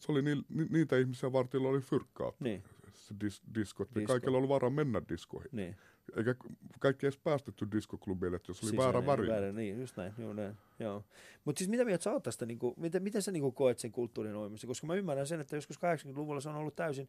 se 0.00 0.12
oli 0.12 0.22
ni, 0.22 0.34
ni, 0.48 0.66
niitä 0.70 0.98
ihmisiä 0.98 1.32
varten, 1.32 1.58
joilla 1.58 1.68
oli 1.68 1.80
fyrkkaat. 1.80 2.40
Niin, 2.40 2.64
Se 2.94 3.14
dis, 3.20 3.42
diskot. 3.54 3.88
Disko. 3.88 4.00
Disko. 4.00 4.12
Kaikilla 4.12 4.38
oli 4.38 4.48
varaa 4.48 4.70
mennä 4.70 5.02
diskoihin. 5.08 5.50
niin. 5.52 5.76
Eikä 6.16 6.34
kaikki 6.80 7.06
edes 7.06 7.18
päästetty 7.18 7.68
diskoklubeille, 7.72 8.36
että 8.36 8.50
jos 8.50 8.62
oli 8.62 8.70
Siis 8.70 8.82
väärä 8.82 9.06
väri. 9.06 9.28
Väärä, 9.28 9.52
niin, 9.52 9.80
just 9.80 9.96
näin. 9.96 10.12
Joo, 10.18 10.32
näin. 10.32 10.56
Joo. 10.78 11.04
Mutta 11.44 11.58
siis 11.58 11.70
mitä 11.70 11.84
mieltä 11.84 12.02
sä 12.02 12.12
oot 12.12 12.22
tästä, 12.22 12.46
niin 12.46 12.58
kuin, 12.58 12.74
miten, 12.76 13.02
miten 13.02 13.22
sä 13.22 13.32
niin 13.32 13.40
kuin 13.40 13.54
koet 13.54 13.78
sen 13.78 13.92
kulttuurin 13.92 14.36
oimisen? 14.36 14.68
Koska 14.68 14.86
mä 14.86 14.94
ymmärrän 14.94 15.26
sen, 15.26 15.40
että 15.40 15.56
joskus 15.56 15.78
80-luvulla 15.78 16.40
se 16.40 16.48
on 16.48 16.56
ollut 16.56 16.76
täysin, 16.76 17.08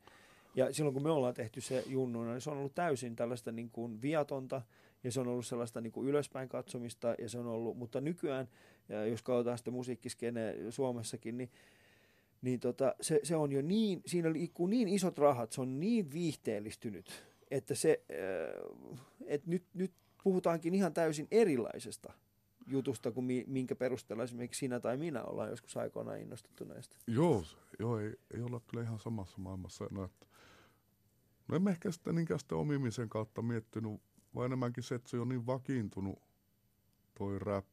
ja 0.55 0.73
silloin 0.73 0.93
kun 0.93 1.03
me 1.03 1.09
ollaan 1.09 1.33
tehty 1.33 1.61
se 1.61 1.83
junnuina, 1.87 2.31
niin 2.31 2.41
se 2.41 2.49
on 2.49 2.57
ollut 2.57 2.75
täysin 2.75 3.15
tällaista 3.15 3.51
niin 3.51 3.69
kuin 3.69 4.01
viatonta, 4.01 4.61
ja 5.03 5.11
se 5.11 5.19
on 5.19 5.27
ollut 5.27 5.45
sellaista 5.45 5.81
niin 5.81 5.91
kuin 5.91 6.07
ylöspäin 6.07 6.49
katsomista, 6.49 7.15
ja 7.19 7.29
se 7.29 7.39
on 7.39 7.47
ollut, 7.47 7.77
mutta 7.77 8.01
nykyään, 8.01 8.47
ja 8.89 9.05
jos 9.05 9.21
katsotaan 9.21 9.57
sitä 9.57 9.71
musiikkiskene 9.71 10.55
Suomessakin, 10.69 11.37
niin 11.37 11.49
niin 12.45 12.59
tota, 12.59 12.95
se, 13.01 13.19
se, 13.23 13.35
on 13.35 13.51
jo 13.51 13.61
niin, 13.61 14.01
siinä 14.05 14.33
liikkuu 14.33 14.67
niin 14.67 14.87
isot 14.87 15.17
rahat, 15.17 15.51
se 15.51 15.61
on 15.61 15.79
niin 15.79 16.11
viihteellistynyt, 16.11 17.23
että 17.51 17.75
se, 17.75 18.03
äh, 18.11 18.97
että 19.25 19.49
nyt, 19.49 19.63
nyt 19.73 19.93
puhutaankin 20.23 20.75
ihan 20.75 20.93
täysin 20.93 21.27
erilaisesta 21.31 22.13
jutusta 22.67 23.11
kuin 23.11 23.25
mi, 23.25 23.43
minkä 23.47 23.75
perusteella 23.75 24.23
esimerkiksi 24.23 24.59
sinä 24.59 24.79
tai 24.79 24.97
minä 24.97 25.23
ollaan 25.23 25.49
joskus 25.49 25.77
aikoinaan 25.77 26.19
innostuttu 26.19 26.63
näistä. 26.63 26.95
Joo, 27.07 27.43
joo 27.79 27.99
ei, 27.99 28.13
ei 28.33 28.41
olla 28.41 28.61
kyllä 28.67 28.83
ihan 28.83 28.99
samassa 28.99 29.37
maailmassa. 29.37 29.85
Että, 29.85 30.25
no 31.47 31.55
en 31.55 31.67
ehkä 31.67 31.91
sitä 31.91 32.13
niinkään 32.13 32.39
sitä 32.39 32.55
omimisen 32.55 33.09
kautta 33.09 33.41
miettinyt, 33.41 34.01
vaan 34.35 34.45
enemmänkin 34.45 34.83
se, 34.83 34.95
että 34.95 35.09
se 35.09 35.19
on 35.19 35.29
niin 35.29 35.45
vakiintunut 35.45 36.19
toi 37.17 37.39
rap 37.39 37.67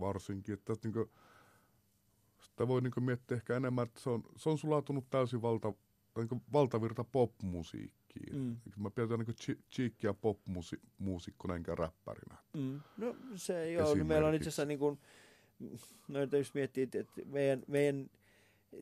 varsinkin, 0.00 0.52
että 0.52 0.74
niinku, 0.84 1.10
sitä 2.58 2.68
voi 2.68 2.80
niinku 2.80 3.00
miettiä 3.00 3.36
ehkä 3.36 3.56
enemmän, 3.56 3.86
että 3.86 4.00
se 4.00 4.10
on, 4.10 4.22
se 4.36 4.48
on 4.48 4.58
sulautunut 4.58 5.10
täysin 5.10 5.42
valta, 5.42 5.72
niinku 6.16 6.42
valtavirta 6.52 7.04
popmusiikkiin. 7.04 8.36
Mm. 8.36 8.56
Mä 8.76 8.90
pidän 8.90 9.08
niinku 9.08 9.32
chi- 9.32 9.62
cheekkiä 9.72 10.14
popmuusikkona 10.14 11.56
enkä 11.56 11.74
räppärinä. 11.74 12.36
Mm. 12.54 12.80
No 12.96 13.16
se 13.34 13.62
ei 13.62 13.80
ole. 13.80 13.98
No, 13.98 14.04
meillä 14.04 14.28
on 14.28 14.34
itse 14.34 14.48
asiassa 14.48 14.64
niin 14.64 14.78
kuin, 14.78 14.98
no 16.08 16.18
jos 16.38 16.54
miettii, 16.54 16.82
että 16.82 17.04
meidän, 17.24 17.62
meidän 17.66 18.10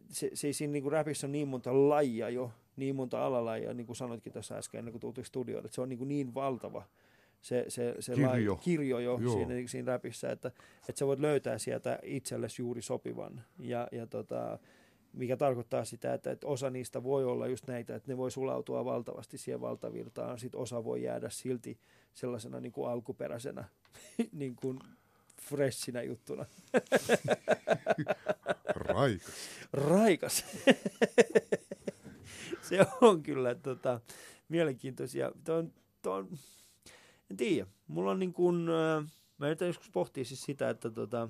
se, 0.09 0.31
se 0.35 0.53
siinä 0.53 0.73
niin 0.73 0.83
kuin 0.83 0.93
rapissa 0.93 1.27
on 1.27 1.33
niin 1.33 1.49
monta 1.49 1.89
lajia 1.89 2.29
jo, 2.31 2.53
niin 2.77 2.97
monta 2.97 3.27
alalajia, 3.27 3.75
niin 3.75 3.87
kuin 3.87 3.97
sanoitkin 3.97 4.33
tässä 4.33 4.57
äsken, 4.57 4.79
ennen 4.79 4.93
kuin 4.93 5.01
tultiin 5.01 5.25
studioon, 5.25 5.65
että 5.65 5.75
se 5.75 5.81
on 5.81 5.89
niin, 5.89 5.99
kuin 5.99 6.09
niin 6.09 6.35
valtava 6.35 6.83
se, 7.47 7.65
se, 7.69 7.95
se 8.01 8.15
Kirjo. 8.15 8.53
Lai, 8.53 8.61
kirjo 8.63 8.99
jo 8.99 9.19
Joo. 9.21 9.35
siinä, 9.35 9.55
siinä 9.67 9.93
rapissa, 9.93 10.31
että, 10.31 10.49
että 10.89 10.99
sä 10.99 11.07
voit 11.07 11.21
löytää 11.21 11.59
sieltä 11.59 11.99
itsellesi 12.03 12.63
juuri 12.63 12.83
sopivan. 12.83 13.45
Ja, 13.59 13.89
ja 13.93 14.07
tota, 14.07 14.59
mikä 15.13 15.37
tarkoittaa 15.37 15.85
sitä, 15.85 16.15
että, 16.15 16.31
että 16.31 16.47
osa 16.47 16.71
niistä 16.71 17.03
voi 17.03 17.25
olla 17.25 17.47
just 17.47 17.67
näitä, 17.67 17.95
että 17.95 18.13
ne 18.13 18.17
voi 18.17 18.31
sulautua 18.31 18.85
valtavasti 18.85 19.39
siihen 19.39 19.61
valtavirtaan, 19.61 20.39
sitten 20.39 20.61
osa 20.61 20.85
voi 20.85 21.03
jäädä 21.03 21.31
silti 21.31 21.79
sellaisena 22.15 22.61
niin 22.61 22.73
kuin 22.73 22.91
alkuperäisenä, 22.91 23.65
niin 24.33 24.57
kuin 24.57 24.79
freshinä 25.43 26.03
juttuna. 26.03 26.47
Raikas. 28.75 29.33
Raikas. 29.73 30.45
se 32.69 32.87
on 33.01 33.23
kyllä 33.23 33.55
tota, 33.55 34.01
mielenkiintoisia. 34.49 35.33
Tuon, 35.45 35.73
tuon, 36.03 36.29
en 37.31 37.37
tiedä. 37.37 37.67
Mulla 37.87 38.11
on 38.11 38.19
niin 38.19 38.33
kuin, 38.33 38.57
mä 39.39 39.49
nyt 39.49 39.61
joskus 39.61 39.91
pohtii 39.91 40.25
siis 40.25 40.43
sitä, 40.43 40.71
että 40.71 40.91
tota, 40.91 41.29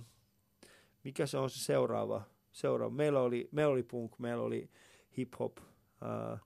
mikä 1.05 1.27
se 1.27 1.39
on 1.39 1.51
se 1.51 1.65
seuraava. 1.65 2.23
seuraava. 2.53 2.95
Meillä, 2.95 3.21
oli, 3.21 3.49
meillä 3.53 3.73
oli 3.73 3.83
punk, 3.83 4.19
meillä 4.19 4.43
oli 4.43 4.71
hip-hop. 5.19 5.59
Äh, 6.03 6.41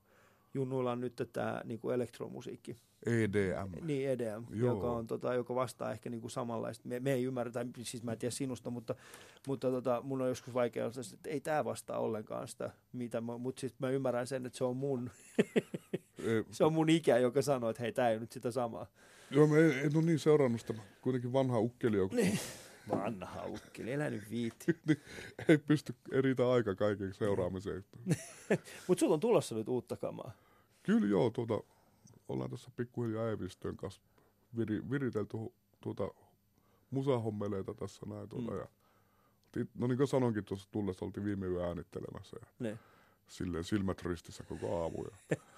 Junnuilla 0.55 0.93
on 0.93 1.01
nyt 1.01 1.29
tämä 1.33 1.61
niin 1.65 1.81
kuin 1.81 1.95
elektromusiikki. 1.95 2.77
EDM. 3.07 3.87
Niin 3.87 4.11
EDM, 4.11 4.45
Joo. 4.51 4.75
joka, 4.75 4.91
on, 4.91 5.07
tota, 5.07 5.35
joka 5.35 5.55
vastaa 5.55 5.93
ehkä 5.93 6.11
niinku 6.11 6.29
samanlaista. 6.29 6.89
Me, 6.89 7.01
me 7.01 7.13
ei 7.13 7.25
ymmärrä, 7.25 7.53
tai 7.53 7.65
siis 7.83 8.03
mä 8.03 8.13
en 8.13 8.19
tiedä 8.19 8.31
sinusta, 8.31 8.71
mutta, 8.71 8.95
mutta 9.47 9.71
tota, 9.71 10.01
mun 10.03 10.23
on 10.23 10.29
joskus 10.29 10.55
vaikea 10.55 10.85
olla, 10.85 10.95
että 11.15 11.31
ei 11.31 11.41
tämä 11.41 11.65
vastaa 11.65 11.99
ollenkaan 11.99 12.49
sitä, 12.49 12.71
mitä 12.93 13.21
mä, 13.21 13.39
mutta 13.39 13.61
sitten 13.61 13.77
mä 13.81 13.91
ymmärrän 13.91 14.27
sen, 14.27 14.47
että 14.47 14.59
se 14.59 14.65
on 14.65 14.77
mun, 14.77 15.11
E, 16.19 16.45
se 16.51 16.65
on 16.65 16.73
mun 16.73 16.89
ikä, 16.89 17.19
joka 17.19 17.43
sanoo, 17.43 17.71
että 17.71 17.83
hei, 17.83 17.93
tämä 17.93 18.09
ei 18.09 18.21
nyt 18.21 18.33
sitä 18.33 18.51
samaa. 18.51 18.87
Joo, 19.31 19.47
mä 19.47 19.57
en, 19.59 19.70
en 19.78 19.97
ole 19.97 20.05
niin 20.05 20.18
seurannut 20.18 20.61
sitä. 20.61 20.74
Kuitenkin 21.01 21.33
vanha 21.33 21.59
ukkeli, 21.59 21.97
joka 21.97 22.16
Niin. 22.16 22.39
Vanha 22.91 23.45
ukkeli, 23.47 23.93
elä 23.93 24.11
nyt 24.11 24.31
viitti. 24.31 24.76
ei 25.49 25.59
pysty 25.59 25.95
eritä 26.12 26.51
aika 26.51 26.74
kaiken 26.74 27.14
seuraamiseen. 27.14 27.85
Mutta 28.89 29.01
sulla 29.01 29.14
on 29.14 29.20
tulossa 29.20 29.55
nyt 29.55 29.68
uutta 29.68 29.97
kamaa. 29.97 30.33
Kyllä 30.83 31.07
joo, 31.07 31.31
tuota, 31.31 31.61
ollaan 32.28 32.51
tässä 32.51 32.70
pikkuhiljaa 32.76 33.28
Eevistöön 33.28 33.76
kanssa 33.76 34.03
viri, 34.57 34.91
viritelty 34.91 35.37
tuota, 35.81 36.09
musahommeleita 36.91 37.74
tässä 37.74 38.07
näin. 38.07 38.28
Tuota, 38.28 38.51
Mm. 38.53 38.59
ja, 38.59 38.66
no 39.78 39.87
niin 39.87 39.97
kuin 39.99 40.09
sanoinkin 40.09 40.45
tuossa 40.45 40.68
tullessa, 40.70 41.05
oltiin 41.05 41.24
viime 41.24 41.47
yö 41.47 41.66
äänittelemässä 41.68 42.37
ja 42.41 42.47
Ne. 42.59 42.78
silleen 43.28 43.64
silmät 43.64 44.03
ristissä 44.03 44.45
koko 44.45 44.83
aamu. 44.83 45.05
Ja. 45.05 45.37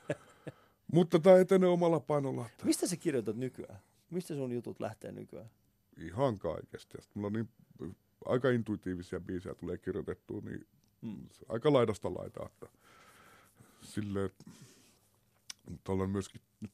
Mutta 0.93 1.19
tämä 1.19 1.37
etenee 1.37 1.69
omalla 1.69 2.01
painolla. 2.01 2.47
Mistä 2.65 2.87
sä 2.87 2.97
kirjoitat 2.97 3.37
nykyään? 3.37 3.79
Mistä 4.11 4.35
sun 4.35 4.53
jutut 4.53 4.81
lähtee 4.81 5.13
nykyään? 5.13 5.51
ihan 5.97 6.39
kaikesta. 6.39 6.99
Mulla 7.15 7.27
on 7.27 7.33
niin 7.33 7.49
aika 8.25 8.51
intuitiivisia 8.51 9.21
biisejä 9.21 9.55
tulee 9.55 9.79
kirjoitettua, 9.79 10.41
niin 10.45 10.67
Mm. 11.03 11.29
aika 11.49 11.73
laidasta 11.73 12.15
laitaa. 12.15 12.47
Että 12.47 12.67
silleen, 13.83 14.31
mutta 15.71 15.93
olen 15.93 16.11
myöskin 16.11 16.41
nyt 16.61 16.73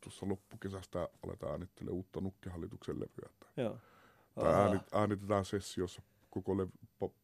tuossa 0.00 0.28
loppukesästä 0.28 1.08
aletaan 1.26 1.52
äänittelemään 1.52 1.96
uutta 1.96 2.20
nukkehallituksen 2.20 2.96
levyä. 2.96 3.30
Että 3.30 3.46
Joo. 3.56 3.78
Tää 4.34 4.44
Aa, 4.56 4.62
äänit, 4.62 4.82
äänitetään 4.94 5.44
sessiossa 5.44 6.02
koko 6.30 6.56
levy, 6.56 6.70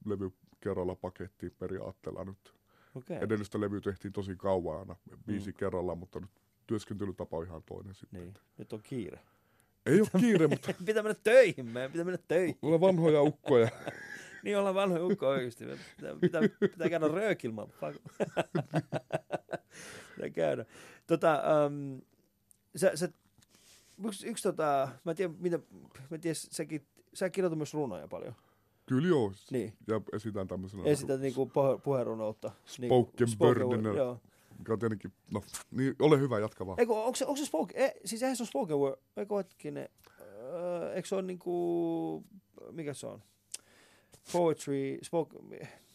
levy 0.04 0.30
kerralla 0.60 0.94
pakettiin 0.94 1.52
periaatteella 1.58 2.24
nyt. 2.24 2.54
Okei. 2.94 3.16
Edellistä 3.20 3.60
levyä 3.60 3.80
tehtiin 3.80 4.12
tosi 4.12 4.36
kauan 4.36 4.78
aina, 4.78 4.96
biisi 5.26 5.50
Mm. 5.50 5.54
kerrallaan, 5.56 5.98
mutta 5.98 6.20
nyt 6.20 6.30
työskentelytapa 6.66 7.36
on 7.36 7.44
ihan 7.46 7.62
toinen 7.66 7.94
sitten. 7.94 8.20
Niin, 8.20 8.34
nyt 8.58 8.72
on 8.72 8.80
kiire. 8.82 9.20
Ei 9.86 10.00
ole 10.00 10.08
kiire, 10.20 10.46
mutta 10.46 10.74
Pitää 10.86 11.02
mennä 11.02 11.20
töihin, 11.24 11.66
meidän 11.66 11.92
pitää 11.92 12.04
mennä 12.04 12.22
töihin. 12.28 12.58
mulla 12.60 12.74
on 12.74 12.80
vanhoja 12.80 13.22
ukkoja. 13.22 13.68
Niin 14.44 14.58
ollaan 14.58 14.74
vanhoja 14.74 15.04
ukko 15.04 15.28
oikeasti. 15.28 15.64
Pitää, 15.96 16.14
pitää, 16.20 16.42
pitää 16.60 16.88
käydä 16.90 17.08
röökilman. 17.08 17.68
pitää 20.16 20.30
käydä. 20.34 20.64
Tota, 21.06 21.42
um, 21.66 22.00
sä, 22.76 22.96
sä, 22.96 23.08
yksi, 24.06 24.26
yksi 24.26 24.42
tota, 24.42 24.88
mä 25.04 25.10
en 25.12 25.16
tiedä, 25.16 25.34
mitä, 25.38 25.58
mä 25.58 26.14
en 26.14 26.20
tiedä, 26.20 26.34
säkin, 26.34 26.86
sä 27.14 27.30
kirjoitat 27.30 27.58
myös 27.58 27.74
runoja 27.74 28.08
paljon. 28.08 28.34
Kyllä 28.86 29.08
joo. 29.08 29.32
Niin. 29.50 29.72
Ja 29.86 30.00
esitän 30.12 30.48
tämmöisenä. 30.48 30.82
Esität 30.84 31.20
niinku 31.20 31.46
puhe- 31.46 31.78
puherunoutta. 31.84 32.50
Spoken 32.66 33.28
wordina. 33.40 33.88
word, 33.88 33.96
Joo. 33.98 34.18
Mikä 34.58 34.72
on 34.72 34.78
tietenkin, 34.78 35.12
no, 35.32 35.42
niin 35.70 35.94
ole 35.98 36.18
hyvä, 36.20 36.38
jatka 36.38 36.66
vaan. 36.66 36.80
Eikö, 36.80 36.92
onko 36.92 37.16
se, 37.16 37.26
onko 37.26 37.36
se 37.36 37.46
spoken, 37.46 37.76
e, 37.82 37.92
siis 38.04 38.22
eihän 38.22 38.36
se 38.36 38.42
ole 38.42 38.48
spoken 38.48 38.76
word, 38.78 38.96
eikö 39.16 39.36
hetkinen, 39.36 39.88
öö, 40.20 40.92
eikö 40.94 41.08
se 41.08 41.14
ole 41.14 41.22
niinku, 41.22 42.24
mikä 42.70 42.94
se 42.94 43.06
on? 43.06 43.22
Poetry, 44.32 44.98
spoken, 45.02 45.40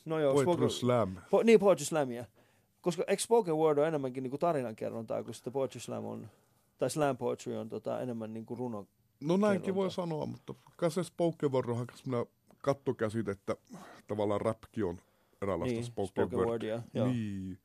no 0.06 0.20
joo, 0.20 0.34
Poetry 0.34 0.54
spoken, 0.54 0.70
slam. 0.70 1.16
po, 1.30 1.44
niin 1.44 1.60
poetry 1.60 1.86
slamia. 1.86 2.26
Koska 2.82 3.04
eikö 3.08 3.24
spoken 3.24 3.56
word 3.56 3.78
on 3.78 3.88
enemmänkin 3.88 4.24
niinku 4.24 4.38
tarinankerrontaa, 4.38 5.24
kun 5.24 5.34
sitten 5.34 5.54
poetry 5.54 5.80
slam 5.80 6.06
on, 6.06 6.28
tai 6.78 6.90
slam 6.90 7.18
poetry 7.18 7.56
on 7.58 7.70
tota, 7.70 8.02
enemmän 8.02 8.34
niinku 8.34 8.56
runo. 8.56 8.88
No 9.22 9.38
näinkin 9.38 9.62
kerronta. 9.62 9.76
voi 9.82 9.92
sanoa, 9.92 10.26
mutta 10.26 10.54
kai 10.78 10.92
se 10.92 11.04
spoken 11.04 11.52
word 11.52 11.70
on 11.70 11.86
semmoinen 11.96 12.34
kattokäsite, 12.62 13.32
että 13.32 13.56
tavallaan 14.08 14.42
rapki 14.42 14.84
on 14.84 15.02
eräänlaista 15.42 15.74
Niin, 15.74 15.84
spoken, 15.84 16.08
spoken 16.08 16.38
word. 16.40 16.48
wordia, 16.50 16.82
joo. 16.94 17.08
Niin. 17.08 17.58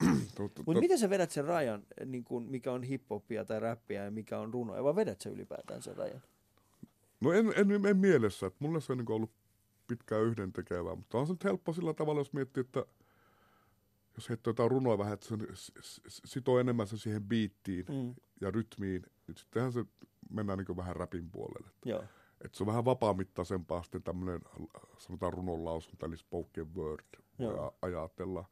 Mutta 0.38 0.80
miten 0.80 0.98
sä 0.98 1.10
vedät 1.10 1.30
sen 1.30 1.44
rajan, 1.44 1.82
niin 2.06 2.24
kun, 2.24 2.42
mikä 2.42 2.72
on 2.72 2.82
hiphopia 2.82 3.44
tai 3.44 3.60
räppiä 3.60 4.04
ja 4.04 4.10
mikä 4.10 4.38
on 4.38 4.52
runoja, 4.54 4.84
vai 4.84 4.96
vedät 4.96 5.20
sä 5.20 5.30
ylipäätään 5.30 5.82
sen 5.82 5.96
rajan? 5.96 6.22
No 7.20 7.32
en, 7.32 7.52
en, 7.56 7.86
en 7.86 7.96
mielessä, 7.96 8.46
että 8.46 8.56
mulle 8.60 8.80
se 8.80 8.92
on 8.92 8.98
niin 8.98 9.12
ollut 9.12 9.30
pitkään 9.86 10.22
yhden 10.22 10.52
tekevää, 10.52 10.94
mutta 10.94 11.18
on 11.18 11.26
se 11.26 11.32
nyt 11.32 11.44
helppo 11.44 11.72
sillä 11.72 11.94
tavalla, 11.94 12.20
jos 12.20 12.32
miettii, 12.32 12.60
että 12.60 12.84
jos 14.16 14.28
heittää 14.28 14.50
jotain 14.50 14.70
runoa 14.70 14.98
vähän, 14.98 15.12
että 15.14 15.26
se 15.28 15.36
sitoo 16.24 16.58
enemmän 16.58 16.86
se 16.86 16.96
siihen 16.98 17.24
biittiin 17.24 17.84
Mm. 17.88 18.14
ja 18.40 18.50
rytmiin, 18.50 19.02
niin 19.26 19.36
sittenhän 19.36 19.72
se 19.72 19.84
mennään 20.30 20.58
niin 20.58 20.76
vähän 20.76 20.96
rapin 20.96 21.30
puolelle. 21.30 21.68
Joo. 21.84 22.04
Että 22.44 22.56
se 22.58 22.62
on 22.62 22.66
vähän 22.66 22.84
vapaamittaisempaa 22.84 23.82
sitten 23.82 24.02
tämmöinen, 24.02 24.40
sanotaan 24.98 25.32
runonlausunta, 25.32 26.06
eli 26.06 26.16
spoken 26.16 26.74
word, 26.74 27.04
voi 27.38 27.54
Joo. 27.54 27.66
a- 27.66 27.72
ajatella. 27.82 28.44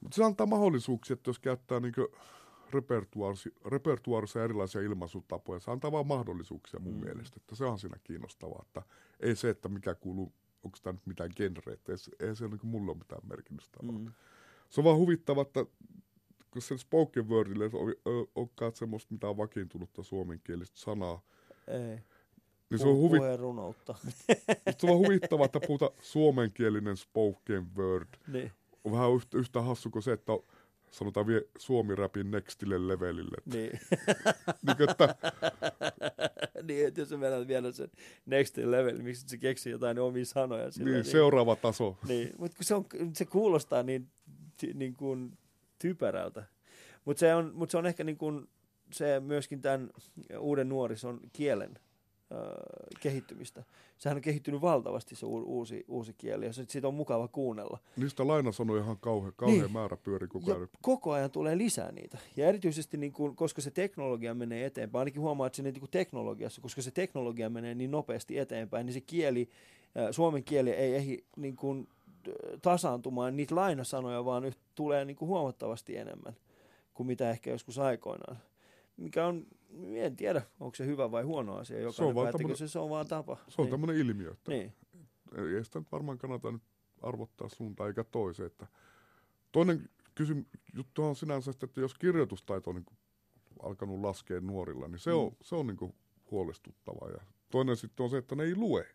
Mutta 0.00 0.16
se 0.16 0.24
antaa 0.24 0.46
mahdollisuuksia, 0.46 1.14
että 1.14 1.28
jos 1.30 1.38
käyttää 1.38 1.80
niin 1.80 1.94
repertuaarissa 3.64 4.44
erilaisia 4.44 4.80
ilmaisutapoja, 4.80 5.60
se 5.60 5.70
antaa 5.70 5.92
vaan 5.92 6.06
mahdollisuuksia 6.06 6.80
mun 6.80 6.94
mm. 6.94 7.04
mielestä. 7.04 7.36
Että 7.36 7.54
se 7.54 7.64
on 7.64 7.78
siinä 7.78 7.96
kiinnostavaa, 8.04 8.62
että 8.66 8.82
ei 9.20 9.36
se, 9.36 9.50
että 9.50 9.68
mikä 9.68 9.94
kuuluu, 9.94 10.32
onko 10.64 10.78
tämä 10.82 10.92
nyt 10.92 11.06
mitään 11.06 11.30
genreä, 11.36 11.74
että 11.74 11.92
ei, 11.92 12.28
ei 12.28 12.36
se 12.36 12.48
niin 12.48 12.60
mulla 12.62 12.92
ole 12.92 12.98
mitään 12.98 13.20
merkitystä. 13.28 13.78
Mm. 13.82 14.12
Se 14.68 14.80
on 14.80 14.84
vaan 14.84 14.96
huvittava, 14.96 15.42
että 15.42 15.66
kun 16.50 16.62
se 16.62 16.78
spoken 16.78 17.28
wordille 17.28 17.64
ei 17.64 17.70
ole- 17.72 18.28
olekaan 18.34 18.72
semmoista 18.74 19.14
mitään 19.14 19.36
vakiintunutta 19.36 20.02
suomenkielistä 20.02 20.78
sanaa, 20.78 21.22
Ei. 21.66 21.98
Niin 22.70 22.78
se 22.78 22.88
on 22.88 22.96
huvi, 22.96 23.18
Puherunoutta. 23.18 23.94
Mutta 24.04 24.72
se 24.78 24.86
on 24.86 24.88
vaan 24.88 24.98
huvittavaa, 24.98 25.46
että 25.46 25.60
puhutaan 25.66 25.92
suomenkielinen 26.00 26.96
spoken 26.96 27.76
word. 27.76 28.08
niin. 28.26 28.52
On 28.84 28.92
vähän 28.92 29.14
yhtä, 29.14 29.38
yhtä 29.38 29.60
hassu 29.60 29.90
kuin 29.90 30.02
se, 30.02 30.12
että 30.12 30.32
on, 30.32 30.44
sanotaan 30.90 31.26
vie 31.26 31.42
suomi-rapin 31.58 32.30
nextille 32.30 32.88
levelille. 32.88 33.36
Niin. 33.52 33.70
niin, 34.66 34.90
että, 34.90 35.14
niin, 36.68 36.86
että 36.86 37.00
jos 37.00 37.20
vedät 37.20 37.48
vielä 37.48 37.72
sen 37.72 37.90
next 38.26 38.56
level, 38.56 39.02
miksi 39.02 39.28
se 39.28 39.36
keksii 39.36 39.72
jotain 39.72 39.98
omia 39.98 40.24
sanoja. 40.24 40.70
Sillä 40.70 40.90
niin, 40.90 41.04
seuraava 41.04 41.56
taso. 41.56 41.96
Niin, 42.08 42.30
mutta 42.38 42.56
se, 42.60 42.74
on, 42.74 42.84
se 43.14 43.24
kuulostaa 43.24 43.82
niin, 43.82 44.08
ty, 44.56 44.74
niin 44.74 44.94
kuin 44.94 45.38
typerältä. 45.78 46.44
Mutta 47.04 47.20
se, 47.20 47.34
on, 47.34 47.52
mut 47.54 47.70
se 47.70 47.78
on 47.78 47.86
ehkä 47.86 48.04
niin 48.04 48.18
kuin 48.18 48.48
se 48.92 49.20
myöskin 49.20 49.62
tämän 49.62 49.90
uuden 50.38 50.68
nuorison 50.68 51.20
kielen 51.32 51.78
kehittymistä. 53.00 53.64
Sehän 53.98 54.16
on 54.16 54.22
kehittynyt 54.22 54.60
valtavasti 54.60 55.16
se 55.16 55.26
uusi, 55.26 55.84
uusi 55.88 56.14
kieli 56.18 56.46
ja 56.46 56.52
se, 56.52 56.64
siitä 56.68 56.88
on 56.88 56.94
mukava 56.94 57.28
kuunnella. 57.28 57.78
Niistä 57.96 58.26
lainasanoja 58.26 58.82
ihan 58.82 58.98
kauhean, 59.00 59.32
kauhean 59.36 59.60
Niin. 59.60 59.72
määrä 59.72 59.96
pyöri 59.96 60.28
koko 60.28 60.50
Ja 60.50 60.56
ajan. 60.56 60.68
koko 60.82 61.12
ajan 61.12 61.30
tulee 61.30 61.58
lisää 61.58 61.92
niitä. 61.92 62.18
Ja 62.36 62.46
erityisesti, 62.46 62.96
niin 62.96 63.12
kuin, 63.12 63.36
koska 63.36 63.60
se 63.62 63.70
teknologia 63.70 64.34
menee 64.34 64.64
eteenpäin, 64.66 65.00
ainakin 65.00 65.22
huomaa, 65.22 65.46
että 65.46 65.56
se 65.56 65.62
niin 65.62 65.80
kuin 65.80 65.90
teknologiassa, 65.90 66.60
koska 66.60 66.82
se 66.82 66.90
teknologia 66.90 67.50
menee 67.50 67.74
niin 67.74 67.90
nopeasti 67.90 68.38
eteenpäin, 68.38 68.86
niin 68.86 68.94
se 68.94 69.00
kieli, 69.00 69.48
suomen 70.10 70.44
kieli 70.44 70.70
ei 70.70 70.94
ehdi 70.94 71.18
niin 71.36 71.56
kuin, 71.56 71.88
tasaantumaan 72.62 73.36
niitä 73.36 73.54
lainasanoja, 73.54 74.24
vaan 74.24 74.42
nyt 74.42 74.58
tulee 74.74 75.04
niin 75.04 75.16
kuin 75.16 75.28
huomattavasti 75.28 75.96
enemmän 75.96 76.36
kuin 76.94 77.06
mitä 77.06 77.30
ehkä 77.30 77.50
joskus 77.50 77.78
aikoinaan. 77.78 78.38
Mikä 78.96 79.26
on, 79.26 79.46
en 79.94 80.16
tiedä, 80.16 80.42
onko 80.60 80.74
se 80.74 80.86
hyvä 80.86 81.10
vai 81.10 81.22
huono 81.22 81.56
asia. 81.56 81.80
Jokainen 81.80 82.14
vaan 82.14 82.24
päättäkö 82.24 82.38
tämmönen- 82.42 82.56
se, 82.56 82.68
se 82.68 82.78
on 82.78 82.90
vaan 82.90 83.06
tapa. 83.06 83.36
Se 83.48 83.54
on 83.62 83.64
niin. 83.64 83.70
tämmöinen 83.70 83.96
ilmiö, 83.96 84.30
että 84.30 84.50
Niin. 84.50 84.72
ei 85.56 85.64
sitä 85.64 85.78
nyt 85.78 85.92
varmaan 85.92 86.18
kannata 86.18 86.52
nyt 86.52 86.62
arvottaa 87.02 87.48
suuntaan 87.48 87.88
eikä 87.88 88.04
toiseen. 88.04 88.46
Että 88.46 88.66
toinen 89.52 89.88
kysym, 90.14 90.44
juttu 90.74 91.04
on 91.04 91.16
sinänsä, 91.16 91.50
että 91.62 91.80
jos 91.80 91.94
kirjoitustaito 91.94 92.70
on 92.70 92.76
niin 92.76 92.98
alkanut 93.62 94.00
laskea 94.00 94.40
nuorilla, 94.40 94.88
niin 94.88 94.98
se 94.98 95.10
Mm. 95.10 95.16
on, 95.16 95.32
se 95.42 95.54
on 95.54 95.66
niin 95.66 95.76
kuin 95.76 95.94
huolestuttavaa. 96.30 97.10
Ja 97.10 97.20
toinen 97.50 97.76
sitten 97.76 98.04
on 98.04 98.10
se, 98.10 98.16
että 98.18 98.34
ne 98.36 98.42
ei 98.42 98.56
lue. 98.56 98.86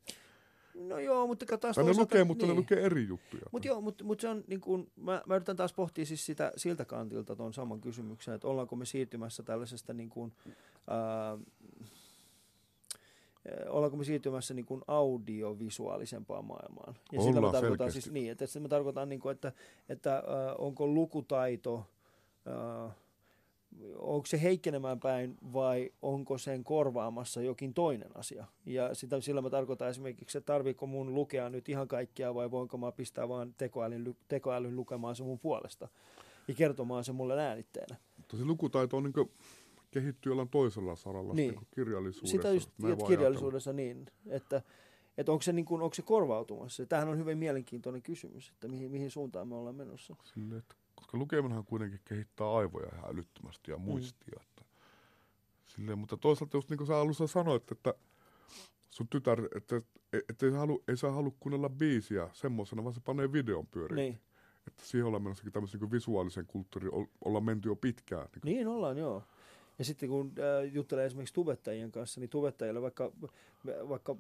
No 0.76 1.00
joo, 1.00 1.28
mutta 1.28 1.46
kato 1.46 1.58
taas 1.62 1.78
ne 1.78 1.84
toisaalta- 1.84 2.00
lukee, 2.02 2.24
mutta 2.24 2.46
ne 2.46 2.52
niin. 2.52 2.60
lukee 2.60 2.80
eri 2.86 3.08
juttuja. 3.08 3.42
Mutta 3.52 3.68
joo, 3.68 3.82
mutta 3.82 4.04
mut 4.04 4.20
se 4.20 4.28
on 4.30 4.44
niin 4.48 4.62
kuin, 4.62 4.92
mä, 4.96 5.22
mä 5.26 5.36
yritän 5.36 5.56
taas 5.56 5.74
pohtia 5.74 6.06
siis 6.06 6.26
sitä 6.26 6.52
siltä 6.58 6.86
kantilta 6.86 7.36
tuon 7.36 7.54
saman 7.54 7.82
kysymyksen, 7.82 8.34
että 8.34 8.48
ollaanko 8.48 8.76
me 8.76 8.86
siirtymässä 8.86 9.44
tällaisesta 9.44 9.94
niin 9.94 10.10
kuin, 10.10 10.34
ää, 10.88 11.38
eh, 13.46 13.66
ollaanko 13.70 13.98
me 13.98 14.04
siirtymässä 14.04 14.54
niin 14.54 14.66
kuin 14.66 14.82
audiovisuaalisempaan 14.88 16.46
maailmaan. 16.46 16.96
Ja 17.12 17.22
sillä 17.22 17.34
mä 17.34 17.38
Ollaan 17.48 17.52
tarkoitan 17.54 17.78
selkeästi. 17.88 18.02
siis 18.02 18.14
niin, 18.14 18.32
että 18.32 18.46
sitä 18.48 18.60
mä 18.60 18.68
tarkoitan, 18.68 19.10
niin 19.10 19.20
kuin, 19.22 19.32
että, 19.34 19.52
että 19.90 20.14
ää, 20.16 20.56
onko 20.58 20.88
lukutaito, 20.88 21.86
ää, 22.46 22.92
onko 23.98 24.26
se 24.26 24.42
heikkenemään 24.42 25.00
päin 25.00 25.38
vai 25.54 25.92
onko 26.02 26.38
sen 26.38 26.64
korvaamassa 26.64 27.42
jokin 27.42 27.74
toinen 27.74 28.18
asia. 28.18 28.46
Ja 28.66 28.96
sitä, 28.96 29.22
sillä 29.22 29.42
mä 29.42 29.50
tarkoitan 29.50 29.90
esimerkiksi, 29.90 30.38
että 30.38 30.54
tarviiko 30.54 30.88
mun 30.88 31.14
lukea 31.14 31.50
nyt 31.50 31.70
ihan 31.70 31.88
kaikkea 31.88 32.36
vai 32.36 32.52
voinko 32.52 32.78
mä 32.78 32.92
pistää 32.92 33.30
vaan 33.30 33.54
tekoälyn, 33.58 34.04
ly- 34.08 34.16
tekoälyn 34.28 34.76
lukemaan 34.76 35.16
se 35.16 35.24
mun 35.24 35.40
puolesta 35.40 35.88
ja 36.48 36.54
kertomaan 36.54 37.04
se 37.04 37.12
mulle 37.12 37.42
äänitteenä. 37.44 37.96
Mutta 38.18 38.38
se 38.38 38.46
lukutaito 38.46 38.98
on 38.98 39.04
niin 39.04 39.30
kehittyy 39.92 40.30
jollain 40.30 40.50
toisella 40.50 40.96
saralla, 40.96 41.34
Niin. 41.34 41.52
niin. 41.56 41.68
kirjallisuudessa. 41.76 42.32
Sitä 42.38 42.52
just 42.52 42.70
kirjallisuudessa 43.08 43.74
niin, 43.74 44.06
että, 44.28 44.62
että 45.18 45.32
onko, 45.32 45.42
se 45.42 45.54
niin 45.54 45.66
kuin, 45.66 45.82
onko 45.82 45.94
se 45.94 46.02
korvautumassa. 46.02 46.86
Tämähän 46.86 47.10
on 47.10 47.18
hyvin 47.18 47.38
mielenkiintoinen 47.38 48.02
kysymys, 48.02 48.50
että 48.50 48.68
mihin, 48.68 48.92
mihin 48.92 49.12
suuntaan 49.12 49.48
me 49.48 49.56
ollaan 49.56 49.76
menossa. 49.76 50.14
ajatella. 50.14 50.34
Silleen, 50.34 50.60
että, 50.60 50.76
koska 50.96 51.18
lukeminenhan 51.18 51.66
kuitenkin 51.66 52.00
kehittää 52.06 52.54
aivoja 52.54 52.90
ihan 52.96 53.12
älyttömästi 53.14 53.72
ja 53.72 53.78
muistia. 53.78 54.40
Että, 54.42 54.66
silleen, 55.66 56.00
mutta 56.00 56.18
toisaalta 56.18 56.58
just 56.58 56.70
niin 56.70 56.78
kuin 56.78 56.88
sä 56.88 56.98
alussa 56.98 57.28
sanoit, 57.28 57.72
että 57.72 57.94
sun 58.90 59.08
tytär, 59.08 59.42
että, 59.56 59.82
että 60.30 60.46
ei, 60.46 60.52
halu, 60.52 60.84
ei 60.88 60.98
saa 60.98 61.12
halua 61.12 61.32
kuunnella 61.40 61.70
biisiä 61.70 62.30
semmoisena, 62.34 62.84
vaan 62.84 62.94
se 62.94 63.02
panee 63.06 63.32
videon 63.32 63.68
pyöriin. 63.68 63.96
Niin, 63.96 64.20
Että 64.68 64.86
siihen 64.86 65.08
ollaan 65.08 65.24
menossa 65.24 65.52
tämmöisen 65.54 65.80
niin 65.80 65.92
visuaalisen 65.92 66.46
kulttuurin, 66.46 66.94
ol- 66.94 67.06
ollaan 67.26 67.44
menty 67.44 67.70
jo 67.70 67.76
pitkään. 67.76 68.28
Niin, 68.44 68.56
niin 68.56 68.68
ollaan 68.68 68.98
joo. 68.98 69.24
Ja 69.80 69.86
sitten 69.86 70.10
kun 70.10 70.34
äh, 70.40 70.74
juttelee 70.74 71.06
esimerkiksi 71.06 71.34
tubettajien 71.34 71.92
kanssa, 71.92 72.20
niin 72.20 72.30
tubettajille 72.30 72.82
vaikka, 72.82 73.12
vaikka 73.66 74.16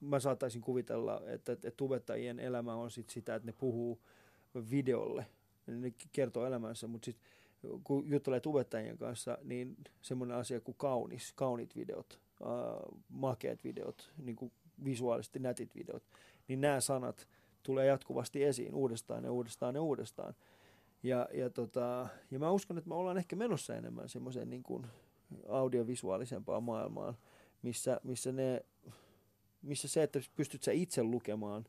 mä 0.00 0.20
saattaisin 0.20 0.60
kuvitella, 0.60 1.22
että, 1.26 1.52
että 1.52 1.70
tubettajien 1.70 2.40
elämä 2.40 2.74
on 2.74 2.90
sit 2.90 3.10
sitä, 3.10 3.34
että 3.34 3.46
ne 3.46 3.54
puhuu 3.58 4.00
videolle, 4.70 5.26
ne 5.66 5.92
kertoo 6.12 6.46
elämänsä, 6.46 6.86
mutta 6.86 7.04
sitten 7.04 7.30
kun 7.84 8.10
juttelee 8.10 8.40
tubettajien 8.40 8.98
kanssa, 8.98 9.38
niin 9.42 9.76
semmoinen 10.02 10.36
asia 10.36 10.60
kuin 10.60 10.76
kaunis, 10.78 11.32
kaunit 11.32 11.76
videot, 11.76 12.20
äh, 12.42 12.48
makeat 13.08 13.64
videot, 13.64 14.12
niin 14.24 14.36
kuin 14.36 14.52
visuaalisesti 14.84 15.38
nätit 15.38 15.74
videot, 15.74 16.02
niin 16.48 16.60
nämä 16.60 16.80
sanat 16.80 17.28
tulee 17.62 17.86
jatkuvasti 17.86 18.44
esiin 18.44 18.74
uudestaan 18.74 19.24
ja 19.24 19.32
uudestaan 19.32 19.74
ja 19.74 19.82
uudestaan. 19.82 20.34
Ja, 21.02 21.28
ja, 21.32 21.50
tota, 21.50 22.08
ja 22.30 22.38
mä 22.38 22.50
uskon, 22.50 22.78
että 22.78 22.88
me 22.88 22.94
ollaan 22.94 23.18
ehkä 23.18 23.36
menossa 23.36 23.74
enemmän 23.76 24.08
semmoiseen 24.08 24.50
niin 24.50 24.62
kuin 24.62 24.86
audiovisuaalisempaan 25.48 26.62
maailmaan, 26.62 27.14
missä, 27.62 28.00
missä, 28.04 28.32
ne, 28.32 28.64
missä 29.62 29.88
se, 29.88 30.02
että 30.02 30.20
pystyt 30.36 30.62
sä 30.62 30.72
itse 30.72 31.02
lukemaan 31.02 31.64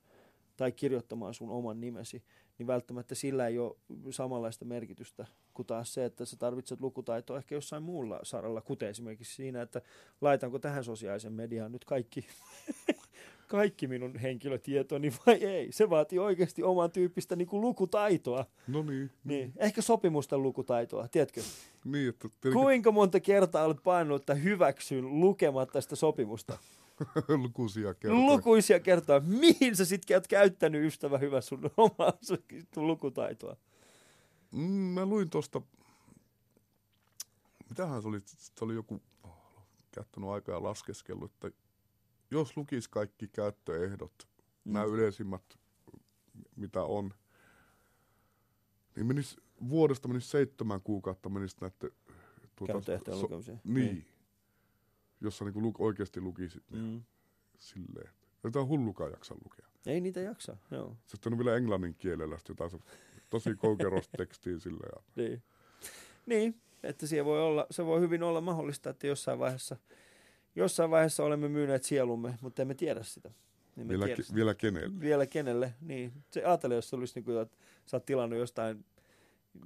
tai 0.57 0.71
kirjoittamaan 0.71 1.33
sun 1.33 1.49
oman 1.49 1.81
nimesi, 1.81 2.23
niin 2.57 2.67
välttämättä 2.67 3.15
sillä 3.15 3.47
ei 3.47 3.59
ole 3.59 3.75
samanlaista 4.09 4.65
merkitystä 4.65 5.25
kuin 5.53 5.65
taas 5.65 5.93
se, 5.93 6.05
että 6.05 6.25
sä 6.25 6.37
tarvitset 6.37 6.81
lukutaitoa 6.81 7.37
ehkä 7.37 7.55
jossain 7.55 7.83
muulla 7.83 8.19
saralla, 8.23 8.61
kuten 8.61 8.89
esimerkiksi 8.89 9.35
siinä, 9.35 9.61
että 9.61 9.81
laitanko 10.21 10.59
tähän 10.59 10.83
sosiaalisen 10.83 11.33
mediaan 11.33 11.71
nyt 11.71 11.85
kaikki, 11.85 12.27
kaikki 13.47 13.87
minun 13.87 14.17
henkilötietoni 14.17 15.13
vai 15.25 15.35
ei. 15.35 15.71
Se 15.71 15.89
vaatii 15.89 16.19
oikeasti 16.19 16.63
oman 16.63 16.91
tyyppistä 16.91 17.35
niin 17.35 17.47
kuin 17.47 17.61
lukutaitoa. 17.61 18.45
no 18.67 18.83
niin, 18.83 19.11
Niin, 19.23 19.53
ehkä 19.57 19.81
sopimusten 19.81 20.43
lukutaitoa, 20.43 21.07
tiedätkö? 21.07 21.41
niin 21.85 22.09
että 22.09 22.27
tietenkin, 22.29 22.61
Kuinka 22.61 22.91
monta 22.91 23.19
kertaa 23.19 23.65
olet 23.65 23.83
painanut, 23.83 24.21
että 24.21 24.35
hyväksyn 24.35 25.19
lukematta 25.19 25.81
sitä 25.81 25.95
sopimusta? 25.95 26.57
Lukuisia 27.43 27.93
kertoja. 27.93 28.25
lukuisia 28.25 28.79
kertoja. 28.79 29.19
Mihin 29.19 29.75
sä 29.75 29.85
sitten 29.85 30.17
oot 30.17 30.27
käyttänyt, 30.27 30.85
ystävä 30.85 31.17
hyvä, 31.17 31.41
sun 31.41 31.69
omaa 31.77 32.13
sun 32.21 32.37
lukutaitoa? 32.75 33.57
Mm, 34.51 34.61
mä 34.69 35.05
luin 35.05 35.29
tosta, 35.29 35.61
mitähän 37.69 38.01
se 38.01 38.07
oli, 38.07 38.19
se 38.25 38.65
oli 38.65 38.73
joku 38.73 39.01
käyttänyt 39.91 40.29
aikaa 40.29 40.55
ja 40.55 40.63
laskeskellut, 40.63 41.31
että 41.31 41.51
jos 42.31 42.57
lukisi 42.57 42.89
kaikki 42.89 43.27
käyttöehdot, 43.27 44.27
mm. 44.65 44.73
nämä 44.73 44.85
yleisimmät, 44.85 45.43
mitä 46.55 46.83
on, 46.83 47.13
niin 48.95 49.05
menis, 49.05 49.37
vuodesta 49.69 50.07
menisi 50.07 50.27
seitsemän 50.27 50.81
kuukautta 50.81 51.29
menisi 51.29 51.57
näette 51.61 51.91
tuota, 52.55 52.73
Käyttöehtojen 52.73 53.21
lukemiseen. 53.21 53.61
Niin. 53.63 54.05
Niin. 55.15 55.21
niin. 55.21 55.25
Jossa 55.27 55.45
niinku 55.45 55.61
luk, 55.61 55.81
oikeasti 55.81 56.21
lukisit 56.21 56.63
ne 56.71 56.79
mm. 56.79 57.03
Silleen. 57.59 58.09
Ei 58.45 58.51
tämä 58.51 58.65
hullukaan 58.65 59.11
jaksa 59.11 59.35
lukea. 59.43 59.65
Ei 59.85 60.01
niitä 60.01 60.19
jaksa, 60.19 60.57
joo. 60.71 60.97
Sitten 61.05 61.33
on 61.33 61.39
vielä 61.39 61.55
englannin 61.55 61.95
kielellä 61.95 62.37
jotain 62.49 62.71
se, 62.71 62.77
tosi 63.29 63.55
koukerosta 63.55 64.17
tekstiä 64.17 64.59
silleen. 64.59 64.91
Ja, 64.95 65.01
Niin. 65.15 65.43
niin, 66.25 66.61
että 66.83 67.07
siellä 67.07 67.25
voi 67.25 67.41
olla, 67.41 67.67
se 67.71 67.85
voi 67.85 68.01
hyvin 68.01 68.23
olla 68.23 68.41
mahdollista, 68.41 68.89
että 68.89 69.07
jossain 69.07 69.39
vaiheessa, 69.39 69.77
jossain 70.55 70.89
vaiheessa 70.91 71.23
olemme 71.23 71.47
myyneet 71.49 71.83
sielumme, 71.83 72.37
mutta 72.41 72.61
emme 72.61 72.73
tiedä 72.73 73.03
sitä. 73.03 73.31
Emme 73.77 73.89
vielä, 73.89 74.05
tiedä 74.05 74.17
ke, 74.17 74.23
sitä. 74.23 74.35
vielä 74.35 74.55
kenelle? 74.55 74.99
Vielä 74.99 75.25
kenelle, 75.25 75.73
niin. 75.81 76.13
Se 76.31 76.43
ajattele, 76.43 76.75
jos 76.75 76.89
se 76.89 76.95
olisi 76.95 77.15
niin 77.15 77.25
kuin, 77.25 77.41
että 77.41 77.57
sä 77.85 77.97
oot 77.97 78.05
tilannut 78.05 78.39
jostain, 78.39 78.85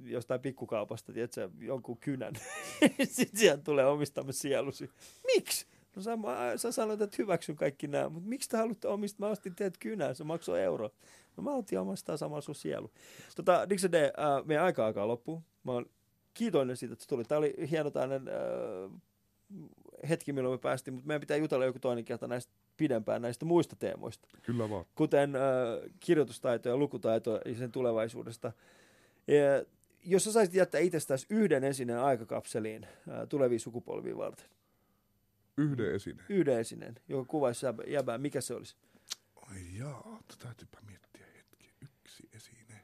jostain 0.03 0.41
pikkukaupasta, 0.41 1.13
tiedätkö, 1.13 1.49
jonkun 1.59 1.97
kynän. 1.97 2.33
Sitten 3.03 3.39
sieltä 3.39 3.63
tulee 3.63 3.85
omistamme 3.85 4.31
sielusi. 4.33 4.89
Miksi? 5.35 5.67
No 5.95 6.01
sä, 6.01 6.17
mä- 6.17 6.57
sä 6.57 6.71
sanoit, 6.71 7.01
että 7.01 7.15
hyväksyn 7.19 7.55
kaikki 7.55 7.87
nämä, 7.87 8.09
mutta 8.09 8.29
miksi 8.29 8.49
te 8.49 8.57
haluatte 8.57 8.87
omistaa? 8.87 9.27
Mä 9.27 9.31
ostin 9.31 9.55
teet 9.55 9.77
kynää, 9.77 10.13
se 10.13 10.23
maksoi 10.23 10.61
euro. 10.61 10.89
No 11.37 11.43
mä 11.43 11.51
otin 11.53 11.79
omastaa 11.79 12.17
samalla 12.17 12.41
sun 12.41 12.55
sielu. 12.55 12.91
Tota, 13.35 13.69
Dixon 13.69 13.91
D, 13.91 13.95
äh, 13.95 14.11
meidän 14.45 14.65
aika 14.65 14.85
alkaa 14.85 15.07
loppuun. 15.07 15.43
Mä 15.63 15.71
oon 15.71 15.85
kiitollinen 16.33 16.77
siitä, 16.77 16.93
että 16.93 17.03
se 17.03 17.09
tuli. 17.09 17.23
Tämä 17.23 17.39
oli 17.39 17.53
hieno 17.71 17.91
äh, 17.97 18.91
hetki, 20.09 20.33
milloin 20.33 20.53
me 20.53 20.57
päästiin, 20.57 20.93
mutta 20.93 21.07
meidän 21.07 21.21
pitää 21.21 21.37
jutella 21.37 21.65
joku 21.65 21.79
toinen 21.79 22.05
kerta 22.05 22.27
näistä 22.27 22.53
pidempään 22.77 23.21
näistä 23.21 23.45
muista 23.45 23.75
teemoista 23.75 24.27
Kyllä 24.41 24.69
vaan. 24.69 24.85
kuten 24.95 25.35
äh, 25.35 25.41
kirjoitustaito 25.99 26.69
ja 26.69 26.77
lukutaito 26.77 27.39
ja 27.45 27.55
sen 27.55 27.71
tulevaisuudesta. 27.71 28.51
Ja, 29.27 29.65
jos 30.03 30.23
sä 30.23 30.31
saisit 30.31 30.53
jättää 30.55 30.81
itsestäsi 30.81 31.25
yhden 31.29 31.63
esineen 31.63 31.99
aikakapseliin 31.99 32.83
äh, 32.85 33.27
tulevia 33.29 33.59
sukupolvia 33.59 34.17
varten, 34.17 34.49
Yhden 35.57 35.95
esine. 35.95 36.23
yhden 36.29 36.59
esineen, 36.59 36.95
joka 37.07 37.25
kuvaisi 37.25 37.65
jäbä- 37.65 37.89
jäbää, 37.91 38.17
mikä 38.17 38.41
se 38.41 38.53
olisi? 38.53 38.75
Ai 39.35 39.77
jaa, 39.77 40.19
täytyypä 40.43 40.77
miettiä 40.87 41.25
hetki. 41.37 41.71
Yksi 41.81 42.29
esine. 42.33 42.83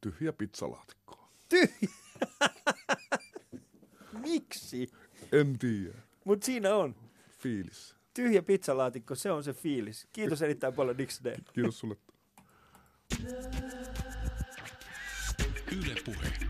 Tyhjä 0.00 0.32
pizzalaatikko. 0.32 1.28
Tyhjä! 1.48 1.88
Miksi? 4.26 4.90
En 5.32 5.58
tiedä. 5.58 5.98
Mutta 6.24 6.46
siinä 6.46 6.74
on. 6.76 6.94
Fiilis. 7.38 7.95
Tyhjä 8.16 8.42
pizzalaatikko, 8.42 9.14
se 9.14 9.32
on 9.32 9.44
se 9.44 9.52
fiilis. 9.52 10.08
Kiitos 10.12 10.42
erittäin 10.42 10.74
paljon 10.74 10.98
Dix 10.98 11.24
D. 11.24 11.36
Kiitos 11.54 11.78
sulle. 11.78 11.96
Yle 15.72 15.94
Puhe. 16.04 16.45